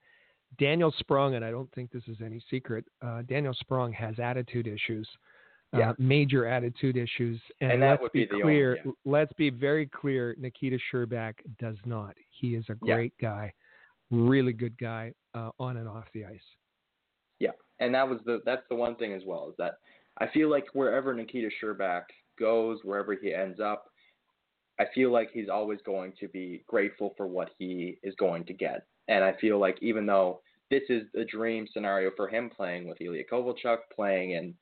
Daniel 0.59 0.93
Sprong, 0.99 1.35
And 1.35 1.45
I 1.45 1.51
don't 1.51 1.71
think 1.73 1.91
this 1.91 2.03
is 2.07 2.17
any 2.23 2.41
secret. 2.49 2.85
Uh, 3.01 3.21
Daniel 3.23 3.53
Sprong 3.53 3.91
has 3.93 4.19
attitude 4.19 4.67
issues, 4.67 5.07
uh, 5.73 5.79
yeah. 5.79 5.93
major 5.97 6.45
attitude 6.45 6.97
issues, 6.97 7.39
and, 7.61 7.71
and 7.71 7.81
let's 7.81 8.03
be, 8.13 8.25
be 8.25 8.41
clear. 8.41 8.77
Only, 8.79 8.81
yeah. 8.85 9.11
Let's 9.11 9.33
be 9.33 9.49
very 9.49 9.87
clear. 9.87 10.35
Nikita 10.39 10.77
Scherbak 10.91 11.35
does 11.59 11.77
not. 11.85 12.15
He 12.29 12.55
is 12.55 12.65
a 12.69 12.75
great 12.75 13.13
yeah. 13.21 13.29
guy, 13.29 13.53
really 14.11 14.53
good 14.53 14.77
guy 14.77 15.13
uh, 15.33 15.51
on 15.59 15.77
and 15.77 15.87
off 15.87 16.05
the 16.13 16.25
ice. 16.25 16.39
Yeah, 17.39 17.51
and 17.79 17.93
that 17.95 18.07
was 18.07 18.19
the 18.25 18.41
that's 18.45 18.63
the 18.69 18.75
one 18.75 18.95
thing 18.95 19.13
as 19.13 19.23
well 19.25 19.49
is 19.49 19.55
that 19.57 19.75
I 20.17 20.27
feel 20.27 20.49
like 20.49 20.65
wherever 20.73 21.13
Nikita 21.13 21.49
Scherbak 21.61 22.03
goes, 22.37 22.79
wherever 22.83 23.15
he 23.15 23.33
ends 23.33 23.59
up, 23.59 23.85
I 24.79 24.85
feel 24.93 25.11
like 25.11 25.29
he's 25.33 25.49
always 25.49 25.79
going 25.85 26.13
to 26.19 26.27
be 26.27 26.63
grateful 26.67 27.13
for 27.15 27.27
what 27.27 27.49
he 27.57 27.97
is 28.03 28.15
going 28.15 28.45
to 28.45 28.53
get. 28.53 28.85
And 29.07 29.23
I 29.23 29.33
feel 29.39 29.59
like 29.59 29.77
even 29.81 30.05
though 30.05 30.41
this 30.69 30.83
is 30.89 31.03
a 31.15 31.23
dream 31.23 31.67
scenario 31.71 32.11
for 32.15 32.27
him 32.27 32.49
playing 32.49 32.87
with 32.87 33.01
Ilya 33.01 33.23
Kovalchuk, 33.31 33.77
playing 33.95 34.31
in 34.31 34.53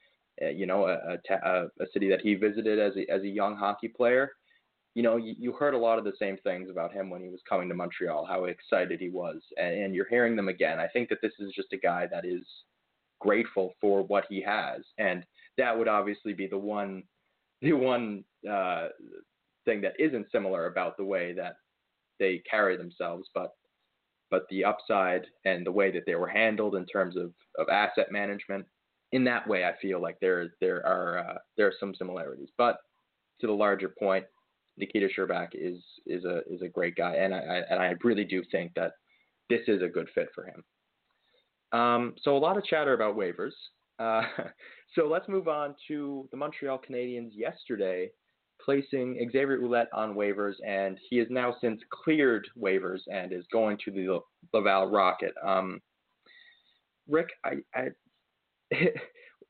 uh, 0.41 0.49
you 0.49 0.65
know 0.65 0.85
a, 0.85 1.17
a, 1.33 1.65
a, 1.79 1.85
city 1.93 2.09
that 2.09 2.21
he 2.21 2.35
visited 2.35 2.79
as 2.79 2.93
a, 2.95 3.11
as 3.11 3.23
a 3.23 3.27
young 3.27 3.57
hockey 3.57 3.87
player, 3.87 4.31
you 4.93 5.03
know 5.03 5.17
you, 5.17 5.35
you 5.37 5.51
heard 5.51 5.73
a 5.73 5.77
lot 5.77 5.97
of 5.97 6.05
the 6.05 6.13
same 6.19 6.37
things 6.43 6.69
about 6.69 6.93
him 6.93 7.09
when 7.09 7.21
he 7.21 7.29
was 7.29 7.41
coming 7.47 7.67
to 7.69 7.75
Montreal, 7.75 8.25
how 8.25 8.45
excited 8.45 8.99
he 8.99 9.09
was, 9.09 9.41
and, 9.57 9.73
and 9.73 9.95
you're 9.95 10.09
hearing 10.09 10.35
them 10.35 10.47
again. 10.47 10.79
I 10.79 10.87
think 10.87 11.09
that 11.09 11.19
this 11.21 11.33
is 11.39 11.53
just 11.55 11.73
a 11.73 11.77
guy 11.77 12.07
that 12.11 12.25
is 12.25 12.43
grateful 13.19 13.73
for 13.81 14.03
what 14.03 14.25
he 14.29 14.41
has, 14.41 14.81
and 14.97 15.25
that 15.57 15.77
would 15.77 15.87
obviously 15.87 16.33
be 16.33 16.47
the 16.47 16.57
one 16.57 17.03
the 17.61 17.73
one 17.73 18.23
uh, 18.49 18.89
thing 19.65 19.81
that 19.81 19.93
isn't 19.99 20.31
similar 20.31 20.67
about 20.67 20.95
the 20.97 21.03
way 21.03 21.33
that 21.33 21.55
they 22.19 22.41
carry 22.49 22.77
themselves, 22.77 23.29
but 23.33 23.51
but 24.29 24.43
the 24.49 24.63
upside 24.63 25.25
and 25.45 25.65
the 25.65 25.71
way 25.71 25.91
that 25.91 26.03
they 26.05 26.15
were 26.15 26.27
handled 26.27 26.75
in 26.75 26.85
terms 26.85 27.15
of, 27.15 27.31
of 27.57 27.69
asset 27.69 28.11
management. 28.11 28.65
In 29.13 29.23
that 29.23 29.47
way, 29.47 29.63
I 29.63 29.73
feel 29.81 30.01
like 30.01 30.17
there 30.19 30.53
there 30.59 30.85
are 30.85 31.19
uh, 31.19 31.37
there 31.55 31.67
are 31.67 31.73
some 31.79 31.95
similarities. 31.95 32.49
But 32.57 32.77
to 33.39 33.47
the 33.47 33.53
larger 33.53 33.89
point, 33.89 34.25
Nikita 34.77 35.07
Scherbak 35.07 35.49
is 35.53 35.81
is 36.05 36.25
a 36.25 36.41
is 36.49 36.61
a 36.61 36.67
great 36.67 36.95
guy, 36.95 37.15
and 37.15 37.33
I, 37.33 37.39
I 37.39 37.55
and 37.69 37.81
I 37.81 37.93
really 38.03 38.25
do 38.25 38.43
think 38.51 38.73
that 38.75 38.93
this 39.49 39.61
is 39.67 39.81
a 39.81 39.87
good 39.87 40.09
fit 40.13 40.27
for 40.35 40.45
him. 40.45 41.79
Um, 41.79 42.15
so 42.21 42.35
a 42.35 42.39
lot 42.39 42.57
of 42.57 42.65
chatter 42.65 42.93
about 42.93 43.15
waivers. 43.15 43.53
Uh, 43.97 44.23
so 44.95 45.07
let's 45.07 45.27
move 45.29 45.47
on 45.47 45.73
to 45.87 46.27
the 46.31 46.37
Montreal 46.37 46.81
Canadiens 46.89 47.31
yesterday 47.33 48.09
placing 48.67 49.17
Xavier 49.31 49.59
Ouellet 49.61 49.87
on 49.93 50.13
waivers, 50.13 50.55
and 50.67 50.99
he 51.09 51.17
has 51.19 51.27
now 51.29 51.55
since 51.61 51.79
cleared 51.89 52.45
waivers 52.61 52.99
and 53.09 53.31
is 53.31 53.45
going 53.49 53.77
to 53.85 53.91
the 53.91 54.19
Laval 54.53 54.87
Rocket. 54.87 55.33
Um, 55.41 55.81
Rick, 57.07 57.29
I, 57.45 57.59
I 57.73 57.87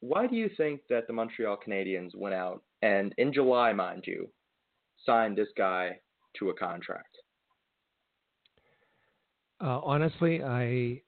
why 0.01 0.27
do 0.27 0.35
you 0.35 0.51
think 0.55 0.81
that 0.91 1.07
the 1.07 1.13
Montreal 1.13 1.57
Canadiens 1.65 2.15
went 2.15 2.35
out 2.35 2.61
and 2.83 3.11
in 3.17 3.33
July, 3.33 3.73
mind 3.73 4.03
you, 4.05 4.29
signed 5.03 5.35
this 5.35 5.47
guy 5.57 5.97
to 6.37 6.49
a 6.49 6.53
contract? 6.53 7.17
Uh, 9.59 9.79
honestly, 9.83 10.43
I 10.43 11.01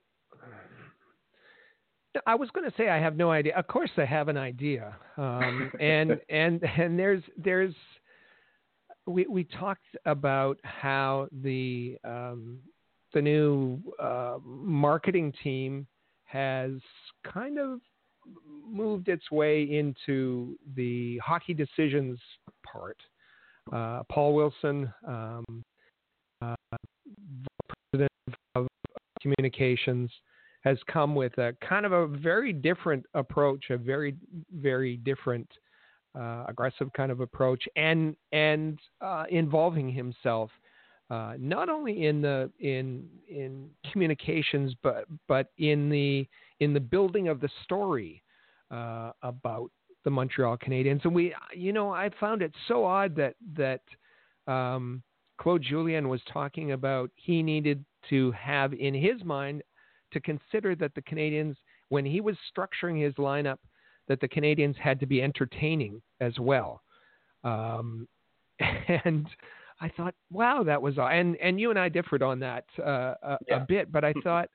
I 2.25 2.33
was 2.33 2.49
going 2.49 2.67
to 2.67 2.75
say 2.75 2.89
I 2.89 2.99
have 2.99 3.15
no 3.15 3.29
idea. 3.29 3.55
Of 3.55 3.67
course, 3.67 3.91
I 3.97 4.05
have 4.05 4.29
an 4.29 4.37
idea, 4.37 4.95
um, 5.17 5.71
and 5.79 6.19
and 6.29 6.63
and 6.63 6.97
there's 6.97 7.21
there's 7.37 7.75
we 9.09 9.25
we 9.27 9.43
talked 9.43 9.85
about 10.05 10.59
how 10.63 11.27
the 11.41 11.97
um, 12.03 12.59
the 13.13 13.21
new 13.21 13.79
uh, 14.01 14.37
marketing 14.43 15.33
team 15.43 15.87
has 16.25 16.71
kind 17.23 17.57
of 17.57 17.79
moved 18.69 19.09
its 19.09 19.31
way 19.31 19.63
into 19.63 20.55
the 20.75 21.17
hockey 21.17 21.53
decisions 21.53 22.19
part. 22.63 22.97
Uh, 23.73 24.03
Paul 24.11 24.35
Wilson, 24.35 24.93
um, 25.07 25.63
uh, 26.41 26.55
president 27.91 28.11
of 28.55 28.67
communications 29.21 30.11
has 30.61 30.77
come 30.91 31.15
with 31.15 31.35
a 31.37 31.55
kind 31.67 31.85
of 31.85 31.93
a 31.93 32.07
very 32.07 32.53
different 32.53 33.05
approach, 33.15 33.65
a 33.71 33.77
very 33.77 34.15
very 34.53 34.97
different 34.97 35.49
uh, 36.17 36.45
aggressive 36.47 36.91
kind 36.93 37.11
of 37.11 37.19
approach, 37.19 37.63
and 37.75 38.15
and 38.31 38.79
uh, 39.01 39.25
involving 39.29 39.91
himself 39.91 40.49
uh, 41.09 41.33
not 41.39 41.69
only 41.69 42.05
in 42.05 42.21
the 42.21 42.51
in 42.59 43.07
in 43.27 43.69
communications, 43.91 44.75
but 44.83 45.05
but 45.27 45.47
in 45.57 45.89
the 45.89 46.27
in 46.59 46.73
the 46.73 46.79
building 46.79 47.27
of 47.27 47.39
the 47.39 47.49
story 47.63 48.21
uh, 48.69 49.11
about 49.23 49.71
the 50.03 50.09
Montreal 50.11 50.57
Canadiens. 50.57 51.03
And 51.03 51.13
we, 51.13 51.33
you 51.53 51.73
know, 51.73 51.91
I 51.91 52.09
found 52.19 52.41
it 52.41 52.53
so 52.67 52.85
odd 52.85 53.15
that 53.15 53.35
that 53.55 53.81
um, 54.51 55.01
Claude 55.39 55.63
Julien 55.63 56.09
was 56.09 56.21
talking 56.31 56.73
about 56.73 57.09
he 57.15 57.41
needed 57.41 57.83
to 58.09 58.31
have 58.31 58.73
in 58.73 58.93
his 58.93 59.23
mind 59.23 59.63
to 60.11 60.19
consider 60.19 60.75
that 60.75 60.93
the 60.95 61.01
Canadiens, 61.01 61.55
when 61.89 62.05
he 62.05 62.21
was 62.21 62.35
structuring 62.55 63.03
his 63.03 63.13
lineup, 63.15 63.57
that 64.09 64.19
the 64.19 64.27
Canadiens 64.27 64.75
had 64.75 64.99
to 64.99 65.05
be 65.05 65.21
entertaining 65.21 66.01
as 66.19 66.37
well. 66.39 66.81
Um, 67.45 68.07
and 68.59 69.27
I 69.79 69.89
thought, 69.95 70.13
wow, 70.31 70.63
that 70.63 70.81
was 70.81 70.95
and 70.97 71.37
and 71.37 71.59
you 71.59 71.69
and 71.69 71.79
I 71.79 71.87
differed 71.87 72.21
on 72.21 72.39
that 72.39 72.65
uh, 72.79 73.13
a, 73.23 73.37
yeah. 73.47 73.55
a, 73.55 73.65
bit, 73.65 73.91
but 73.91 74.03
I 74.03 74.13
thought, 74.23 74.49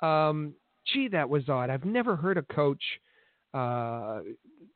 um, 0.00 0.52
gee, 0.92 1.08
that 1.08 1.28
was 1.28 1.48
odd. 1.48 1.70
I've 1.70 1.86
never 1.86 2.16
heard 2.16 2.36
a 2.36 2.42
coach 2.42 2.82
uh, 3.54 4.20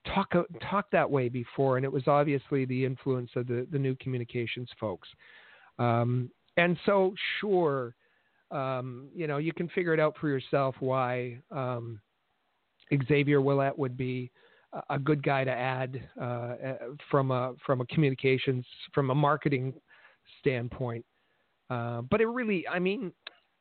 talk 0.07 0.33
talk 0.70 0.87
that 0.93 1.11
way 1.11 1.29
before, 1.29 1.77
and 1.77 1.85
it 1.85 1.93
was 1.93 2.05
obviously 2.07 2.64
the 2.64 2.85
influence 2.85 3.31
of 3.37 3.47
the 3.47 3.66
the 3.70 3.79
new 3.79 3.95
communications 3.97 4.70
folks. 4.81 5.09
Um, 5.79 6.31
and 6.57 6.79
so, 6.87 7.14
sure, 7.41 7.95
um, 8.51 9.09
you 9.14 9.27
know, 9.27 9.39
you 9.39 9.53
can 9.53 9.68
figure 9.70 9.95
it 9.95 10.01
out 10.01 10.16
for 10.20 10.29
yourself 10.29 10.75
why 10.81 11.39
um, 11.51 12.01
Xavier 13.09 13.40
Ouellet 13.40 13.76
would 13.76 13.97
be 13.97 14.30
a 14.88 14.99
good 14.99 15.22
guy 15.22 15.45
to 15.45 15.51
add 15.51 16.09
uh, 16.20 16.24
uh, 16.24 16.76
from 17.11 17.30
a 17.30 17.55
from 17.64 17.80
a 17.80 17.86
communications 17.86 18.64
from 18.95 19.11
a 19.11 19.14
marketing 19.14 19.74
standpoint. 20.40 21.05
Uh, 21.70 22.03
but 22.03 22.20
it 22.20 22.26
really, 22.26 22.66
I 22.68 22.78
mean, 22.78 23.12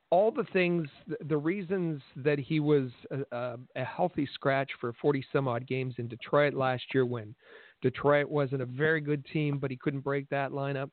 all 0.09 0.31
the 0.31 0.45
things, 0.51 0.87
the 1.27 1.37
reasons 1.37 2.01
that 2.17 2.39
he 2.39 2.59
was 2.59 2.89
a, 3.31 3.57
a, 3.75 3.83
healthy 3.85 4.27
scratch 4.33 4.69
for 4.79 4.93
40 5.01 5.25
some 5.31 5.47
odd 5.47 5.65
games 5.65 5.95
in 5.97 6.07
Detroit 6.09 6.53
last 6.53 6.83
year 6.93 7.05
when 7.05 7.33
Detroit 7.81 8.27
wasn't 8.27 8.61
a 8.61 8.65
very 8.65 8.99
good 8.99 9.25
team, 9.31 9.57
but 9.59 9.71
he 9.71 9.77
couldn't 9.77 10.01
break 10.01 10.27
that 10.29 10.51
lineup. 10.51 10.89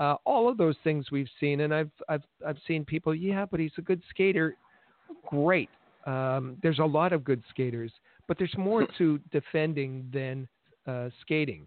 Uh, 0.00 0.16
all 0.24 0.48
of 0.48 0.56
those 0.56 0.76
things 0.84 1.10
we've 1.10 1.28
seen, 1.40 1.60
and 1.60 1.74
I've 1.74 1.90
I've 2.08 2.24
I've 2.46 2.58
seen 2.66 2.84
people, 2.84 3.14
yeah, 3.14 3.44
but 3.48 3.60
he's 3.60 3.72
a 3.78 3.82
good 3.82 4.02
skater. 4.10 4.56
great. 5.28 5.70
Um, 6.06 6.56
there's 6.62 6.78
a 6.78 6.84
lot 6.84 7.12
of 7.12 7.24
good 7.24 7.42
skaters, 7.50 7.92
but 8.26 8.38
there's 8.38 8.56
more 8.56 8.86
to 8.98 9.18
defending 9.30 10.08
than 10.12 10.48
uh, 10.86 11.10
skating. 11.20 11.66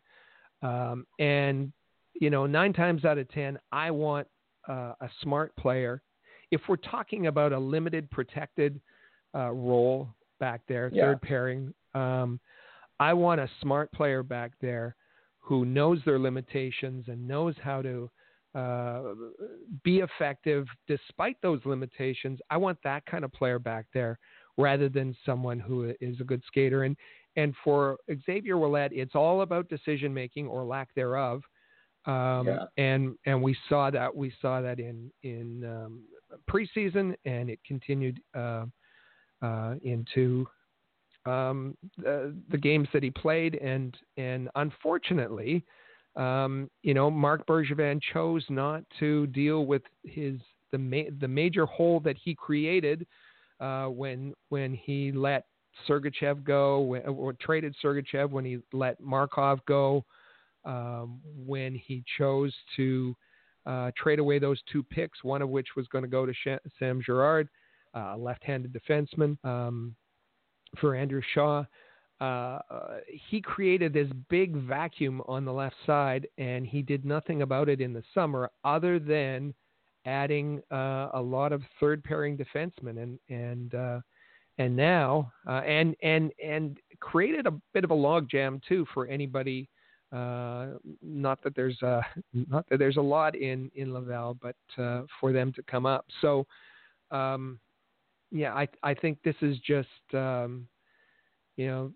Um, 0.62 1.06
and 1.20 1.72
you 2.20 2.30
know, 2.30 2.46
nine 2.46 2.74
times 2.74 3.06
out 3.06 3.18
of 3.18 3.30
ten, 3.32 3.58
I 3.72 3.90
want 3.92 4.28
uh, 4.68 4.94
a 5.02 5.10
smart 5.22 5.56
player. 5.56 6.02
If 6.52 6.62
we're 6.68 6.76
talking 6.76 7.28
about 7.28 7.54
a 7.54 7.58
limited 7.58 8.10
protected 8.12 8.80
uh, 9.34 9.52
role 9.52 10.10
back 10.40 10.62
there, 10.68 10.92
Yeah. 10.94 11.04
third 11.04 11.22
pairing, 11.22 11.74
um, 11.96 12.40
I 13.00 13.14
want 13.14 13.42
a 13.42 13.50
smart 13.62 13.92
player 13.92 14.22
back 14.24 14.52
there 14.62 14.96
who 15.40 15.66
knows 15.66 16.00
their 16.06 16.20
limitations 16.20 17.06
and 17.08 17.28
knows 17.28 17.56
how 17.64 17.82
to 17.82 18.10
uh, 18.54 19.02
be 19.84 20.00
effective 20.00 20.68
despite 20.88 21.38
those 21.42 21.62
limitations. 21.66 22.40
I 22.50 22.58
want 22.58 22.78
that 22.84 23.06
kind 23.06 23.24
of 23.24 23.32
player 23.32 23.60
back 23.60 23.86
there 23.94 24.20
rather 24.58 24.90
than 24.90 25.16
someone 25.26 25.60
who 25.60 25.94
is 26.02 26.20
a 26.20 26.24
good 26.24 26.44
skater. 26.48 26.84
And 26.84 26.96
and 27.38 27.56
for 27.64 27.98
Xavier 28.26 28.58
Ouellet, 28.58 28.92
it's 28.92 29.16
all 29.16 29.42
about 29.42 29.70
decision 29.70 30.14
making 30.14 30.48
or 30.48 30.66
lack 30.66 30.94
thereof. 30.96 31.42
Um, 32.06 32.48
Yeah. 32.48 32.66
And 32.78 33.16
and 33.26 33.42
we 33.42 33.56
saw 33.70 33.90
that 33.92 34.14
we 34.14 34.34
saw 34.42 34.62
that 34.62 34.80
in 34.80 35.12
in 35.24 35.64
um, 35.64 36.02
preseason, 36.50 37.16
and 37.26 37.50
it 37.50 37.60
continued 37.66 38.20
uh, 38.36 38.66
uh, 39.42 39.76
into 39.84 40.46
um, 41.26 41.78
the, 41.98 42.36
the 42.50 42.58
games 42.58 42.88
that 42.94 43.04
he 43.04 43.12
played, 43.12 43.56
and 43.56 43.96
and 44.18 44.50
unfortunately, 44.56 45.64
um, 46.16 46.70
you 46.84 46.94
know, 46.94 47.10
Marc 47.10 47.46
Bergevin 47.48 48.02
chose 48.14 48.44
not 48.50 48.84
to 49.00 49.28
deal 49.28 49.66
with 49.66 49.84
his 50.04 50.40
the 50.72 50.78
ma- 50.78 51.10
the 51.20 51.28
major 51.28 51.66
hole 51.66 52.00
that 52.02 52.18
he 52.18 52.36
created 52.36 53.06
uh, 53.60 53.86
when 53.86 54.34
when 54.50 54.74
he 54.74 55.12
let 55.12 55.46
Sergachev 55.88 56.44
go, 56.44 56.82
when, 56.82 57.02
or 57.04 57.34
traded 57.34 57.76
Sergachev 57.84 58.30
when 58.30 58.44
he 58.44 58.60
let 58.74 59.00
Markov 59.00 59.60
go, 59.66 60.04
um, 60.66 61.20
when 61.46 61.76
he 61.76 62.04
chose 62.18 62.54
to 62.76 63.16
uh, 63.66 63.92
trade 63.96 64.20
away 64.20 64.40
those 64.40 64.60
two 64.72 64.84
picks, 64.84 65.24
one 65.24 65.42
of 65.42 65.50
which 65.50 65.68
was 65.78 65.88
going 65.88 66.04
to 66.04 66.10
go 66.10 66.26
to 66.26 66.34
Sh- 66.34 66.68
Sam 66.80 67.02
Girard, 67.02 67.48
uh, 67.94 68.18
left-handed 68.18 68.74
defenseman, 68.74 69.38
um, 69.46 69.96
for 70.80 70.96
Andrew 70.96 71.22
Shaw. 71.34 71.64
Uh, 72.22 72.60
uh, 72.70 72.98
he 73.30 73.42
created 73.42 73.94
this 73.94 74.08
big 74.30 74.56
vacuum 74.56 75.24
on 75.28 75.44
the 75.44 75.52
left 75.52 75.76
side, 75.88 76.28
and 76.38 76.68
he 76.68 76.84
did 76.84 77.04
nothing 77.04 77.42
about 77.42 77.68
it 77.68 77.82
in 77.82 77.94
the 77.94 78.04
summer 78.14 78.52
other 78.64 79.00
than 79.00 79.52
adding 80.06 80.62
uh, 80.72 81.10
a 81.14 81.22
lot 81.22 81.52
of 81.52 81.64
third 81.80 82.04
pairing 82.04 82.38
defensemen, 82.38 83.02
and 83.02 83.20
and 83.30 83.74
uh, 83.74 84.00
and 84.60 84.76
now 84.76 85.32
uh, 85.50 85.62
and 85.62 85.96
and 86.04 86.32
and 86.44 86.78
created 87.00 87.48
a 87.48 87.54
bit 87.74 87.84
of 87.84 87.90
a 87.90 87.96
logjam 87.96 88.62
too 88.68 88.86
for 88.94 89.08
anybody. 89.08 89.68
Uh, 90.14 90.74
not 91.02 91.42
that 91.42 91.56
there's 91.56 91.82
a, 91.82 92.06
not 92.34 92.70
that 92.70 92.78
there's 92.78 92.98
a 92.98 93.02
lot 93.02 93.34
in 93.34 93.72
in 93.74 93.94
Laval, 93.94 94.38
but 94.40 94.56
for 95.20 95.32
them 95.34 95.52
to 95.54 95.64
come 95.64 95.88
up. 95.88 96.06
So, 96.22 96.46
um, 97.10 97.60
yeah, 98.30 98.54
I 98.54 98.68
I 98.84 98.94
think 98.94 99.18
this 99.24 99.38
is 99.42 99.58
just 99.66 99.88
um, 100.14 100.68
you 101.58 101.66
know 101.66 101.92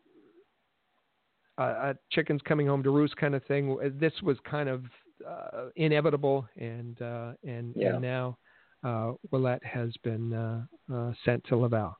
a, 1.57 1.63
a 1.63 1.95
chickens 2.11 2.41
coming 2.43 2.67
home 2.67 2.83
to 2.83 2.89
roost 2.89 3.15
kind 3.17 3.35
of 3.35 3.43
thing. 3.45 3.77
This 3.99 4.13
was 4.21 4.37
kind 4.49 4.69
of 4.69 4.83
uh, 5.27 5.69
inevitable, 5.75 6.47
and 6.57 7.01
uh, 7.01 7.33
and 7.43 7.73
Yeah. 7.75 7.93
and 7.93 8.01
now 8.01 8.37
uh, 8.83 9.13
Ouellet 9.31 9.63
has 9.63 9.91
been 10.03 10.33
uh, 10.33 10.65
uh, 10.93 11.13
sent 11.23 11.43
to 11.45 11.55
Laval. 11.55 11.97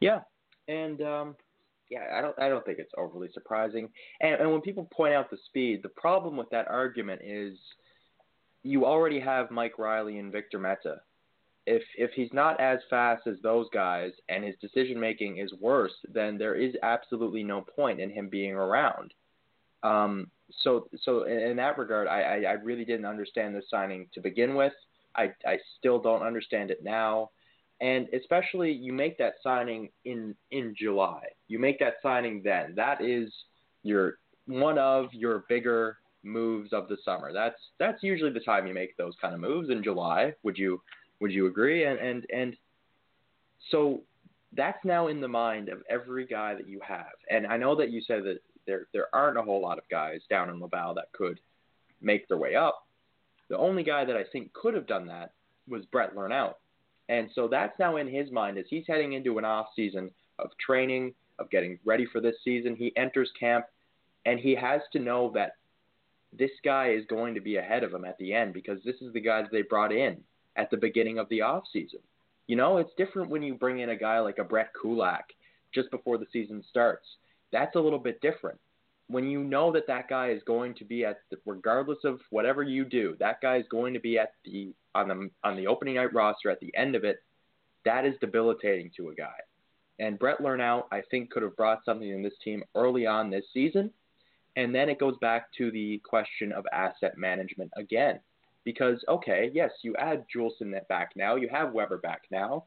Yeah, 0.00 0.20
and 0.68 1.00
um, 1.02 1.36
yeah, 1.90 2.00
I 2.14 2.20
don't 2.20 2.38
I 2.38 2.48
don't 2.48 2.64
think 2.64 2.78
it's 2.78 2.92
overly 2.98 3.28
surprising. 3.32 3.88
And, 4.20 4.40
and 4.40 4.52
when 4.52 4.60
people 4.60 4.88
point 4.92 5.14
out 5.14 5.30
the 5.30 5.38
speed, 5.46 5.80
the 5.82 5.90
problem 5.90 6.36
with 6.36 6.50
that 6.50 6.68
argument 6.68 7.20
is 7.24 7.56
you 8.62 8.84
already 8.84 9.20
have 9.20 9.50
Mike 9.50 9.78
Reilly 9.78 10.18
and 10.18 10.32
Victor 10.32 10.58
Mete. 10.58 10.98
If 11.66 11.82
if 11.96 12.12
he's 12.12 12.32
not 12.32 12.60
as 12.60 12.78
fast 12.88 13.26
as 13.26 13.36
those 13.42 13.66
guys 13.72 14.12
and 14.28 14.44
his 14.44 14.54
decision 14.60 14.98
making 15.00 15.38
is 15.38 15.52
worse, 15.60 15.94
then 16.12 16.38
there 16.38 16.54
is 16.54 16.74
absolutely 16.82 17.42
no 17.42 17.60
point 17.60 18.00
in 18.00 18.10
him 18.10 18.28
being 18.28 18.54
around. 18.54 19.12
Um, 19.82 20.30
so 20.62 20.88
so 21.02 21.24
in, 21.24 21.56
that 21.56 21.78
regard, 21.78 22.06
I, 22.08 22.20
I, 22.20 22.36
I 22.42 22.52
really 22.52 22.84
didn't 22.84 23.06
understand 23.06 23.54
this 23.54 23.64
signing 23.70 24.08
to 24.14 24.20
begin 24.20 24.54
with. 24.54 24.72
I, 25.14 25.32
I 25.46 25.58
still 25.78 25.98
don't 25.98 26.22
understand 26.22 26.70
it 26.70 26.84
now 26.84 27.30
and 27.80 28.08
especially 28.14 28.72
you 28.72 28.92
make 28.92 29.18
that 29.18 29.34
signing 29.42 29.90
in 30.04 30.34
in 30.50 30.74
July. 30.78 31.22
You 31.48 31.58
make 31.58 31.78
that 31.80 31.94
signing 32.02 32.42
then. 32.42 32.74
That 32.74 33.02
is 33.02 33.32
your 33.82 34.18
one 34.46 34.78
of 34.78 35.12
your 35.12 35.44
bigger 35.48 35.98
moves 36.22 36.72
of 36.72 36.88
the 36.88 36.96
summer. 37.04 37.32
That's 37.32 37.58
that's 37.78 38.02
usually 38.02 38.32
the 38.32 38.40
time 38.40 38.66
you 38.66 38.74
make 38.74 38.96
those 38.96 39.14
kind 39.20 39.34
of 39.34 39.40
moves 39.40 39.70
in 39.70 39.82
July. 39.82 40.32
Would 40.42 40.56
you 40.56 40.80
would 41.20 41.32
you 41.32 41.46
agree? 41.46 41.84
And 41.84 41.98
and 41.98 42.26
and 42.32 42.56
so 43.70 44.02
that's 44.52 44.84
now 44.84 45.08
in 45.08 45.20
the 45.20 45.28
mind 45.28 45.68
of 45.68 45.82
every 45.88 46.26
guy 46.26 46.54
that 46.54 46.68
you 46.68 46.80
have. 46.86 47.12
And 47.30 47.46
I 47.46 47.56
know 47.56 47.76
that 47.76 47.90
you 47.90 48.00
said 48.00 48.24
that 48.24 48.38
there 48.66 48.86
there 48.92 49.14
aren't 49.14 49.38
a 49.38 49.42
whole 49.42 49.60
lot 49.60 49.78
of 49.78 49.88
guys 49.90 50.20
down 50.28 50.50
in 50.50 50.60
Laval 50.60 50.94
that 50.94 51.12
could 51.12 51.40
make 52.00 52.28
their 52.28 52.38
way 52.38 52.54
up. 52.54 52.86
The 53.48 53.58
only 53.58 53.82
guy 53.82 54.04
that 54.04 54.16
I 54.16 54.24
think 54.32 54.52
could 54.52 54.74
have 54.74 54.86
done 54.86 55.06
that 55.06 55.32
was 55.68 55.84
Brett 55.86 56.14
Lernout. 56.14 56.54
And 57.08 57.30
so 57.34 57.46
that's 57.46 57.78
now 57.78 57.96
in 57.96 58.08
his 58.08 58.30
mind 58.32 58.58
as 58.58 58.66
he's 58.68 58.84
heading 58.86 59.12
into 59.12 59.38
an 59.38 59.44
off 59.44 59.68
season 59.76 60.10
of 60.38 60.50
training, 60.58 61.14
of 61.38 61.48
getting 61.50 61.78
ready 61.84 62.06
for 62.06 62.20
this 62.20 62.36
season. 62.42 62.74
He 62.74 62.92
enters 62.96 63.30
camp 63.38 63.66
and 64.24 64.40
he 64.40 64.54
has 64.56 64.80
to 64.92 64.98
know 64.98 65.30
that 65.34 65.52
this 66.36 66.50
guy 66.64 66.90
is 66.90 67.04
going 67.06 67.34
to 67.34 67.40
be 67.40 67.56
ahead 67.56 67.84
of 67.84 67.94
him 67.94 68.04
at 68.04 68.18
the 68.18 68.34
end 68.34 68.52
because 68.52 68.80
this 68.84 68.96
is 69.00 69.12
the 69.12 69.20
guy 69.20 69.42
that 69.42 69.52
they 69.52 69.62
brought 69.62 69.92
in 69.92 70.20
at 70.56 70.70
the 70.70 70.76
beginning 70.76 71.18
of 71.18 71.28
the 71.28 71.42
off 71.42 71.64
season. 71.72 72.00
You 72.46 72.56
know, 72.56 72.78
it's 72.78 72.92
different 72.96 73.30
when 73.30 73.42
you 73.42 73.54
bring 73.54 73.80
in 73.80 73.90
a 73.90 73.96
guy 73.96 74.20
like 74.20 74.38
a 74.38 74.44
Brett 74.44 74.70
Kulak 74.80 75.30
just 75.74 75.90
before 75.90 76.18
the 76.18 76.26
season 76.32 76.64
starts. 76.70 77.06
That's 77.52 77.76
a 77.76 77.80
little 77.80 77.98
bit 77.98 78.20
different. 78.20 78.58
When 79.08 79.28
you 79.28 79.44
know 79.44 79.70
that 79.72 79.86
that 79.86 80.08
guy 80.08 80.30
is 80.30 80.42
going 80.46 80.74
to 80.74 80.84
be 80.84 81.04
at, 81.04 81.20
the, 81.30 81.38
regardless 81.46 81.98
of 82.04 82.20
whatever 82.30 82.62
you 82.62 82.84
do, 82.84 83.16
that 83.20 83.40
guy 83.40 83.56
is 83.58 83.66
going 83.70 83.94
to 83.94 84.00
be 84.00 84.18
at 84.18 84.32
the 84.44 84.74
on 84.94 85.08
the 85.08 85.30
on 85.44 85.56
the 85.56 85.66
opening 85.66 85.94
night 85.94 86.12
roster 86.12 86.50
at 86.50 86.60
the 86.60 86.74
end 86.76 86.96
of 86.96 87.04
it. 87.04 87.18
That 87.84 88.04
is 88.04 88.14
debilitating 88.20 88.90
to 88.96 89.10
a 89.10 89.14
guy. 89.14 89.36
And 89.98 90.18
Brett 90.18 90.40
Lernout, 90.40 90.84
I 90.90 91.02
think, 91.10 91.30
could 91.30 91.42
have 91.42 91.56
brought 91.56 91.84
something 91.84 92.08
in 92.08 92.22
this 92.22 92.34
team 92.42 92.64
early 92.74 93.06
on 93.06 93.30
this 93.30 93.44
season. 93.54 93.92
And 94.56 94.74
then 94.74 94.88
it 94.88 94.98
goes 94.98 95.16
back 95.20 95.52
to 95.58 95.70
the 95.70 96.00
question 96.04 96.52
of 96.52 96.64
asset 96.72 97.16
management 97.16 97.70
again. 97.76 98.20
Because, 98.66 98.98
okay, 99.08 99.48
yes, 99.54 99.70
you 99.82 99.94
add 99.96 100.26
Juulsen 100.34 100.74
back 100.88 101.12
now, 101.14 101.36
you 101.36 101.48
have 101.48 101.72
Weber 101.72 101.98
back 101.98 102.22
now. 102.32 102.64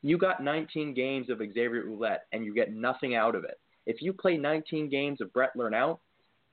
You 0.00 0.18
got 0.18 0.40
19 0.40 0.94
games 0.94 1.30
of 1.30 1.38
Xavier 1.38 1.82
Ouellet, 1.84 2.20
and 2.30 2.44
you 2.44 2.54
get 2.54 2.72
nothing 2.72 3.16
out 3.16 3.34
of 3.34 3.42
it. 3.42 3.58
If 3.86 4.00
you 4.00 4.12
play 4.12 4.36
19 4.36 4.88
games 4.88 5.20
of 5.20 5.32
Brett 5.32 5.56
Lernout, 5.56 5.98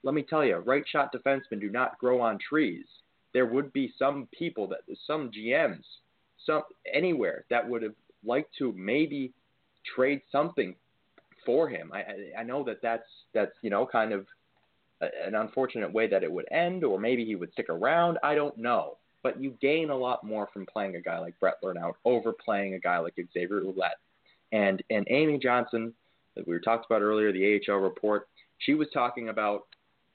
let 0.01 0.15
me 0.15 0.23
tell 0.23 0.43
you, 0.43 0.55
right 0.57 0.83
shot 0.87 1.13
defensemen 1.13 1.61
do 1.61 1.69
not 1.69 1.99
grow 1.99 2.19
on 2.19 2.39
trees. 2.39 2.85
There 3.31 3.45
would 3.45 3.71
be 3.73 3.93
some 3.99 4.27
people 4.31 4.67
that, 4.69 4.79
some 5.05 5.29
GMs, 5.29 5.83
some 6.43 6.63
anywhere 6.91 7.45
that 7.51 7.69
would 7.69 7.83
have 7.83 7.93
liked 8.25 8.55
to 8.57 8.73
maybe 8.75 9.33
trade 9.95 10.21
something 10.31 10.75
for 11.45 11.69
him. 11.69 11.91
I, 11.93 12.39
I, 12.39 12.43
know 12.43 12.63
that 12.63 12.81
that's 12.81 13.07
that's 13.33 13.51
you 13.61 13.69
know 13.69 13.85
kind 13.85 14.13
of 14.13 14.25
an 15.25 15.35
unfortunate 15.35 15.91
way 15.91 16.07
that 16.07 16.23
it 16.23 16.31
would 16.31 16.47
end, 16.51 16.83
or 16.83 16.99
maybe 16.99 17.25
he 17.25 17.35
would 17.35 17.51
stick 17.53 17.69
around. 17.69 18.17
I 18.23 18.35
don't 18.35 18.57
know, 18.57 18.97
but 19.21 19.41
you 19.41 19.55
gain 19.61 19.89
a 19.89 19.95
lot 19.95 20.23
more 20.23 20.49
from 20.53 20.65
playing 20.65 20.95
a 20.95 21.01
guy 21.01 21.19
like 21.19 21.39
Brett 21.39 21.61
Lernout 21.63 21.93
over 22.05 22.33
playing 22.33 22.73
a 22.73 22.79
guy 22.79 22.97
like 22.97 23.15
Xavier 23.33 23.61
Ouellet. 23.61 23.97
And 24.51 24.83
and 24.89 25.07
Amy 25.09 25.39
Johnson, 25.39 25.93
that 26.35 26.47
we 26.47 26.53
were 26.53 26.59
talked 26.59 26.85
about 26.85 27.01
earlier, 27.01 27.31
the 27.31 27.59
AHL 27.67 27.77
report, 27.77 28.27
she 28.59 28.73
was 28.73 28.87
talking 28.93 29.29
about 29.29 29.67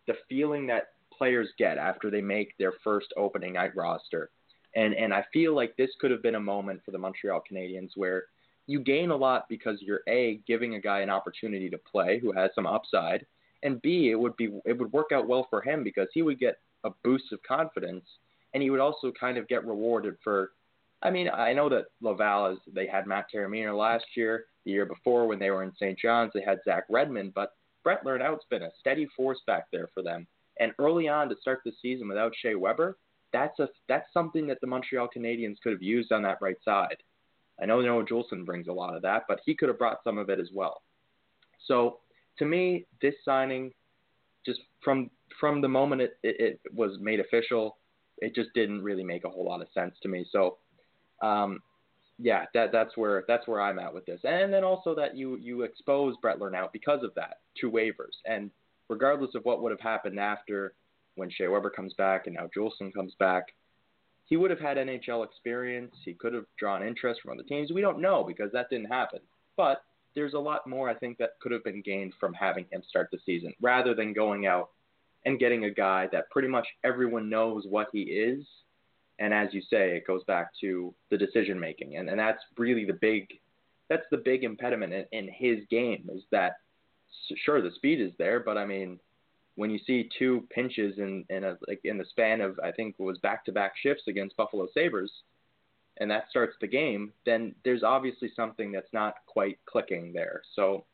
the 0.07 0.15
feeling 0.29 0.67
that 0.69 0.93
players 1.17 1.49
get 1.59 1.79
after 1.79 2.11
they 2.11 2.21
make 2.21 2.57
their 2.59 2.73
first 2.85 3.13
opening 3.17 3.55
night 3.55 3.75
roster. 3.75 4.31
And 4.77 4.95
and 4.95 5.13
I 5.13 5.25
feel 5.33 5.55
like 5.55 5.77
this 5.77 5.91
could 6.01 6.11
have 6.11 6.23
been 6.23 6.37
a 6.37 6.41
moment 6.41 6.81
for 6.85 6.93
the 6.93 6.99
Montreal 6.99 7.43
Canadiens 7.51 7.91
where 7.97 8.25
you 8.67 8.81
gain 8.81 9.11
a 9.11 9.17
lot 9.17 9.49
because 9.49 9.79
you're 9.81 10.03
a 10.09 10.41
giving 10.47 10.75
a 10.75 10.81
guy 10.81 11.01
an 11.01 11.11
opportunity 11.11 11.71
to 11.71 11.79
play 11.79 12.19
who 12.21 12.33
has 12.33 12.51
some 12.55 12.67
upside, 12.67 13.27
and 13.63 13.81
b 13.83 14.11
it 14.11 14.19
would 14.19 14.37
be 14.37 14.51
it 14.65 14.79
would 14.79 14.93
work 14.93 15.09
out 15.13 15.29
well 15.29 15.47
for 15.51 15.61
him 15.61 15.83
because 15.83 16.09
he 16.13 16.23
would 16.23 16.39
get 16.39 16.59
a 16.85 16.91
boost 17.05 17.33
of 17.33 17.43
confidence, 17.43 18.05
and 18.55 18.63
he 18.63 18.71
would 18.71 18.81
also 18.81 19.13
kind 19.19 19.39
of 19.39 19.49
get 19.49 19.67
rewarded 19.67 20.17
for. 20.23 20.53
I 21.01 21.11
mean, 21.11 21.29
I 21.33 21.53
know 21.53 21.69
that 21.69 21.87
Laval 22.01 22.53
is 22.53 22.59
they 22.73 22.87
had 22.87 23.07
Matt 23.07 23.27
Carabiner 23.33 23.77
last 23.77 24.05
year, 24.17 24.47
the 24.65 24.73
year 24.73 24.85
before 24.85 25.27
when 25.27 25.39
they 25.39 25.51
were 25.51 25.63
in 25.63 25.73
St. 25.77 25.99
John's 25.99 26.33
they 26.35 26.43
had 26.43 26.59
Zach 26.65 26.85
Redmond, 26.91 27.35
but 27.35 27.53
Brett 27.85 28.05
Lernout's 28.05 28.45
been 28.51 28.65
a 28.65 28.71
steady 28.81 29.07
force 29.17 29.41
back 29.47 29.67
there 29.73 29.89
for 29.95 30.03
them. 30.03 30.27
And 30.61 30.73
early 30.79 31.07
on 31.07 31.29
to 31.29 31.37
start 31.41 31.61
the 31.65 31.73
season 31.81 32.09
without 32.09 32.33
Shea 32.43 32.57
Weber, 32.57 32.99
that's 33.33 33.59
a 33.61 33.69
that's 33.89 34.13
something 34.13 34.47
that 34.49 34.61
the 34.61 34.67
Montreal 34.67 35.09
Canadiens 35.15 35.61
could 35.63 35.73
have 35.73 35.83
used 35.83 36.13
on 36.13 36.23
that 36.23 36.39
right 36.41 36.57
side. 36.65 36.97
I 37.61 37.67
know 37.67 37.81
Noah 37.81 38.05
Juulsen 38.05 38.45
brings 38.45 38.69
a 38.69 38.73
lot 38.73 38.95
of 38.95 39.03
that, 39.03 39.25
but 39.29 39.41
he 39.45 39.55
could 39.55 39.69
have 39.69 39.79
brought 39.79 40.03
some 40.05 40.19
of 40.19 40.31
it 40.31 40.41
as 40.41 40.51
well. 40.53 40.83
So 41.67 41.99
to 42.39 42.45
me, 42.45 42.87
this 43.03 43.15
signing, 43.25 43.73
just 44.45 44.61
from 44.83 45.11
from 45.41 45.61
the 45.61 45.69
moment 45.69 46.03
it, 46.03 46.19
it, 46.23 46.37
it 46.41 46.75
was 46.75 46.99
made 47.01 47.21
official, 47.21 47.77
it 48.19 48.35
just 48.35 48.51
didn't 48.55 48.83
really 48.83 49.05
make 49.05 49.25
a 49.25 49.29
whole 49.29 49.45
lot 49.45 49.61
of 49.61 49.69
sense 49.73 49.95
to 50.03 50.09
me. 50.09 50.27
So, 50.33 50.59
um, 51.23 51.61
yeah, 52.19 52.47
that 52.55 52.73
that's 52.73 52.97
where 52.97 53.25
that's 53.29 53.47
where 53.47 53.61
I'm 53.61 53.79
at 53.79 53.93
with 53.93 54.07
this. 54.07 54.21
And 54.25 54.53
then 54.53 54.65
also 54.65 54.95
that 54.95 55.17
you 55.17 55.37
you 55.37 55.63
expose 55.63 56.17
Brett 56.21 56.39
Lernout 56.39 56.73
because 56.73 57.03
of 57.03 57.15
that 57.15 57.39
to 57.61 57.71
waivers. 57.71 58.17
And 58.27 58.51
regardless 58.89 59.35
of 59.35 59.45
what 59.45 59.63
would 59.63 59.73
have 59.73 59.81
happened 59.81 60.19
after 60.19 60.75
when 61.15 61.31
Shea 61.31 61.49
Weber 61.49 61.71
comes 61.71 61.95
back 61.95 62.27
and 62.27 62.37
now 62.37 62.49
Juulsen 62.57 62.93
comes 62.93 63.15
back, 63.19 63.45
he 64.27 64.37
would 64.37 64.51
have 64.51 64.61
had 64.61 64.77
NHL 64.77 65.25
experience. 65.25 65.95
He 66.05 66.15
could 66.15 66.35
have 66.35 66.45
drawn 66.59 66.87
interest 66.87 67.21
from 67.23 67.33
other 67.33 67.47
teams. 67.49 67.73
We 67.73 67.81
don't 67.81 68.01
know 68.01 68.25
because 68.25 68.51
that 68.53 68.69
didn't 68.71 68.87
happen. 68.87 69.21
But 69.57 69.83
there's 70.15 70.35
a 70.35 70.39
lot 70.39 70.67
more 70.67 70.89
I 70.89 70.95
think 70.95 71.19
that 71.19 71.39
could 71.41 71.53
have 71.53 71.65
been 71.65 71.83
gained 71.83 72.15
from 72.19 72.35
having 72.35 72.67
him 72.71 72.83
start 72.89 73.09
the 73.13 73.19
season 73.25 73.53
rather 73.61 73.95
than 73.95 74.13
going 74.13 74.47
out 74.47 74.71
and 75.25 75.39
getting 75.39 75.65
a 75.65 75.71
guy 75.71 76.09
that 76.13 76.31
pretty 76.31 76.49
much 76.49 76.67
everyone 76.85 77.29
knows 77.29 77.65
what 77.69 77.89
he 77.93 78.03
is. 78.03 78.45
And 79.19 79.35
as 79.35 79.49
you 79.53 79.61
say, 79.61 79.97
it 79.97 80.07
goes 80.07 80.23
back 80.25 80.51
to 80.61 80.95
the 81.11 81.19
decision 81.19 81.59
making, 81.59 81.97
and, 81.97 82.09
and 82.09 82.19
that's 82.19 82.43
really 82.57 82.85
the 82.85 82.93
big 82.93 83.27
that's 83.89 84.07
the 84.11 84.19
big 84.19 84.45
impediment 84.45 84.93
in, 84.93 85.07
in 85.13 85.29
his 85.33 85.65
game 85.71 86.09
is 86.13 86.23
that 86.31 86.57
sure 87.45 87.63
the 87.63 87.75
speed 87.75 88.01
is 88.01 88.13
there, 88.19 88.41
but 88.41 88.57
I 88.59 88.65
mean 88.65 89.01
when 89.57 89.71
you 89.71 89.79
see 89.85 90.09
two 90.17 90.47
pinches 90.51 90.99
in 90.99 91.25
in 91.31 91.43
a 91.43 91.59
like 91.67 91.81
in 91.83 91.99
the 91.99 92.05
span 92.11 92.41
of 92.41 92.59
I 92.63 92.71
think 92.71 92.95
was 92.99 93.19
back 93.19 93.45
to 93.47 93.53
back 93.53 93.73
shifts 93.83 94.05
against 94.07 94.37
Buffalo 94.37 94.69
Sabres, 94.73 95.11
and 96.01 96.11
that 96.11 96.27
starts 96.31 96.55
the 96.61 96.67
game, 96.67 97.13
then 97.27 97.55
there's 97.65 97.83
obviously 97.83 98.31
something 98.35 98.73
that's 98.73 98.93
not 98.93 99.15
quite 99.27 99.59
clicking 99.67 100.13
there. 100.13 100.43
So 100.55 100.85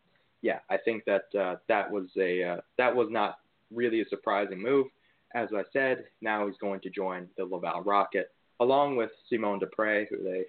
yeah, 0.43 0.59
I 0.71 0.77
think 0.77 1.05
that 1.05 1.25
uh, 1.39 1.57
that 1.69 1.91
was 1.91 2.09
a 2.19 2.43
uh, 2.43 2.57
that 2.79 2.95
was 2.95 3.09
not 3.11 3.39
really 3.73 4.01
a 4.01 4.09
surprising 4.09 4.63
move. 4.63 4.87
As 5.35 5.49
I 5.55 5.63
said, 5.73 6.05
now 6.21 6.47
he's 6.47 6.57
going 6.59 6.81
to 6.81 6.91
join 6.91 7.29
the 7.37 7.45
Laval 7.45 7.83
Rocket 7.83 8.31
along 8.61 8.97
with 8.97 9.11
Simon 9.29 9.59
Després, 9.59 10.07
who 10.09 10.23
they 10.23 10.45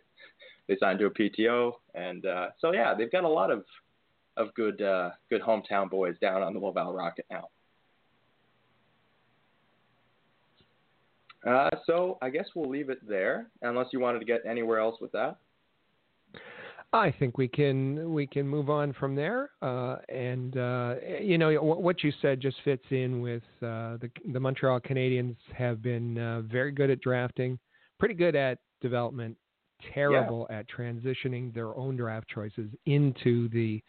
they 0.67 0.77
signed 0.77 0.99
to 0.99 1.05
a 1.05 1.11
PTO, 1.11 1.73
and 1.93 2.25
uh, 2.25 2.47
so 2.59 2.73
yeah, 2.73 2.93
they've 2.93 3.11
got 3.11 3.23
a 3.23 3.29
lot 3.29 3.51
of 3.51 3.63
of 4.37 4.53
good 4.53 4.81
uh, 4.81 5.11
good 5.29 5.41
hometown 5.41 5.89
boys 5.89 6.15
down 6.21 6.41
on 6.41 6.53
the 6.53 6.59
Laval 6.59 6.93
Rocket 6.93 7.25
now. 7.31 7.49
Uh, 11.45 11.69
so 11.85 12.17
I 12.21 12.29
guess 12.29 12.45
we'll 12.55 12.69
leave 12.69 12.89
it 12.89 13.07
there, 13.07 13.51
unless 13.61 13.87
you 13.93 13.99
wanted 13.99 14.19
to 14.19 14.25
get 14.25 14.41
anywhere 14.49 14.79
else 14.79 14.99
with 14.99 15.11
that. 15.11 15.37
I 16.93 17.11
think 17.11 17.37
we 17.37 17.47
can 17.47 18.13
we 18.13 18.25
can 18.25 18.47
move 18.47 18.69
on 18.69 18.93
from 18.93 19.15
there, 19.15 19.51
uh, 19.61 19.97
and 20.07 20.57
uh, 20.57 20.95
you 21.19 21.37
know 21.37 21.51
what 21.61 22.03
you 22.03 22.13
said 22.21 22.39
just 22.39 22.57
fits 22.63 22.85
in 22.89 23.21
with 23.21 23.43
uh, 23.61 23.97
the 23.97 24.09
the 24.31 24.39
Montreal 24.39 24.79
Canadiens 24.79 25.35
have 25.53 25.81
been 25.81 26.17
uh, 26.17 26.41
very 26.41 26.71
good 26.71 26.89
at 26.89 27.01
drafting, 27.01 27.59
pretty 27.99 28.13
good 28.13 28.35
at 28.35 28.59
development, 28.81 29.35
terrible 29.93 30.47
yeah. 30.49 30.59
at 30.59 30.67
transitioning 30.69 31.53
their 31.53 31.75
own 31.75 31.97
draft 31.97 32.27
choices 32.29 32.69
into 32.85 33.49
the 33.49 33.83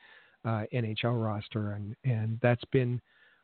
uh, 0.44 0.64
NHL 0.74 1.22
roster, 1.22 1.72
and 1.72 1.94
and 2.04 2.40
that's 2.42 2.64
been 2.72 3.00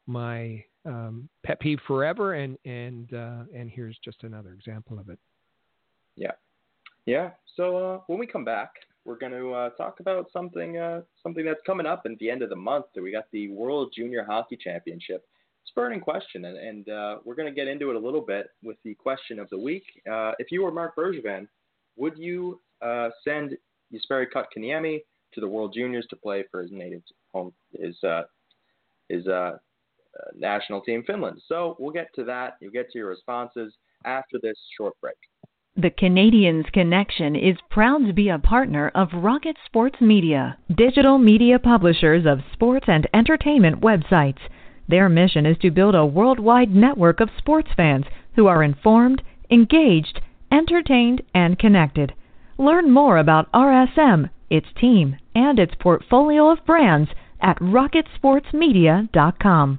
my 0.06 0.64
um, 0.84 1.28
pet 1.44 1.60
peeve 1.60 1.78
forever, 1.86 2.34
and 2.34 2.58
and 2.64 3.12
uh, 3.12 3.44
and 3.54 3.70
here's 3.70 3.98
just 4.04 4.22
another 4.24 4.52
example 4.52 4.98
of 4.98 5.08
it. 5.08 5.18
Yeah, 6.16 6.32
yeah. 7.06 7.30
So 7.56 7.76
uh, 7.76 8.00
when 8.06 8.18
we 8.18 8.26
come 8.26 8.44
back, 8.44 8.72
we're 9.04 9.18
going 9.18 9.32
to 9.32 9.52
uh, 9.52 9.70
talk 9.70 10.00
about 10.00 10.26
something 10.32 10.78
uh, 10.78 11.02
something 11.22 11.44
that's 11.44 11.60
coming 11.66 11.86
up 11.86 12.02
at 12.04 12.18
the 12.18 12.30
end 12.30 12.42
of 12.42 12.50
the 12.50 12.56
month. 12.56 12.86
We 13.00 13.12
got 13.12 13.26
the 13.32 13.48
World 13.48 13.92
Junior 13.96 14.24
Hockey 14.24 14.56
Championship. 14.56 15.24
It's 15.62 15.70
a 15.76 15.80
burning 15.80 16.00
question, 16.00 16.44
and, 16.46 16.56
and 16.56 16.88
uh, 16.88 17.16
we're 17.24 17.36
going 17.36 17.48
to 17.48 17.54
get 17.54 17.68
into 17.68 17.90
it 17.90 17.96
a 17.96 17.98
little 17.98 18.20
bit 18.20 18.48
with 18.64 18.76
the 18.84 18.94
question 18.94 19.38
of 19.38 19.48
the 19.50 19.58
week. 19.58 19.84
Uh, 20.10 20.32
if 20.40 20.50
you 20.50 20.64
were 20.64 20.72
Marc 20.72 20.96
Bergevin, 20.96 21.46
would 21.96 22.18
you 22.18 22.60
send 23.24 23.56
Jesperi 23.94 24.26
Kotkaniemi 24.34 25.02
to 25.34 25.40
the 25.40 25.46
World 25.46 25.72
Juniors 25.72 26.04
to 26.10 26.16
play 26.16 26.44
for 26.50 26.62
his 26.62 26.72
native 26.72 27.02
home, 27.32 27.52
his 27.80 27.96
uh, 28.02 29.52
Uh, 30.14 30.28
national 30.36 30.82
team 30.82 31.02
Finland. 31.06 31.40
So 31.46 31.74
we'll 31.78 31.90
get 31.90 32.08
to 32.16 32.24
that. 32.24 32.58
You'll 32.60 32.70
get 32.70 32.90
to 32.90 32.98
your 32.98 33.08
responses 33.08 33.72
after 34.04 34.38
this 34.42 34.58
short 34.76 34.92
break. 35.00 35.16
The 35.74 35.88
Canadiens 35.88 36.70
Connection 36.70 37.34
is 37.34 37.56
proud 37.70 38.06
to 38.06 38.12
be 38.12 38.28
a 38.28 38.38
partner 38.38 38.92
of 38.94 39.08
Rocket 39.14 39.56
Sports 39.64 40.02
Media, 40.02 40.58
digital 40.76 41.16
media 41.16 41.58
publishers 41.58 42.26
of 42.26 42.40
sports 42.52 42.84
and 42.88 43.08
entertainment 43.14 43.80
websites. 43.80 44.40
Their 44.86 45.08
mission 45.08 45.46
is 45.46 45.56
to 45.62 45.70
build 45.70 45.94
a 45.94 46.04
worldwide 46.04 46.74
network 46.74 47.20
of 47.20 47.30
sports 47.38 47.70
fans 47.74 48.04
who 48.36 48.48
are 48.48 48.62
informed, 48.62 49.22
engaged, 49.50 50.20
entertained, 50.52 51.22
and 51.34 51.58
connected. 51.58 52.12
Learn 52.58 52.90
more 52.90 53.16
about 53.16 53.50
RSM, 53.52 54.28
its 54.50 54.68
team, 54.78 55.16
and 55.34 55.58
its 55.58 55.74
portfolio 55.80 56.50
of 56.50 56.66
brands 56.66 57.08
at 57.40 57.58
rocketsportsmedia.com. 57.60 59.78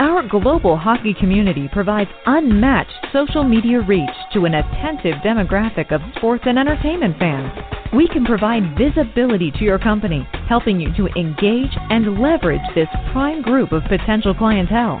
Our 0.00 0.26
global 0.26 0.76
hockey 0.76 1.14
community 1.14 1.68
provides 1.72 2.10
unmatched 2.26 3.06
social 3.12 3.44
media 3.44 3.80
reach 3.80 4.10
to 4.32 4.44
an 4.44 4.54
attentive 4.54 5.14
demographic 5.24 5.92
of 5.92 6.00
sports 6.16 6.42
and 6.46 6.58
entertainment 6.58 7.16
fans. 7.18 7.52
We 7.94 8.08
can 8.08 8.24
provide 8.24 8.76
visibility 8.76 9.52
to 9.52 9.64
your 9.64 9.78
company, 9.78 10.26
helping 10.48 10.80
you 10.80 10.92
to 10.96 11.06
engage 11.16 11.70
and 11.90 12.18
leverage 12.20 12.60
this 12.74 12.88
prime 13.12 13.40
group 13.40 13.70
of 13.70 13.84
potential 13.84 14.34
clientele. 14.34 15.00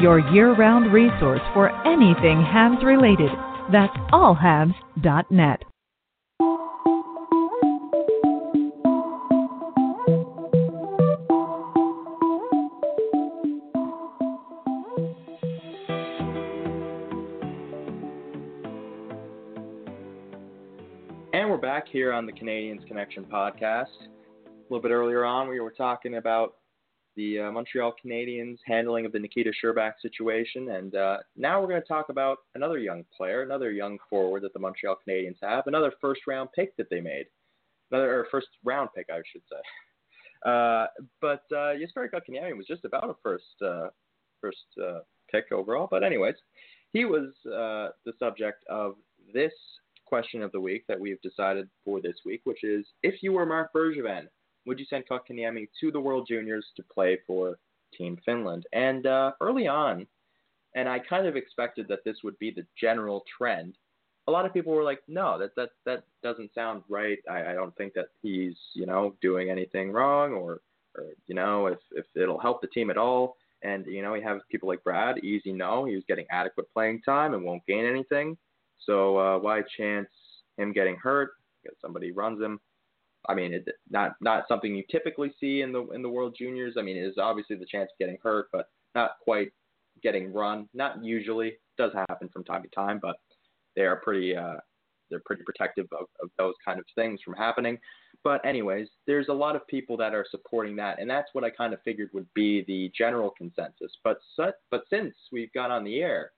your 0.00 0.18
year-round 0.32 0.92
resource 0.92 1.40
for 1.54 1.70
anything 1.86 2.38
Habs 2.38 2.82
related. 2.84 3.30
That's 3.72 3.96
allhabs.net. 4.12 5.62
And 21.32 21.50
we're 21.50 21.58
back 21.58 21.86
here 21.88 22.12
on 22.12 22.24
the 22.26 22.32
Canadiens 22.32 22.86
Connection 22.86 23.24
podcast. 23.24 23.86
A 24.46 24.50
little 24.70 24.80
bit 24.80 24.90
earlier 24.90 25.24
on, 25.24 25.48
we 25.48 25.60
were 25.60 25.70
talking 25.70 26.16
about 26.16 26.54
the 27.16 27.40
uh, 27.40 27.50
Montreal 27.52 27.94
Canadiens 28.04 28.58
handling 28.66 29.06
of 29.06 29.12
the 29.12 29.18
Nikita 29.18 29.50
Scherbak 29.62 29.92
situation, 30.02 30.70
and 30.70 30.94
uh, 30.94 31.18
now 31.36 31.60
we're 31.60 31.68
going 31.68 31.80
to 31.80 31.88
talk 31.88 32.08
about 32.10 32.38
another 32.54 32.78
young 32.78 33.04
player, 33.16 33.42
another 33.42 33.70
young 33.72 33.98
forward 34.08 34.42
that 34.42 34.52
the 34.52 34.58
Montreal 34.58 34.96
Canadiens 35.06 35.36
have, 35.42 35.66
another 35.66 35.92
first 36.00 36.22
round 36.26 36.50
pick 36.54 36.76
that 36.76 36.88
they 36.90 37.00
made, 37.00 37.26
another 37.90 38.26
first 38.30 38.48
round 38.64 38.90
pick, 38.94 39.06
I 39.10 39.20
should 39.32 39.42
say. 39.50 39.56
Uh, 40.44 40.86
but 41.20 41.42
uh, 41.50 41.74
Jesperi 41.74 42.08
was 42.56 42.66
just 42.68 42.84
about 42.84 43.08
a 43.08 43.14
first 43.20 43.44
uh, 43.64 43.88
first 44.40 44.58
uh, 44.80 44.98
pick 45.32 45.50
overall. 45.50 45.88
But 45.90 46.04
anyways, 46.04 46.36
he 46.92 47.04
was 47.04 47.32
uh, 47.46 47.92
the 48.04 48.12
subject 48.18 48.62
of 48.68 48.94
this 49.32 49.52
question 50.04 50.42
of 50.42 50.52
the 50.52 50.60
week 50.60 50.84
that 50.88 51.00
we've 51.00 51.20
decided 51.20 51.68
for 51.84 52.00
this 52.00 52.16
week, 52.24 52.42
which 52.44 52.62
is 52.62 52.86
if 53.02 53.22
you 53.22 53.32
were 53.32 53.44
Marc 53.44 53.72
Bergevin, 53.72 54.28
would 54.66 54.78
you 54.78 54.86
send 54.88 55.04
Kotkaniemi 55.08 55.68
to 55.80 55.90
the 55.90 56.00
World 56.00 56.26
Juniors 56.28 56.66
to 56.76 56.82
play 56.82 57.18
for 57.26 57.58
Team 57.96 58.18
Finland? 58.24 58.66
And 58.72 59.06
uh, 59.06 59.32
early 59.40 59.66
on, 59.66 60.06
and 60.74 60.88
I 60.88 60.98
kind 60.98 61.26
of 61.26 61.36
expected 61.36 61.88
that 61.88 62.04
this 62.04 62.16
would 62.22 62.38
be 62.38 62.50
the 62.50 62.66
general 62.78 63.24
trend. 63.38 63.74
A 64.28 64.30
lot 64.30 64.44
of 64.44 64.52
people 64.52 64.72
were 64.72 64.82
like, 64.82 65.02
"No, 65.08 65.38
that 65.38 65.54
that 65.56 65.70
that 65.84 66.04
doesn't 66.22 66.52
sound 66.54 66.82
right. 66.88 67.18
I, 67.30 67.52
I 67.52 67.52
don't 67.54 67.74
think 67.76 67.94
that 67.94 68.08
he's 68.20 68.56
you 68.74 68.86
know 68.86 69.14
doing 69.22 69.50
anything 69.50 69.92
wrong, 69.92 70.32
or 70.32 70.60
or 70.96 71.04
you 71.26 71.34
know 71.34 71.68
if 71.68 71.78
if 71.92 72.04
it'll 72.14 72.40
help 72.40 72.60
the 72.60 72.66
team 72.68 72.90
at 72.90 72.98
all." 72.98 73.36
And 73.62 73.86
you 73.86 74.02
know, 74.02 74.12
we 74.12 74.20
have 74.22 74.40
people 74.50 74.68
like 74.68 74.84
Brad, 74.84 75.24
easy 75.24 75.52
no, 75.52 75.84
he 75.84 75.94
was 75.94 76.04
getting 76.06 76.26
adequate 76.30 76.72
playing 76.72 77.02
time 77.02 77.34
and 77.34 77.42
won't 77.42 77.66
gain 77.66 77.86
anything. 77.86 78.36
So 78.84 79.18
uh, 79.18 79.38
why 79.38 79.62
chance 79.76 80.08
him 80.58 80.72
getting 80.72 80.96
hurt? 80.96 81.30
Because 81.62 81.76
somebody 81.80 82.12
runs 82.12 82.40
him. 82.40 82.60
I 83.28 83.34
mean, 83.34 83.52
it's 83.52 83.68
not 83.90 84.12
not 84.20 84.44
something 84.48 84.74
you 84.74 84.84
typically 84.90 85.32
see 85.40 85.62
in 85.62 85.72
the 85.72 85.88
in 85.90 86.02
the 86.02 86.08
World 86.08 86.34
Juniors. 86.38 86.74
I 86.78 86.82
mean, 86.82 86.96
it 86.96 87.04
is 87.04 87.18
obviously 87.18 87.56
the 87.56 87.66
chance 87.66 87.90
of 87.92 87.98
getting 87.98 88.18
hurt, 88.22 88.48
but 88.52 88.68
not 88.94 89.12
quite 89.22 89.52
getting 90.02 90.32
run. 90.32 90.68
Not 90.74 91.04
usually. 91.04 91.48
It 91.48 91.60
does 91.78 91.92
happen 92.08 92.28
from 92.28 92.44
time 92.44 92.62
to 92.62 92.68
time, 92.68 92.98
but 93.00 93.16
they 93.74 93.82
are 93.82 93.96
pretty 93.96 94.36
uh, 94.36 94.56
they're 95.10 95.22
pretty 95.24 95.42
protective 95.44 95.86
of, 95.92 96.06
of 96.22 96.30
those 96.38 96.54
kind 96.64 96.78
of 96.78 96.84
things 96.94 97.20
from 97.24 97.34
happening. 97.34 97.78
But 98.24 98.44
anyways, 98.44 98.88
there's 99.06 99.28
a 99.28 99.32
lot 99.32 99.54
of 99.54 99.66
people 99.68 99.96
that 99.98 100.14
are 100.14 100.26
supporting 100.30 100.74
that, 100.76 101.00
and 101.00 101.08
that's 101.08 101.28
what 101.32 101.44
I 101.44 101.50
kind 101.50 101.72
of 101.72 101.80
figured 101.82 102.10
would 102.12 102.26
be 102.34 102.64
the 102.66 102.90
general 102.96 103.30
consensus. 103.30 103.92
But 104.02 104.18
but 104.70 104.82
since 104.90 105.14
we've 105.30 105.52
got 105.52 105.70
on 105.70 105.84
the 105.84 106.00
air, 106.00 106.32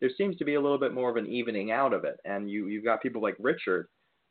there 0.00 0.10
seems 0.16 0.36
to 0.38 0.44
be 0.44 0.54
a 0.54 0.60
little 0.60 0.78
bit 0.78 0.94
more 0.94 1.10
of 1.10 1.16
an 1.16 1.26
evening 1.26 1.70
out 1.70 1.92
of 1.92 2.04
it, 2.04 2.18
and 2.24 2.50
you 2.50 2.68
you've 2.68 2.84
got 2.84 3.02
people 3.02 3.22
like 3.22 3.36
Richard, 3.38 3.88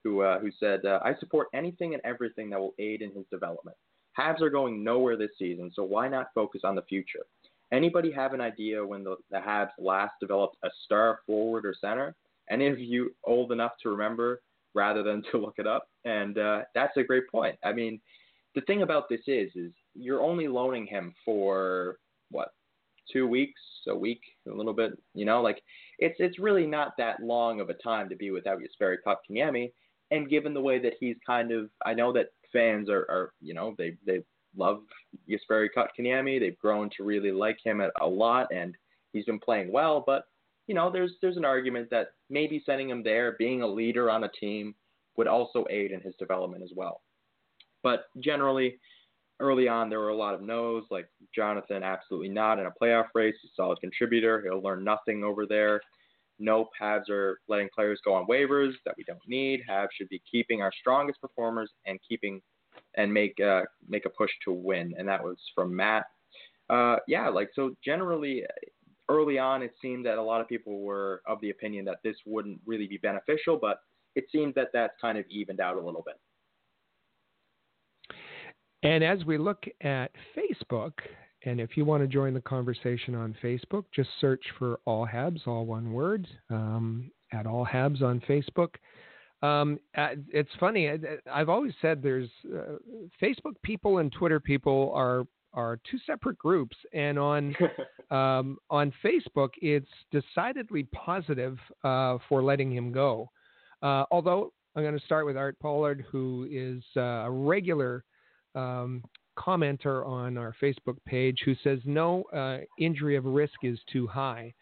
who 0.07 0.21
uh, 0.21 0.39
who 0.39 0.49
said 0.59 0.85
uh, 0.85 0.99
I 1.03 1.15
support 1.19 1.47
anything 1.53 1.93
and 1.93 2.01
everything 2.05 2.49
that 2.49 2.59
will 2.59 2.73
aid 2.79 3.01
in 3.01 3.11
his 3.11 3.25
development. 3.31 3.75
Habs 4.17 4.41
are 4.41 4.49
going 4.49 4.83
nowhere 4.83 5.17
this 5.17 5.31
season, 5.37 5.71
so 5.73 5.83
why 5.83 6.07
not 6.07 6.29
focus 6.33 6.61
on 6.63 6.75
the 6.75 6.81
future? 6.83 7.25
Anybody 7.71 8.11
have 8.11 8.33
an 8.33 8.41
idea 8.41 8.83
when 8.85 9.03
the, 9.03 9.17
the 9.29 9.37
Habs 9.37 9.71
last 9.77 10.13
developed 10.21 10.55
a 10.63 10.69
star 10.85 11.19
forward 11.27 11.65
or 11.65 11.75
center? 11.79 12.15
Any 12.49 12.67
of 12.67 12.79
you 12.79 13.13
old 13.25 13.51
enough 13.51 13.73
to 13.83 13.89
remember 13.89 14.41
rather 14.73 15.03
than 15.03 15.21
to 15.31 15.37
look 15.37 15.55
it 15.57 15.67
up? 15.67 15.89
And 16.05 16.37
uh, 16.37 16.61
that's 16.73 16.95
a 16.97 17.03
great 17.03 17.29
point. 17.29 17.57
I 17.63 17.73
mean, 17.73 17.99
the 18.55 18.61
thing 18.61 18.81
about 18.81 19.09
this 19.09 19.21
is, 19.27 19.51
is 19.55 19.71
you're 19.93 20.21
only 20.21 20.47
loaning 20.47 20.87
him 20.87 21.13
for 21.25 21.97
what 22.31 22.53
two 23.11 23.27
weeks, 23.27 23.61
a 23.87 23.95
week, 23.95 24.21
a 24.51 24.53
little 24.53 24.73
bit. 24.73 24.93
You 25.13 25.25
know, 25.25 25.41
like 25.41 25.61
it's 25.99 26.15
it's 26.19 26.39
really 26.39 26.65
not 26.65 26.93
that 26.97 27.21
long 27.21 27.59
of 27.59 27.69
a 27.69 27.75
time 27.75 28.09
to 28.09 28.15
be 28.15 28.31
without 28.31 28.59
Jesperi 28.59 28.95
Kotkaniemi. 29.05 29.71
And 30.11 30.29
given 30.29 30.53
the 30.53 30.61
way 30.61 30.79
that 30.79 30.93
he's 30.99 31.17
kind 31.25 31.51
of, 31.51 31.69
I 31.85 31.93
know 31.93 32.13
that 32.13 32.27
fans 32.53 32.89
are, 32.89 33.05
are 33.09 33.33
you 33.41 33.53
know, 33.53 33.75
they 33.77 33.97
they 34.05 34.23
love 34.55 34.81
Jesperi 35.29 35.67
Kotkaniemi. 35.75 36.39
They've 36.39 36.57
grown 36.57 36.89
to 36.97 37.03
really 37.03 37.31
like 37.31 37.57
him 37.63 37.81
a, 38.01 38.07
lot, 38.07 38.47
and 38.53 38.75
he's 39.13 39.25
been 39.25 39.39
playing 39.39 39.71
well. 39.71 40.03
But 40.05 40.25
you 40.67 40.75
know, 40.75 40.89
there's 40.91 41.13
there's 41.21 41.37
an 41.37 41.45
argument 41.45 41.89
that 41.91 42.11
maybe 42.29 42.63
sending 42.65 42.89
him 42.89 43.03
there, 43.03 43.35
being 43.37 43.61
a 43.61 43.67
leader 43.67 44.09
on 44.09 44.23
a 44.23 44.29
team, 44.29 44.75
would 45.17 45.27
also 45.27 45.65
aid 45.69 45.91
in 45.91 46.01
his 46.01 46.15
development 46.15 46.63
as 46.63 46.71
well. 46.75 47.01
But 47.83 48.05
generally, 48.19 48.79
early 49.39 49.67
on, 49.67 49.89
there 49.89 49.99
were 49.99 50.09
a 50.09 50.15
lot 50.15 50.33
of 50.33 50.41
no's, 50.41 50.83
like 50.89 51.07
Jonathan, 51.35 51.83
absolutely 51.83 52.29
not 52.29 52.59
in 52.59 52.65
a 52.65 52.73
playoff 52.81 53.07
race. 53.13 53.35
He's 53.41 53.51
a 53.51 53.55
solid 53.55 53.79
contributor. 53.79 54.41
He'll 54.41 54.61
learn 54.61 54.83
nothing 54.83 55.23
over 55.23 55.45
there. 55.45 55.81
Nope, 56.39 56.69
Habs 56.79 57.09
are 57.09 57.39
letting 57.47 57.69
players 57.73 57.99
go 58.05 58.13
on 58.13 58.27
waivers 58.27 58.73
that 58.85 58.95
we 58.97 59.03
don't 59.03 59.19
need. 59.27 59.61
Habs 59.67 59.87
should 59.97 60.09
be 60.09 60.21
keeping 60.29 60.61
our 60.61 60.71
strongest 60.79 61.19
performers 61.19 61.71
and 61.85 61.99
keeping 62.07 62.41
and 62.95 63.11
make 63.11 63.39
uh, 63.39 63.61
make 63.87 64.05
a 64.05 64.09
push 64.09 64.29
to 64.45 64.51
win. 64.51 64.93
And 64.97 65.07
that 65.07 65.23
was 65.23 65.37
from 65.55 65.75
Matt. 65.75 66.05
Uh, 66.69 66.97
yeah, 67.07 67.27
like 67.29 67.49
so. 67.55 67.75
Generally, 67.83 68.43
early 69.09 69.39
on, 69.39 69.63
it 69.63 69.73
seemed 69.81 70.05
that 70.05 70.17
a 70.17 70.21
lot 70.21 70.41
of 70.41 70.47
people 70.47 70.81
were 70.81 71.21
of 71.27 71.39
the 71.41 71.49
opinion 71.49 71.85
that 71.85 71.99
this 72.03 72.15
wouldn't 72.25 72.59
really 72.65 72.87
be 72.87 72.97
beneficial, 72.97 73.57
but 73.59 73.79
it 74.15 74.25
seems 74.31 74.53
that 74.55 74.69
that's 74.73 74.93
kind 74.99 75.17
of 75.17 75.25
evened 75.29 75.59
out 75.59 75.77
a 75.77 75.81
little 75.81 76.03
bit. 76.05 76.19
And 78.83 79.03
as 79.03 79.25
we 79.25 79.37
look 79.37 79.65
at 79.81 80.11
Facebook, 80.35 80.93
and 81.47 81.61
if 81.61 81.77
you 81.77 81.85
want 81.85 82.03
to 82.03 82.07
join 82.07 82.33
the 82.33 82.41
conversation 82.41 83.15
on 83.15 83.33
Facebook, 83.41 83.85
just 83.95 84.09
search 84.19 84.43
for 84.59 84.79
All 84.83 85.07
Habs, 85.07 85.47
all 85.47 85.65
one 85.65 85.93
word, 85.93 86.27
um, 86.49 87.09
at 87.31 87.45
All 87.45 87.65
Habs 87.65 88.01
on 88.01 88.21
Facebook. 88.27 88.75
Um, 89.41 89.79
uh, 89.97 90.09
it's 90.27 90.49
funny. 90.59 90.91
I've 91.31 91.47
always 91.47 91.71
said 91.81 92.03
there's 92.03 92.29
uh, 92.53 92.73
Facebook 93.21 93.53
people 93.63 93.99
and 93.99 94.11
Twitter 94.11 94.39
people 94.41 94.91
are 94.93 95.25
are 95.53 95.79
two 95.89 95.97
separate 96.05 96.37
groups, 96.37 96.75
and 96.93 97.17
on 97.17 97.55
um, 98.11 98.57
on 98.69 98.91
Facebook, 99.03 99.51
it's 99.61 99.87
decidedly 100.11 100.83
positive 100.93 101.57
uh, 101.85 102.17
for 102.27 102.43
letting 102.43 102.75
him 102.75 102.91
go. 102.91 103.29
Uh, 103.81 104.03
although 104.11 104.51
I'm 104.75 104.83
going 104.83 104.99
to 104.99 105.05
start 105.05 105.25
with 105.25 105.37
Art 105.37 105.57
Pollard, 105.59 106.03
who 106.11 106.45
is 106.51 106.83
uh, 106.97 107.25
a 107.25 107.31
regular 107.31 108.03
um, 108.53 109.01
commenter 109.37 110.05
on 110.05 110.37
our 110.37 110.55
Facebook 110.61 110.97
page, 111.05 111.39
who 111.45 111.55
says 111.63 111.79
no 111.85 112.23
uh, 112.33 112.59
injury 112.79 113.15
of 113.15 113.25
risk 113.25 113.55
is 113.63 113.79
too 113.91 114.07
high. 114.07 114.53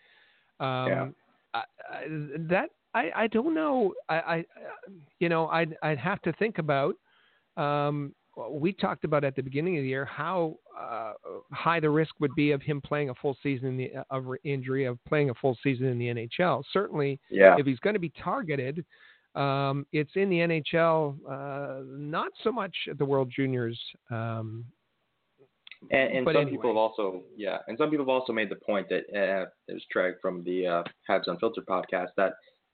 Um, 0.59 0.87
yeah. 0.87 1.07
I, 1.53 1.63
I, 1.89 2.03
that 2.49 2.69
I, 2.93 3.11
I 3.15 3.27
don't 3.27 3.53
know. 3.53 3.93
I, 4.09 4.15
I 4.15 4.45
you 5.19 5.29
know 5.29 5.47
I'd 5.47 5.75
I'd 5.83 5.99
have 5.99 6.21
to 6.23 6.33
think 6.33 6.57
about. 6.57 6.95
Um, 7.57 8.13
we 8.49 8.73
talked 8.73 9.05
about 9.05 9.23
at 9.23 9.35
the 9.35 9.41
beginning 9.41 9.77
of 9.77 9.83
the 9.83 9.87
year 9.87 10.05
how 10.05 10.57
uh, 10.77 11.13
high 11.51 11.79
the 11.79 11.89
risk 11.89 12.13
would 12.19 12.35
be 12.35 12.51
of 12.51 12.61
him 12.61 12.81
playing 12.81 13.09
a 13.09 13.15
full 13.15 13.37
season 13.41 13.67
in 13.67 13.77
the, 13.77 13.91
of 14.09 14.25
injury, 14.43 14.85
of 14.85 14.97
playing 15.05 15.29
a 15.29 15.33
full 15.35 15.57
season 15.63 15.85
in 15.85 15.97
the 15.97 16.07
NHL. 16.07 16.63
Certainly, 16.73 17.19
yeah. 17.29 17.55
if 17.57 17.65
he's 17.65 17.79
going 17.79 17.93
to 17.93 17.99
be 17.99 18.11
targeted, 18.21 18.83
um, 19.35 19.85
it's 19.91 20.11
in 20.15 20.29
the 20.29 20.37
NHL, 20.37 21.17
uh, 21.29 21.83
not 21.85 22.31
so 22.43 22.51
much 22.51 22.75
at 22.89 22.97
the 22.97 23.05
World 23.05 23.31
Juniors. 23.35 23.79
Um, 24.09 24.65
and, 25.91 26.17
and 26.17 26.25
some 26.25 26.35
anyway. 26.35 26.51
people 26.51 26.69
have 26.71 26.77
also, 26.77 27.23
yeah, 27.35 27.57
and 27.67 27.77
some 27.77 27.89
people 27.89 28.05
have 28.05 28.09
also 28.09 28.33
made 28.33 28.49
the 28.49 28.55
point 28.55 28.87
that 28.89 29.03
uh, 29.13 29.45
it 29.67 29.73
was 29.73 29.83
Treg 29.95 30.13
from 30.21 30.43
the 30.43 30.67
uh, 30.67 30.83
Habs 31.09 31.27
Unfiltered 31.27 31.65
podcast 31.65 32.09
that, 32.17 32.33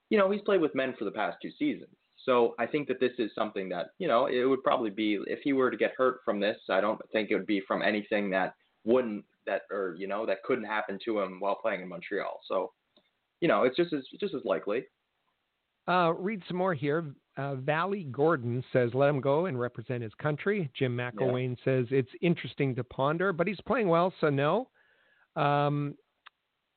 you 0.09 0.18
know, 0.18 0.30
he's 0.30 0.41
played 0.41 0.62
with 0.62 0.76
men 0.76 0.93
for 0.97 1.05
the 1.05 1.12
past 1.12 1.38
two 1.41 1.51
seasons. 1.57 1.95
So 2.26 2.53
I 2.59 2.68
think 2.68 2.88
that 2.88 2.99
this 2.99 3.14
is 3.18 3.32
something 3.34 3.68
that, 3.70 3.88
you 3.97 4.07
know, 4.07 4.28
it 4.28 4.45
would 4.45 4.64
probably 4.64 4.91
be 4.91 5.20
if 5.26 5.39
he 5.43 5.53
were 5.53 5.72
to 5.72 5.78
get 5.78 5.93
hurt 5.97 6.20
from 6.24 6.39
this, 6.39 6.57
I 6.70 6.80
don't 6.80 6.99
think 7.12 7.32
it 7.32 7.36
would 7.36 7.47
be 7.47 7.62
from 7.68 7.82
anything 7.82 8.30
that 8.32 8.53
wouldn't 8.84 9.26
that 9.47 9.64
or, 9.72 9.95
you 9.97 10.07
know, 10.07 10.26
that 10.28 10.43
couldn't 10.43 10.66
happen 10.66 10.99
to 11.05 11.20
him 11.20 11.39
while 11.39 11.55
playing 11.55 11.82
in 11.82 11.89
Montreal. 11.89 12.39
So, 12.47 12.72
you 13.39 13.47
know, 13.47 13.64
it's 13.64 13.76
just 13.76 13.91
as 13.93 14.03
just 14.20 14.36
as 14.36 14.41
likely. 14.45 14.84
Uh, 15.91 16.13
read 16.13 16.41
some 16.47 16.55
more 16.55 16.73
here. 16.73 17.13
Uh, 17.35 17.55
Valley 17.55 18.07
Gordon 18.11 18.63
says, 18.71 18.91
let 18.93 19.09
him 19.09 19.19
go 19.19 19.47
and 19.47 19.59
represent 19.59 20.01
his 20.01 20.13
country. 20.21 20.71
Jim 20.77 20.95
McElwain 20.95 21.57
yeah. 21.57 21.65
says, 21.65 21.85
it's 21.91 22.11
interesting 22.21 22.73
to 22.75 22.83
ponder, 22.85 23.33
but 23.33 23.45
he's 23.45 23.59
playing 23.67 23.89
well, 23.89 24.13
so 24.21 24.29
no. 24.29 24.69
Um, 25.35 25.95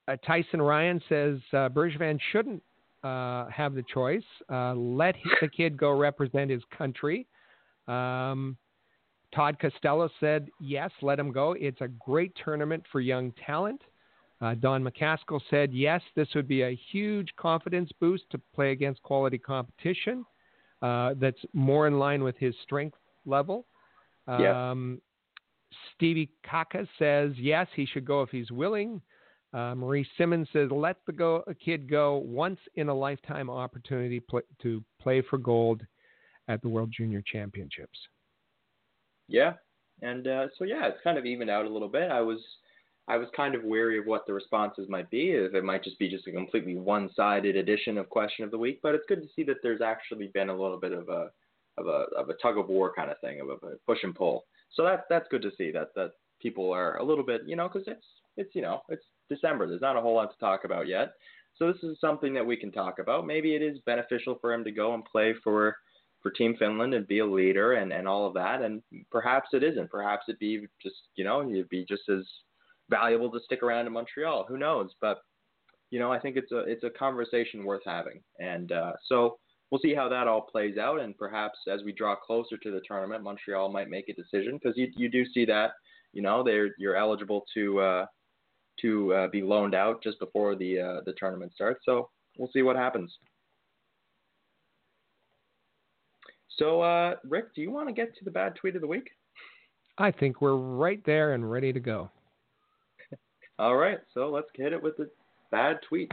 uh, 0.08 0.16
Tyson 0.26 0.60
Ryan 0.60 1.00
says, 1.08 1.38
uh, 1.52 1.68
Bergevin 1.68 2.18
shouldn't 2.32 2.60
uh, 3.04 3.46
have 3.50 3.74
the 3.74 3.84
choice. 3.92 4.24
Uh, 4.52 4.74
let 4.74 5.14
the 5.40 5.48
kid 5.48 5.76
go 5.76 5.92
represent 5.92 6.50
his 6.50 6.62
country. 6.76 7.28
Um, 7.86 8.56
Todd 9.32 9.58
Costello 9.60 10.08
said, 10.18 10.48
yes, 10.60 10.90
let 11.02 11.20
him 11.20 11.30
go. 11.30 11.52
It's 11.52 11.80
a 11.82 11.88
great 11.88 12.32
tournament 12.44 12.82
for 12.90 13.00
young 13.00 13.32
talent. 13.46 13.80
Uh, 14.44 14.54
Don 14.54 14.84
McCaskill 14.84 15.40
said, 15.48 15.72
yes, 15.72 16.02
this 16.16 16.28
would 16.34 16.46
be 16.46 16.62
a 16.62 16.78
huge 16.92 17.30
confidence 17.36 17.90
boost 17.98 18.24
to 18.30 18.38
play 18.54 18.72
against 18.72 19.02
quality 19.02 19.38
competition 19.38 20.22
uh, 20.82 21.14
that's 21.18 21.40
more 21.54 21.86
in 21.86 21.98
line 21.98 22.22
with 22.22 22.36
his 22.36 22.54
strength 22.62 22.98
level. 23.24 23.64
Um, 24.28 25.00
Stevie 25.94 26.30
Kaka 26.44 26.86
says, 26.98 27.32
yes, 27.38 27.66
he 27.74 27.86
should 27.86 28.04
go 28.04 28.20
if 28.20 28.28
he's 28.28 28.50
willing. 28.50 29.00
Uh, 29.54 29.74
Marie 29.74 30.06
Simmons 30.18 30.48
says, 30.52 30.68
let 30.70 30.96
the 31.06 31.12
go, 31.12 31.42
kid 31.64 31.88
go 31.88 32.16
once 32.16 32.58
in 32.74 32.90
a 32.90 32.94
lifetime 32.94 33.48
opportunity 33.48 34.20
pl- 34.20 34.42
to 34.60 34.84
play 35.00 35.22
for 35.22 35.38
gold 35.38 35.80
at 36.48 36.60
the 36.60 36.68
World 36.68 36.92
Junior 36.94 37.22
Championships. 37.32 37.98
Yeah, 39.26 39.54
and 40.02 40.26
uh, 40.26 40.48
so 40.58 40.64
yeah, 40.64 40.86
it's 40.86 41.02
kind 41.02 41.16
of 41.16 41.24
evened 41.24 41.48
out 41.48 41.64
a 41.64 41.70
little 41.70 41.88
bit. 41.88 42.10
I 42.10 42.20
was 42.20 42.40
I 43.06 43.18
was 43.18 43.28
kind 43.36 43.54
of 43.54 43.64
wary 43.64 43.98
of 43.98 44.06
what 44.06 44.26
the 44.26 44.32
responses 44.32 44.88
might 44.88 45.10
be. 45.10 45.32
If 45.32 45.54
it 45.54 45.64
might 45.64 45.84
just 45.84 45.98
be 45.98 46.08
just 46.08 46.26
a 46.26 46.32
completely 46.32 46.76
one-sided 46.76 47.54
edition 47.54 47.98
of 47.98 48.08
Question 48.08 48.44
of 48.44 48.50
the 48.50 48.58
Week, 48.58 48.80
but 48.82 48.94
it's 48.94 49.04
good 49.08 49.22
to 49.22 49.28
see 49.36 49.42
that 49.44 49.58
there's 49.62 49.82
actually 49.82 50.28
been 50.28 50.48
a 50.48 50.56
little 50.56 50.80
bit 50.80 50.92
of 50.92 51.08
a 51.08 51.30
of 51.76 51.86
a 51.86 52.06
of 52.16 52.28
a 52.30 52.34
tug 52.34 52.56
of 52.56 52.68
war 52.68 52.92
kind 52.94 53.10
of 53.10 53.18
thing, 53.20 53.40
of 53.40 53.48
a 53.50 53.76
push 53.86 53.98
and 54.02 54.14
pull. 54.14 54.44
So 54.72 54.84
that's 54.84 55.02
that's 55.10 55.28
good 55.30 55.42
to 55.42 55.50
see 55.56 55.70
that 55.72 55.88
that 55.94 56.12
people 56.40 56.72
are 56.72 56.96
a 56.96 57.04
little 57.04 57.24
bit, 57.24 57.42
you 57.46 57.56
know, 57.56 57.68
because 57.68 57.86
it's 57.86 58.06
it's 58.36 58.54
you 58.54 58.62
know 58.62 58.82
it's 58.88 59.04
December. 59.28 59.66
There's 59.66 59.80
not 59.80 59.96
a 59.96 60.00
whole 60.00 60.14
lot 60.14 60.32
to 60.32 60.38
talk 60.38 60.64
about 60.64 60.86
yet. 60.86 61.12
So 61.56 61.70
this 61.72 61.82
is 61.82 62.00
something 62.00 62.34
that 62.34 62.46
we 62.46 62.56
can 62.56 62.72
talk 62.72 62.98
about. 62.98 63.26
Maybe 63.26 63.54
it 63.54 63.62
is 63.62 63.78
beneficial 63.86 64.38
for 64.40 64.52
him 64.52 64.64
to 64.64 64.70
go 64.70 64.94
and 64.94 65.04
play 65.04 65.34
for 65.44 65.76
for 66.22 66.30
Team 66.30 66.56
Finland 66.58 66.94
and 66.94 67.06
be 67.06 67.18
a 67.18 67.26
leader 67.26 67.74
and 67.74 67.92
and 67.92 68.08
all 68.08 68.26
of 68.26 68.34
that. 68.34 68.62
And 68.62 68.82
perhaps 69.10 69.50
it 69.52 69.62
isn't. 69.62 69.90
Perhaps 69.90 70.24
it'd 70.28 70.38
be 70.38 70.66
just 70.82 70.96
you 71.16 71.24
know 71.24 71.46
he'd 71.46 71.68
be 71.68 71.84
just 71.84 72.08
as 72.08 72.24
valuable 72.90 73.30
to 73.30 73.40
stick 73.44 73.62
around 73.62 73.86
in 73.86 73.92
Montreal. 73.92 74.46
Who 74.48 74.58
knows? 74.58 74.90
But 75.00 75.18
you 75.90 75.98
know 75.98 76.12
I 76.12 76.18
think 76.18 76.36
it's 76.36 76.52
a 76.52 76.60
it's 76.60 76.84
a 76.84 76.90
conversation 76.90 77.64
worth 77.64 77.82
having. 77.86 78.20
And 78.38 78.72
uh, 78.72 78.92
so 79.06 79.38
we'll 79.70 79.80
see 79.80 79.94
how 79.94 80.08
that 80.08 80.28
all 80.28 80.42
plays 80.42 80.78
out. 80.78 81.00
And 81.00 81.16
perhaps 81.16 81.58
as 81.72 81.82
we 81.84 81.92
draw 81.92 82.16
closer 82.16 82.56
to 82.56 82.70
the 82.70 82.82
tournament, 82.86 83.22
Montreal 83.22 83.72
might 83.72 83.90
make 83.90 84.08
a 84.08 84.14
decision 84.14 84.58
because 84.62 84.76
you 84.76 84.88
you 84.96 85.08
do 85.08 85.24
see 85.32 85.44
that 85.46 85.72
you 86.12 86.22
know 86.22 86.42
they're 86.42 86.70
you're 86.78 86.96
eligible 86.96 87.44
to 87.54 87.80
uh, 87.80 88.06
to 88.80 89.14
uh, 89.14 89.28
be 89.28 89.42
loaned 89.42 89.74
out 89.74 90.02
just 90.02 90.18
before 90.18 90.54
the 90.56 90.80
uh, 90.80 91.00
the 91.06 91.14
tournament 91.18 91.52
starts. 91.54 91.80
So 91.84 92.08
we'll 92.38 92.50
see 92.52 92.62
what 92.62 92.76
happens. 92.76 93.16
So, 96.56 96.82
uh, 96.82 97.16
Rick, 97.28 97.54
do 97.54 97.62
you 97.62 97.70
want 97.70 97.88
to 97.88 97.92
get 97.92 98.16
to 98.16 98.24
the 98.24 98.30
bad 98.30 98.54
tweet 98.54 98.76
of 98.76 98.80
the 98.80 98.86
week? 98.86 99.10
I 99.98 100.10
think 100.10 100.40
we're 100.40 100.54
right 100.54 101.02
there 101.04 101.32
and 101.32 101.50
ready 101.50 101.72
to 101.72 101.80
go. 101.80 102.10
All 103.58 103.76
right, 103.76 103.98
so 104.14 104.30
let's 104.30 104.48
hit 104.54 104.72
it 104.72 104.82
with 104.82 104.96
the 104.96 105.08
bad 105.52 105.78
tweets. 105.90 106.10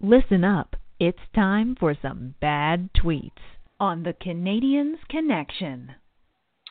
Listen 0.00 0.44
up. 0.44 0.76
It's 1.00 1.18
time 1.34 1.76
for 1.78 1.96
some 2.00 2.34
bad 2.40 2.90
tweets 2.94 3.32
on 3.80 4.04
the 4.04 4.12
Canadiens 4.12 4.98
Connection. 5.08 5.96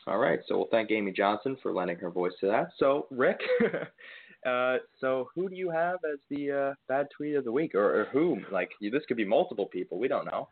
All 0.06 0.16
right, 0.16 0.40
so 0.46 0.56
we'll 0.56 0.68
thank 0.70 0.90
Amy 0.90 1.12
Johnson 1.12 1.56
for 1.62 1.74
lending 1.74 1.98
her 1.98 2.10
voice 2.10 2.32
to 2.40 2.46
that. 2.46 2.68
So, 2.78 3.08
Rick, 3.10 3.40
uh, 4.46 4.76
so 5.00 5.28
who 5.34 5.50
do 5.50 5.56
you 5.56 5.68
have 5.70 5.98
as 6.10 6.18
the 6.30 6.50
uh, 6.50 6.74
bad 6.88 7.08
tweet 7.14 7.36
of 7.36 7.44
the 7.44 7.52
week, 7.52 7.74
or, 7.74 8.00
or 8.00 8.04
whom? 8.06 8.46
Like, 8.50 8.70
this 8.80 9.02
could 9.06 9.18
be 9.18 9.24
multiple 9.24 9.66
people. 9.66 9.98
We 9.98 10.08
don't 10.08 10.24
know. 10.24 10.48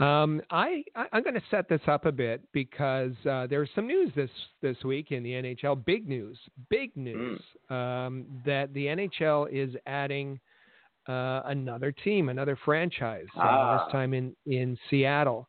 Um, 0.00 0.42
I, 0.50 0.82
I 0.96 1.06
am 1.12 1.22
going 1.22 1.34
to 1.34 1.42
set 1.50 1.68
this 1.68 1.80
up 1.86 2.04
a 2.04 2.10
bit 2.10 2.42
because 2.52 3.12
uh, 3.30 3.46
there's 3.46 3.70
some 3.76 3.86
news 3.86 4.10
this 4.16 4.30
this 4.60 4.76
week 4.84 5.12
in 5.12 5.22
the 5.22 5.30
NHL. 5.30 5.84
Big 5.84 6.08
news, 6.08 6.38
big 6.68 6.92
hmm. 6.94 7.04
news 7.04 7.42
mm. 7.70 8.06
um, 8.06 8.26
that 8.44 8.74
the 8.74 8.86
NHL 8.86 9.48
is 9.52 9.74
adding 9.86 10.40
uh, 11.08 11.42
another 11.46 11.92
team, 11.92 12.28
another 12.28 12.58
franchise. 12.64 13.26
Uh, 13.36 13.42
ah. 13.42 13.84
this 13.84 13.92
time 13.92 14.14
in 14.14 14.34
in 14.46 14.76
Seattle. 14.90 15.48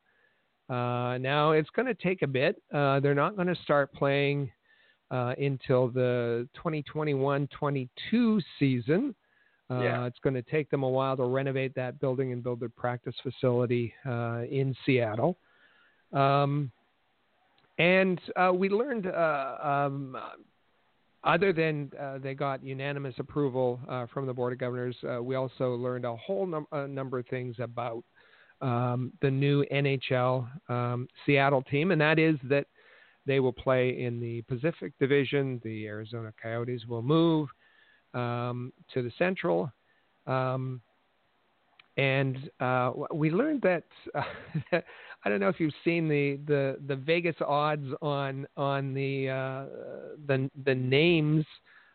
Uh, 0.69 1.17
now 1.19 1.51
it's 1.51 1.69
going 1.71 1.87
to 1.87 1.93
take 1.95 2.21
a 2.21 2.27
bit. 2.27 2.61
Uh, 2.73 2.99
they're 2.99 3.13
not 3.15 3.35
going 3.35 3.47
to 3.47 3.55
start 3.63 3.93
playing 3.93 4.51
uh, 5.11 5.33
until 5.37 5.89
the 5.89 6.47
2021-22 6.63 8.41
season. 8.59 9.15
Uh, 9.69 9.81
yeah. 9.81 10.05
It's 10.05 10.19
going 10.19 10.35
to 10.35 10.43
take 10.43 10.69
them 10.69 10.83
a 10.83 10.89
while 10.89 11.17
to 11.17 11.23
renovate 11.23 11.73
that 11.75 11.99
building 11.99 12.31
and 12.31 12.43
build 12.43 12.59
their 12.59 12.69
practice 12.69 13.15
facility 13.23 13.93
uh, 14.05 14.43
in 14.49 14.75
Seattle. 14.85 15.37
Um, 16.13 16.71
and 17.77 18.21
uh, 18.35 18.51
we 18.53 18.69
learned, 18.69 19.07
uh, 19.07 19.57
um, 19.61 20.17
other 21.23 21.51
than 21.51 21.91
uh, 21.99 22.19
they 22.19 22.35
got 22.35 22.63
unanimous 22.63 23.15
approval 23.17 23.79
uh, 23.89 24.05
from 24.13 24.27
the 24.27 24.33
Board 24.33 24.53
of 24.53 24.59
Governors, 24.59 24.95
we 25.21 25.35
also 25.35 25.75
learned 25.75 26.05
a 26.05 26.15
whole 26.15 26.45
num- 26.45 26.67
a 26.71 26.87
number 26.87 27.19
of 27.19 27.27
things 27.27 27.55
about 27.59 28.03
um, 28.61 29.11
the 29.21 29.29
new 29.29 29.65
NHL 29.71 30.47
um, 30.69 31.07
Seattle 31.25 31.63
team, 31.63 31.91
and 31.91 31.99
that 31.99 32.19
is 32.19 32.35
that 32.43 32.67
they 33.25 33.39
will 33.39 33.51
play 33.51 34.01
in 34.01 34.19
the 34.19 34.41
Pacific 34.43 34.93
Division. 34.99 35.59
The 35.63 35.87
Arizona 35.87 36.31
Coyotes 36.41 36.85
will 36.87 37.01
move 37.01 37.49
um, 38.15 38.73
to 38.93 39.03
the 39.03 39.11
Central. 39.19 39.71
Um, 40.25 40.81
and 41.97 42.49
uh, 42.59 42.91
we 43.13 43.29
learned 43.29 43.61
that 43.61 43.83
uh, 44.15 44.21
I 45.25 45.29
don't 45.29 45.39
know 45.39 45.49
if 45.49 45.59
you've 45.59 45.73
seen 45.83 46.07
the, 46.07 46.39
the, 46.45 46.77
the 46.87 46.95
Vegas 46.95 47.35
odds 47.45 47.87
on 48.01 48.47
on 48.57 48.93
the 48.93 49.29
uh, 49.29 49.65
the 50.27 50.49
the 50.65 50.75
names 50.75 51.45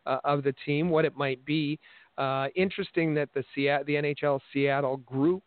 uh, 0.06 0.18
of 0.24 0.42
the 0.42 0.54
team, 0.64 0.90
what 0.90 1.04
it 1.04 1.16
might 1.16 1.44
be. 1.44 1.78
Uh, 2.18 2.48
interesting 2.54 3.14
that 3.14 3.28
the 3.34 3.44
Seattle, 3.54 3.84
the 3.86 3.94
NHL 3.94 4.40
Seattle 4.52 4.98
group 4.98 5.44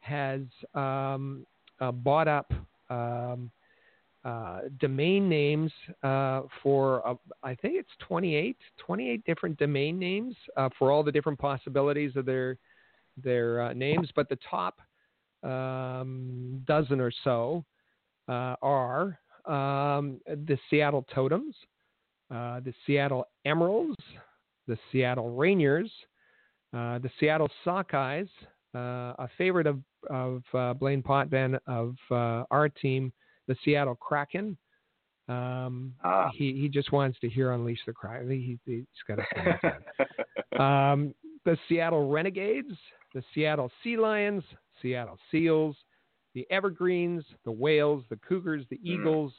has 0.00 0.40
um, 0.74 1.46
uh, 1.80 1.92
bought 1.92 2.28
up 2.28 2.52
um, 2.88 3.50
uh, 4.28 4.60
domain 4.78 5.26
names 5.26 5.72
uh, 6.02 6.42
for 6.62 7.06
uh, 7.08 7.14
I 7.42 7.54
think 7.54 7.76
it's 7.76 7.88
28, 8.00 8.58
28 8.76 9.24
different 9.24 9.58
domain 9.58 9.98
names 9.98 10.34
uh, 10.54 10.68
for 10.78 10.90
all 10.90 11.02
the 11.02 11.12
different 11.12 11.38
possibilities 11.38 12.14
of 12.14 12.26
their 12.26 12.58
their 13.16 13.62
uh, 13.62 13.72
names. 13.72 14.10
But 14.14 14.28
the 14.28 14.38
top 14.50 14.80
um, 15.42 16.62
dozen 16.66 17.00
or 17.00 17.10
so 17.24 17.64
are 18.28 19.18
um, 19.46 20.20
the 20.26 20.58
Seattle 20.68 21.06
Totems, 21.14 21.54
the 22.28 22.74
Seattle 22.86 23.24
Emeralds, 23.46 23.96
the 24.66 24.76
Seattle 24.92 25.34
Rainiers, 25.38 25.88
the 26.72 27.10
Seattle 27.18 27.48
Sockeyes, 27.64 28.28
a 28.74 29.28
favorite 29.38 29.66
of 29.66 29.80
of 30.10 30.42
Blaine 30.78 31.02
Potvin 31.02 31.58
of 31.66 31.94
our 32.10 32.68
team 32.68 33.10
the 33.48 33.56
Seattle 33.64 33.96
Kraken. 33.96 34.56
Um, 35.28 35.94
ah. 36.04 36.30
he 36.32 36.54
he 36.54 36.68
just 36.68 36.92
wants 36.92 37.18
to 37.20 37.28
hear 37.28 37.52
Unleash 37.52 37.80
the 37.86 37.92
Kraken. 37.92 38.30
He, 38.30 38.58
he's 38.64 38.84
got 39.06 39.18
a 39.18 40.62
um, 40.62 41.14
the 41.44 41.58
Seattle 41.68 42.08
Renegades, 42.08 42.72
the 43.14 43.22
Seattle 43.34 43.70
Sea 43.82 43.96
Lions, 43.96 44.44
Seattle 44.80 45.18
Seals, 45.30 45.76
the 46.34 46.46
Evergreens, 46.50 47.24
the 47.44 47.52
Whales, 47.52 48.04
the 48.10 48.16
Cougars, 48.16 48.64
the 48.70 48.76
hmm. 48.76 48.86
Eagles. 48.86 49.32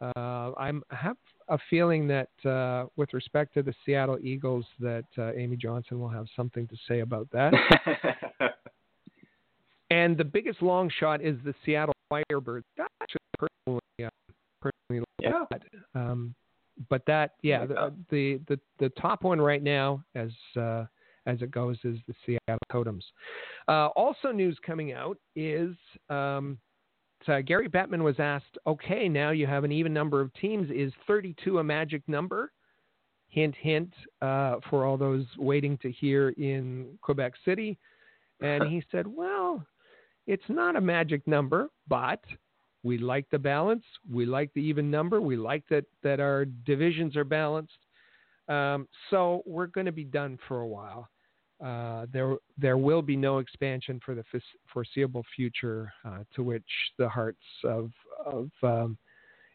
Uh, 0.00 0.52
I'm, 0.56 0.82
I 0.90 0.96
have 0.96 1.16
a 1.48 1.58
feeling 1.68 2.08
that 2.08 2.30
uh, 2.48 2.86
with 2.96 3.12
respect 3.12 3.52
to 3.54 3.62
the 3.62 3.74
Seattle 3.84 4.18
Eagles, 4.22 4.64
that 4.78 5.04
uh, 5.18 5.32
Amy 5.34 5.56
Johnson 5.56 6.00
will 6.00 6.08
have 6.08 6.26
something 6.34 6.66
to 6.68 6.76
say 6.88 7.00
about 7.00 7.28
that. 7.32 7.52
and 9.90 10.16
the 10.16 10.24
biggest 10.24 10.62
long 10.62 10.90
shot 10.98 11.20
is 11.20 11.36
the 11.44 11.54
Seattle 11.66 11.94
Firebirds 12.10 12.62
personally, 13.38 13.80
uh, 14.02 14.08
personally 14.60 15.04
yeah. 15.20 15.44
That. 15.50 15.62
Um, 15.94 16.34
but 17.00 17.12
that, 17.12 17.34
yeah, 17.42 17.66
the, 17.66 17.94
the, 18.10 18.40
the 18.48 18.60
the 18.78 18.88
top 19.00 19.22
one 19.22 19.40
right 19.40 19.62
now, 19.62 20.02
as 20.14 20.30
uh, 20.56 20.84
as 21.26 21.40
it 21.40 21.50
goes, 21.50 21.78
is 21.84 21.98
the 22.06 22.14
Seattle 22.26 22.58
Totems. 22.70 23.04
Uh, 23.68 23.88
also, 23.96 24.32
news 24.32 24.58
coming 24.64 24.92
out 24.92 25.16
is 25.34 25.74
um, 26.08 26.58
so 27.24 27.40
Gary 27.42 27.68
Bettman 27.68 28.02
was 28.02 28.16
asked, 28.18 28.58
"Okay, 28.66 29.08
now 29.08 29.30
you 29.30 29.46
have 29.46 29.64
an 29.64 29.72
even 29.72 29.92
number 29.94 30.20
of 30.20 30.32
teams. 30.34 30.70
Is 30.70 30.92
32 31.06 31.58
a 31.58 31.64
magic 31.64 32.02
number?" 32.06 32.52
Hint, 33.28 33.54
hint, 33.60 33.94
uh, 34.20 34.56
for 34.68 34.84
all 34.84 34.96
those 34.96 35.24
waiting 35.38 35.78
to 35.78 35.90
hear 35.92 36.30
in 36.30 36.98
Quebec 37.00 37.32
City. 37.44 37.78
And 38.40 38.64
he 38.68 38.82
said, 38.90 39.06
"Well, 39.06 39.64
it's 40.26 40.48
not 40.48 40.76
a 40.76 40.80
magic 40.80 41.26
number, 41.26 41.70
but." 41.88 42.22
We 42.82 42.98
like 42.98 43.28
the 43.30 43.38
balance. 43.38 43.84
We 44.10 44.24
like 44.26 44.52
the 44.54 44.60
even 44.62 44.90
number. 44.90 45.20
We 45.20 45.36
like 45.36 45.64
that 45.68 45.84
that 46.02 46.20
our 46.20 46.44
divisions 46.44 47.16
are 47.16 47.24
balanced. 47.24 47.78
Um, 48.48 48.88
so 49.10 49.42
we're 49.46 49.66
going 49.66 49.86
to 49.86 49.92
be 49.92 50.04
done 50.04 50.38
for 50.48 50.60
a 50.60 50.66
while. 50.66 51.08
Uh, 51.64 52.06
there 52.10 52.36
there 52.56 52.78
will 52.78 53.02
be 53.02 53.16
no 53.16 53.38
expansion 53.38 54.00
for 54.04 54.14
the 54.14 54.24
foreseeable 54.72 55.24
future, 55.36 55.92
uh, 56.06 56.20
to 56.34 56.42
which 56.42 56.64
the 56.98 57.08
hearts 57.08 57.42
of 57.64 57.90
of 58.24 58.50
um, 58.62 58.96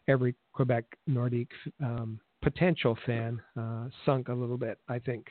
every 0.06 0.34
Quebec 0.52 0.84
Nordique 1.10 1.48
um, 1.82 2.20
potential 2.42 2.96
fan 3.06 3.42
uh, 3.58 3.88
sunk 4.04 4.28
a 4.28 4.34
little 4.34 4.56
bit. 4.56 4.78
I 4.88 5.00
think. 5.00 5.26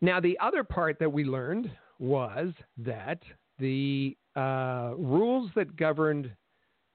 Now 0.00 0.18
the 0.18 0.38
other 0.40 0.64
part 0.64 0.98
that 0.98 1.12
we 1.12 1.24
learned 1.24 1.70
was 1.98 2.52
that 2.78 3.20
the 3.58 4.16
uh, 4.36 4.92
rules 4.96 5.50
that 5.54 5.76
governed 5.76 6.30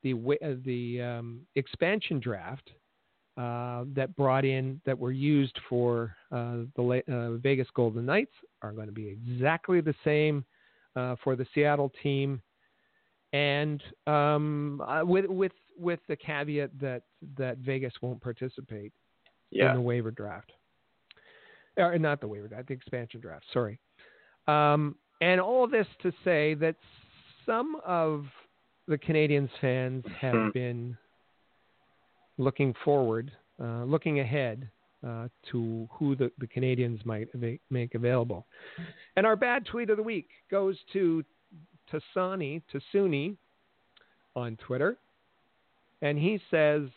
the 0.04 0.14
uh, 0.14 0.56
the 0.66 1.02
um, 1.02 1.42
expansion 1.56 2.20
draft 2.20 2.70
uh, 3.38 3.86
that 3.96 4.16
brought 4.16 4.46
in 4.46 4.82
that 4.86 4.98
were 4.98 5.12
used 5.12 5.58
for 5.70 6.16
uh, 6.32 6.58
the 6.76 7.02
uh, 7.08 7.38
Vegas 7.38 7.68
Golden 7.74 8.06
Knights 8.06 8.34
are 8.62 8.72
going 8.72 8.88
to 8.88 8.94
be 8.94 9.08
exactly 9.08 9.82
the 9.82 9.96
same 10.04 10.44
uh, 10.96 11.16
for 11.24 11.36
the 11.36 11.46
Seattle 11.54 11.92
team, 12.04 12.42
and 13.34 13.82
um, 14.08 14.82
with 15.04 15.26
with 15.26 15.54
with 15.78 16.00
the 16.08 16.16
caveat 16.16 16.78
that 16.80 17.04
that 17.38 17.58
Vegas 17.60 17.94
won't 18.02 18.22
participate 18.22 18.92
Yeah. 19.52 19.70
in 19.70 19.76
the 19.76 19.82
waiver 19.82 20.12
draft, 20.12 20.52
or 21.78 21.98
not 21.98 22.20
the 22.20 22.28
waiver 22.28 22.48
draft, 22.48 22.68
the 22.68 22.74
expansion 22.74 23.22
draft. 23.22 23.46
Sorry. 23.54 23.80
Um, 24.48 24.96
and 25.22 25.40
all 25.42 25.68
this 25.68 25.88
to 26.04 26.12
say 26.24 26.54
that 26.56 26.76
some 27.46 27.78
of 27.86 28.26
the 28.88 28.98
Canadiens 28.98 29.50
fans 29.60 30.06
have 30.20 30.34
Mhm. 30.36 30.54
been 30.54 30.98
looking 32.38 32.74
forward, 32.86 33.32
uh, 33.60 33.84
looking 33.84 34.20
ahead 34.20 34.70
uh, 35.02 35.30
to 35.44 35.88
who 35.94 36.14
the, 36.16 36.30
the 36.40 36.48
Canadiens 36.48 37.06
might 37.06 37.30
make 37.70 37.96
available. 37.96 38.46
And 39.16 39.26
our 39.26 39.38
bad 39.38 39.66
tweet 39.66 39.90
of 39.90 39.96
the 39.98 40.04
week 40.04 40.30
goes 40.52 40.78
to 40.94 41.24
Tasani 41.90 42.62
Tasuni 42.72 43.38
on 44.36 44.58
Twitter, 44.58 44.98
and 46.02 46.18
he 46.20 46.40
says, 46.52 46.90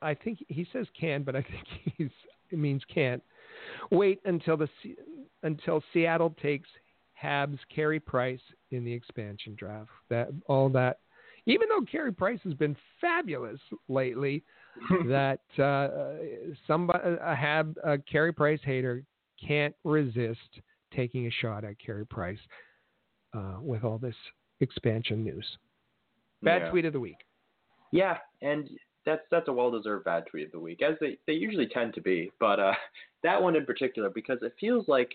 I 0.00 0.14
think 0.14 0.44
he 0.48 0.66
says 0.72 0.86
can, 0.98 1.22
but 1.24 1.36
I 1.36 1.42
think 1.42 1.64
he's 1.96 2.10
it 2.50 2.58
means 2.58 2.82
can't. 2.86 3.22
Wait 3.90 4.20
until 4.24 4.56
the 4.56 4.68
until 5.42 5.82
Seattle 5.92 6.34
takes 6.42 6.68
Habs 7.22 7.58
Carey 7.74 8.00
Price 8.00 8.40
in 8.70 8.84
the 8.84 8.92
expansion 8.92 9.54
draft. 9.56 9.90
That 10.10 10.28
all 10.46 10.68
that, 10.70 10.98
even 11.46 11.68
though 11.68 11.84
Carey 11.90 12.12
Price 12.12 12.40
has 12.44 12.54
been 12.54 12.76
fabulous 13.00 13.60
lately, 13.88 14.42
that 15.06 15.40
uh, 15.58 15.88
somebody 16.66 17.16
a 17.20 17.34
Hab 17.34 17.76
a 17.84 17.98
Carey 17.98 18.32
Price 18.32 18.60
hater 18.64 19.04
can't 19.46 19.74
resist 19.84 20.60
taking 20.94 21.26
a 21.26 21.30
shot 21.30 21.64
at 21.64 21.78
Carey 21.78 22.06
Price 22.06 22.38
uh, 23.34 23.56
with 23.60 23.84
all 23.84 23.98
this 23.98 24.16
expansion 24.60 25.24
news. 25.24 25.46
Bad 26.42 26.62
Yeah. 26.62 26.70
tweet 26.70 26.84
of 26.84 26.92
the 26.92 27.00
week. 27.00 27.16
Yeah, 27.92 28.18
and 28.40 28.68
that's 29.04 29.22
that's 29.30 29.48
a 29.48 29.52
well-deserved 29.52 30.04
bad 30.04 30.24
tweet 30.30 30.46
of 30.46 30.52
the 30.52 30.58
week, 30.60 30.82
as 30.82 30.96
they 31.00 31.18
they 31.26 31.34
usually 31.34 31.66
tend 31.68 31.94
to 31.94 32.00
be. 32.00 32.32
But 32.40 32.58
uh, 32.58 32.74
that 33.22 33.40
one 33.40 33.56
in 33.56 33.66
particular, 33.66 34.10
because 34.10 34.38
it 34.42 34.54
feels 34.58 34.88
like 34.88 35.12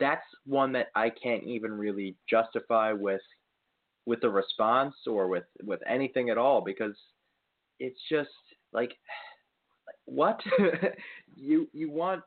that's 0.00 0.26
one 0.46 0.72
that 0.72 0.88
I 0.94 1.10
can't 1.10 1.44
even 1.44 1.72
really 1.72 2.16
justify 2.28 2.92
with 2.92 3.20
with 4.06 4.20
the 4.20 4.28
response 4.28 4.94
or 5.06 5.28
with 5.28 5.44
with 5.62 5.80
anything 5.88 6.30
at 6.30 6.38
all, 6.38 6.60
because 6.60 6.96
it's 7.78 8.00
just 8.10 8.30
like 8.72 8.92
what 10.04 10.40
you 11.36 11.68
you 11.72 11.90
want 11.90 12.22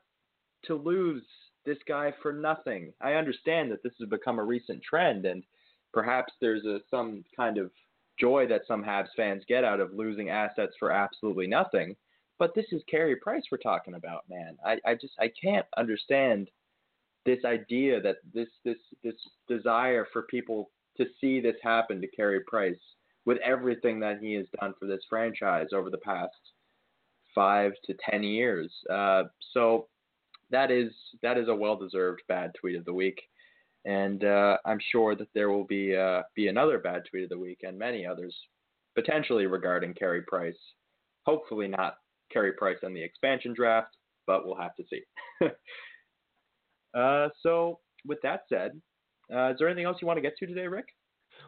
to 0.64 0.74
lose 0.74 1.24
this 1.64 1.78
guy 1.86 2.12
for 2.22 2.32
nothing. 2.32 2.92
I 3.00 3.14
understand 3.14 3.70
that 3.70 3.82
this 3.82 3.92
has 4.00 4.08
become 4.08 4.38
a 4.38 4.44
recent 4.44 4.82
trend, 4.82 5.26
and 5.26 5.42
perhaps 5.92 6.32
there's 6.40 6.64
a 6.64 6.80
some 6.90 7.24
kind 7.36 7.58
of 7.58 7.70
joy 8.18 8.46
that 8.48 8.62
some 8.66 8.82
Habs 8.82 9.08
fans 9.16 9.44
get 9.46 9.64
out 9.64 9.80
of 9.80 9.92
losing 9.94 10.30
assets 10.30 10.72
for 10.78 10.90
absolutely 10.90 11.46
nothing. 11.46 11.94
But 12.38 12.54
this 12.54 12.66
is 12.72 12.82
Carey 12.88 13.16
Price 13.16 13.42
we're 13.50 13.58
talking 13.58 13.94
about, 13.94 14.24
man. 14.28 14.56
I, 14.64 14.78
I 14.86 14.94
just 14.94 15.14
I 15.20 15.30
can't 15.40 15.66
understand 15.76 16.50
this 17.26 17.44
idea 17.44 18.00
that 18.00 18.16
this 18.32 18.48
this 18.64 18.78
this 19.02 19.14
desire 19.48 20.06
for 20.12 20.22
people 20.22 20.70
to 20.96 21.06
see 21.20 21.40
this 21.40 21.56
happen 21.62 22.00
to 22.00 22.08
Carey 22.08 22.40
Price 22.46 22.78
with 23.24 23.38
everything 23.38 24.00
that 24.00 24.18
he 24.20 24.34
has 24.34 24.46
done 24.60 24.74
for 24.78 24.86
this 24.86 25.02
franchise 25.08 25.68
over 25.74 25.90
the 25.90 25.98
past 25.98 26.32
five 27.34 27.72
to 27.84 27.94
ten 28.08 28.22
years. 28.22 28.72
Uh, 28.90 29.24
so 29.52 29.88
that 30.50 30.70
is 30.70 30.90
that 31.22 31.38
is 31.38 31.48
a 31.48 31.54
well 31.54 31.76
deserved 31.76 32.22
bad 32.28 32.52
tweet 32.60 32.76
of 32.76 32.84
the 32.84 32.94
week 32.94 33.20
and 33.84 34.24
uh, 34.24 34.58
I'm 34.64 34.78
sure 34.92 35.14
that 35.14 35.28
there 35.34 35.50
will 35.50 35.64
be 35.64 35.96
uh, 35.96 36.22
be 36.34 36.48
another 36.48 36.78
bad 36.78 37.02
tweet 37.08 37.24
of 37.24 37.30
the 37.30 37.38
week 37.38 37.60
and 37.62 37.78
many 37.78 38.04
others 38.04 38.36
potentially 38.94 39.46
regarding 39.46 39.94
Carey 39.94 40.22
Price. 40.22 40.58
Hopefully 41.24 41.68
not 41.68 41.96
Carey 42.32 42.52
Price 42.52 42.78
in 42.82 42.92
the 42.92 43.02
expansion 43.02 43.54
draft, 43.54 43.96
but 44.26 44.44
we'll 44.44 44.56
have 44.56 44.74
to 44.76 44.84
see. 44.90 45.02
uh, 46.94 47.28
so 47.42 47.78
with 48.06 48.18
that 48.22 48.42
said, 48.48 48.80
uh, 49.34 49.50
is 49.50 49.56
there 49.58 49.68
anything 49.68 49.84
else 49.84 49.98
you 50.00 50.06
want 50.06 50.16
to 50.16 50.22
get 50.22 50.36
to 50.38 50.46
today, 50.46 50.66
Rick? 50.66 50.86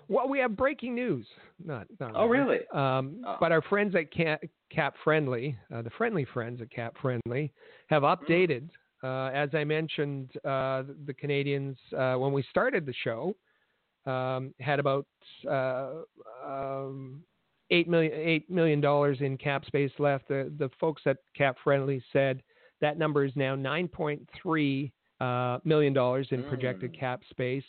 Well, 0.09 0.29
we 0.29 0.39
have 0.41 0.57
breaking 0.57 0.95
news. 0.95 1.27
Not, 1.65 1.87
not 1.99 2.13
Oh, 2.15 2.27
really? 2.27 2.61
Um, 2.73 3.23
Oh. 3.27 3.37
But 3.41 3.53
our 3.53 3.63
friends 3.63 3.95
at 3.95 4.11
Cap, 4.11 4.95
Friendly, 5.05 5.57
uh, 5.75 5.83
the 5.83 5.91
friendly 5.91 6.25
friends 6.25 6.61
at 6.61 6.71
Cap 6.71 6.97
Friendly, 7.01 7.53
have 7.89 8.03
updated. 8.03 8.69
Uh, 9.03 9.31
as 9.33 9.49
I 9.55 9.65
mentioned, 9.65 10.31
uh, 10.45 10.83
the, 11.07 11.15
Canadiens, 11.15 11.77
uh, 11.97 12.19
when 12.19 12.33
we 12.33 12.43
started 12.51 12.85
the 12.87 12.95
show, 13.03 13.35
um, 14.07 14.55
had 14.61 14.79
about 14.79 15.07
uh, 15.49 16.03
um, 16.47 17.23
eight 17.71 17.89
million 17.89 18.13
eight 18.15 18.51
million 18.51 18.81
dollars 18.81 19.19
in 19.21 19.37
cap 19.37 19.65
space 19.65 19.93
left. 19.99 20.29
The 20.29 20.53
the 20.59 20.71
folks 20.81 21.03
at 21.07 21.19
Cap 21.37 21.57
Friendly 21.63 22.03
said 22.13 22.43
that 22.81 22.99
number 22.99 23.25
is 23.25 23.33
now 23.37 23.55
nine 23.55 23.89
point 23.89 24.29
three 24.43 24.93
uh, 25.21 25.59
million 25.65 25.93
dollars 25.93 26.29
in 26.31 26.43
projected 26.45 26.93
Mm. 26.93 26.99
cap 26.99 27.23
space, 27.31 27.65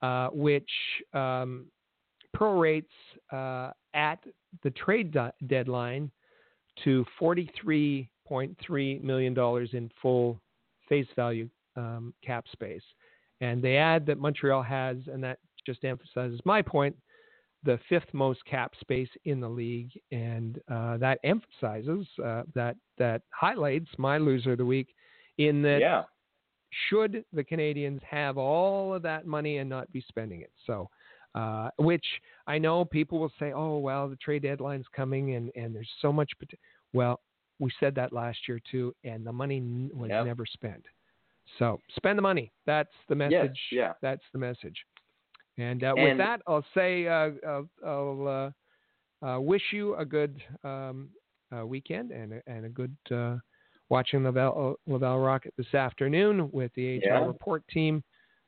uh, 0.00 0.28
which 0.28 0.70
um, 1.12 1.66
prorates 2.36 2.84
uh, 3.30 3.72
at 3.94 4.18
the 4.62 4.70
trade 4.70 5.10
de- 5.12 5.32
deadline 5.46 6.10
to 6.84 7.04
$43.3 7.20 9.02
million 9.02 9.68
in 9.72 9.90
full 10.00 10.40
face 10.88 11.06
value 11.14 11.48
um, 11.76 12.14
cap 12.24 12.46
space. 12.50 12.82
And 13.40 13.62
they 13.62 13.76
add 13.76 14.06
that 14.06 14.18
Montreal 14.18 14.62
has, 14.62 14.96
and 15.12 15.22
that 15.24 15.38
just 15.66 15.84
emphasizes 15.84 16.40
my 16.44 16.62
point, 16.62 16.96
the 17.64 17.78
fifth 17.88 18.12
most 18.12 18.44
cap 18.44 18.72
space 18.80 19.08
in 19.24 19.40
the 19.40 19.48
league. 19.48 19.90
And 20.10 20.60
uh, 20.70 20.96
that 20.98 21.18
emphasizes, 21.24 22.06
uh, 22.24 22.42
that, 22.54 22.76
that 22.98 23.22
highlights 23.30 23.90
my 23.98 24.18
loser 24.18 24.52
of 24.52 24.58
the 24.58 24.64
week 24.64 24.94
in 25.38 25.62
that 25.62 25.80
yeah. 25.80 26.02
Should 26.88 27.24
the 27.32 27.44
Canadiens 27.44 28.02
have 28.02 28.38
all 28.38 28.94
of 28.94 29.02
that 29.02 29.26
money 29.26 29.58
and 29.58 29.68
not 29.68 29.92
be 29.92 30.02
spending 30.08 30.40
it. 30.40 30.50
So, 30.66 30.88
uh, 31.34 31.70
which 31.76 32.04
I 32.46 32.58
know 32.58 32.84
people 32.84 33.18
will 33.18 33.32
say, 33.38 33.52
oh, 33.52 33.78
well, 33.78 34.08
the 34.08 34.16
trade 34.16 34.42
deadline's 34.42 34.86
coming 34.94 35.34
and, 35.34 35.50
and 35.54 35.74
there's 35.74 35.90
so 36.00 36.12
much. 36.12 36.30
Pot-. 36.38 36.58
Well, 36.92 37.20
we 37.58 37.70
said 37.78 37.94
that 37.96 38.12
last 38.12 38.38
year 38.48 38.60
too, 38.70 38.94
and 39.04 39.26
the 39.26 39.32
money 39.32 39.58
n- 39.58 39.90
was 39.94 40.10
Yep. 40.10 40.24
never 40.24 40.46
spent. 40.46 40.84
So 41.58 41.78
spend 41.96 42.16
the 42.16 42.22
money. 42.22 42.52
That's 42.66 42.92
the 43.08 43.16
Yes, 43.16 43.32
message. 43.32 43.60
yeah. 43.70 43.92
That's 44.00 44.22
the 44.32 44.38
message. 44.38 44.76
And, 45.58 45.84
uh, 45.84 45.94
with 45.96 46.16
that, 46.18 46.40
I'll 46.46 46.64
say 46.74 47.06
uh, 47.06 47.30
I'll, 47.46 47.68
I'll 47.86 48.52
uh, 49.22 49.26
uh, 49.26 49.40
wish 49.40 49.62
you 49.72 49.94
a 49.96 50.04
good 50.04 50.42
um, 50.64 51.10
uh, 51.54 51.66
weekend 51.66 52.10
and 52.10 52.32
a, 52.34 52.42
and 52.46 52.64
a 52.64 52.68
good 52.70 52.96
uh, 53.10 53.36
watching 53.88 54.24
Laval, 54.24 54.78
Laval 54.86 55.18
Rocket 55.20 55.54
this 55.56 55.74
afternoon 55.74 56.50
with 56.52 56.72
the 56.74 56.96
AHL 56.96 57.20
Yeah. 57.20 57.26
report 57.26 57.66
team. 57.68 58.02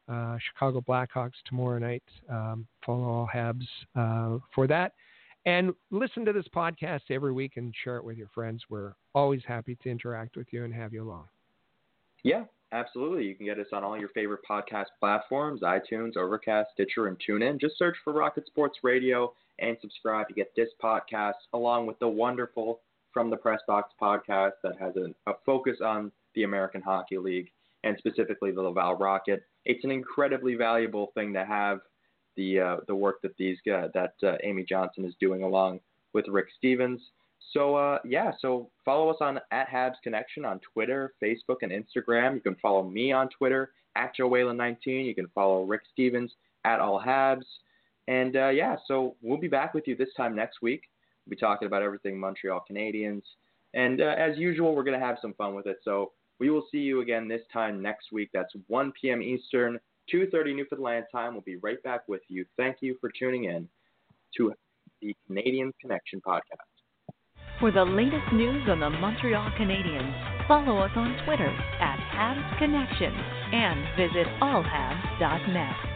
Uh, 0.06 0.36
Chicago 0.38 0.80
Blackhawks 0.82 1.32
tomorrow 1.46 1.78
night. 1.78 2.02
Um, 2.28 2.66
follow 2.84 3.04
all 3.04 3.28
Habs 3.32 3.66
uh, 3.96 4.38
for 4.54 4.66
that. 4.66 4.92
And 5.46 5.74
listen 5.90 6.24
to 6.26 6.32
this 6.32 6.46
podcast 6.54 7.02
every 7.10 7.32
week 7.32 7.56
and 7.56 7.74
share 7.84 7.96
it 7.96 8.04
with 8.04 8.16
your 8.18 8.28
friends. 8.28 8.62
We're 8.68 8.94
always 9.14 9.42
happy 9.46 9.76
to 9.82 9.90
interact 9.90 10.36
with 10.36 10.46
you 10.52 10.64
and 10.64 10.74
have 10.74 10.92
you 10.92 11.02
along. 11.04 11.24
Yeah, 12.22 12.44
absolutely. 12.72 13.24
You 13.24 13.34
can 13.34 13.44
get 13.46 13.58
us 13.58 13.66
on 13.72 13.84
all 13.84 13.98
your 13.98 14.08
favorite 14.10 14.40
podcast 14.48 14.86
platforms 15.00 15.60
iTunes, 15.62 16.16
Overcast, 16.16 16.70
Stitcher, 16.72 17.06
and 17.08 17.16
TuneIn. 17.26 17.60
Just 17.60 17.78
search 17.78 17.96
for 18.04 18.12
Rocket 18.14 18.46
Sports 18.46 18.78
Radio 18.82 19.32
and 19.58 19.76
subscribe. 19.80 20.28
to 20.28 20.34
get 20.34 20.54
this 20.56 20.70
podcast 20.82 21.34
along 21.52 21.86
with 21.86 21.98
the 21.98 22.08
wonderful 22.08 22.80
From 23.14 23.30
the 23.30 23.36
Press 23.36 23.60
Box 23.66 23.94
podcast 24.00 24.52
that 24.64 24.74
has 24.78 24.94
a, 24.96 25.30
a 25.30 25.34
focus 25.46 25.78
on 25.82 26.12
the 26.34 26.42
American 26.42 26.82
Hockey 26.82 27.16
League 27.16 27.50
and 27.84 27.96
specifically 27.98 28.50
the 28.50 28.60
Laval 28.60 28.96
Rocket. 28.96 29.44
It's 29.64 29.84
an 29.84 29.90
incredibly 29.90 30.56
valuable 30.56 31.12
thing 31.14 31.32
to 31.34 31.44
have 31.44 31.80
the 32.36 32.60
uh, 32.60 32.76
the 32.88 32.94
work 32.94 33.22
that 33.22 33.36
these 33.38 33.58
uh, 33.72 33.88
that 33.94 34.14
uh, 34.22 34.36
Amy 34.42 34.64
Johnson 34.68 35.04
is 35.04 35.14
doing 35.20 35.44
along 35.44 35.80
with 36.12 36.26
Rick 36.28 36.48
Stevens. 36.58 37.00
So 37.52 37.76
uh, 37.76 37.98
yeah, 38.04 38.32
so 38.40 38.70
follow 38.84 39.10
us 39.10 39.18
on 39.20 39.38
at 39.52 39.68
Habs 39.68 39.94
Connection 40.02 40.44
on 40.44 40.60
Twitter, 40.72 41.14
Facebook, 41.22 41.58
and 41.62 41.70
Instagram. 41.70 42.34
You 42.34 42.40
can 42.40 42.56
follow 42.56 42.82
me 42.82 43.12
on 43.12 43.28
Twitter 43.28 43.70
at 43.96 44.14
Joe 44.16 44.28
Whalen19. 44.28 45.06
You 45.06 45.14
can 45.14 45.28
follow 45.34 45.64
Rick 45.64 45.82
Stevens 45.92 46.32
at 46.64 46.80
All 46.80 47.00
Habs. 47.00 47.44
And 48.08 48.36
uh, 48.36 48.48
yeah, 48.48 48.76
so 48.86 49.16
we'll 49.22 49.38
be 49.38 49.48
back 49.48 49.72
with 49.72 49.86
you 49.86 49.96
this 49.96 50.12
time 50.16 50.34
next 50.34 50.60
week. 50.62 50.82
We'll 51.26 51.30
be 51.30 51.36
talking 51.36 51.66
about 51.66 51.82
everything 51.82 52.18
Montreal 52.18 52.64
Canadiens. 52.70 53.22
And 53.74 54.00
uh, 54.00 54.14
as 54.18 54.38
usual, 54.38 54.74
we're 54.74 54.84
going 54.84 54.98
to 54.98 55.04
have 55.04 55.18
some 55.20 55.34
fun 55.34 55.54
with 55.54 55.66
it. 55.66 55.78
So 55.84 56.12
we 56.38 56.50
will 56.50 56.64
see 56.70 56.78
you 56.78 57.00
again 57.00 57.28
this 57.28 57.42
time 57.52 57.82
next 57.82 58.12
week. 58.12 58.30
That's 58.32 58.52
1 58.68 58.92
p.m. 59.00 59.22
Eastern, 59.22 59.78
2.30 60.12 60.56
Newfoundland 60.56 61.06
time. 61.10 61.32
We'll 61.32 61.42
be 61.42 61.56
right 61.56 61.82
back 61.82 62.08
with 62.08 62.22
you. 62.28 62.44
Thank 62.56 62.78
you 62.80 62.96
for 63.00 63.10
tuning 63.18 63.44
in 63.44 63.68
to 64.36 64.52
the 65.00 65.14
Canadian 65.26 65.72
Connection 65.80 66.20
podcast. 66.26 66.74
For 67.60 67.70
the 67.70 67.84
latest 67.84 68.32
news 68.32 68.68
on 68.68 68.80
the 68.80 68.90
Montreal 68.90 69.50
Canadiens, 69.58 70.48
follow 70.48 70.78
us 70.78 70.90
on 70.96 71.16
Twitter 71.24 71.48
at 71.80 71.98
Habs 72.12 72.58
Connection 72.58 73.12
and 73.12 73.96
visit 73.96 74.26
allhabs.net. 74.40 75.93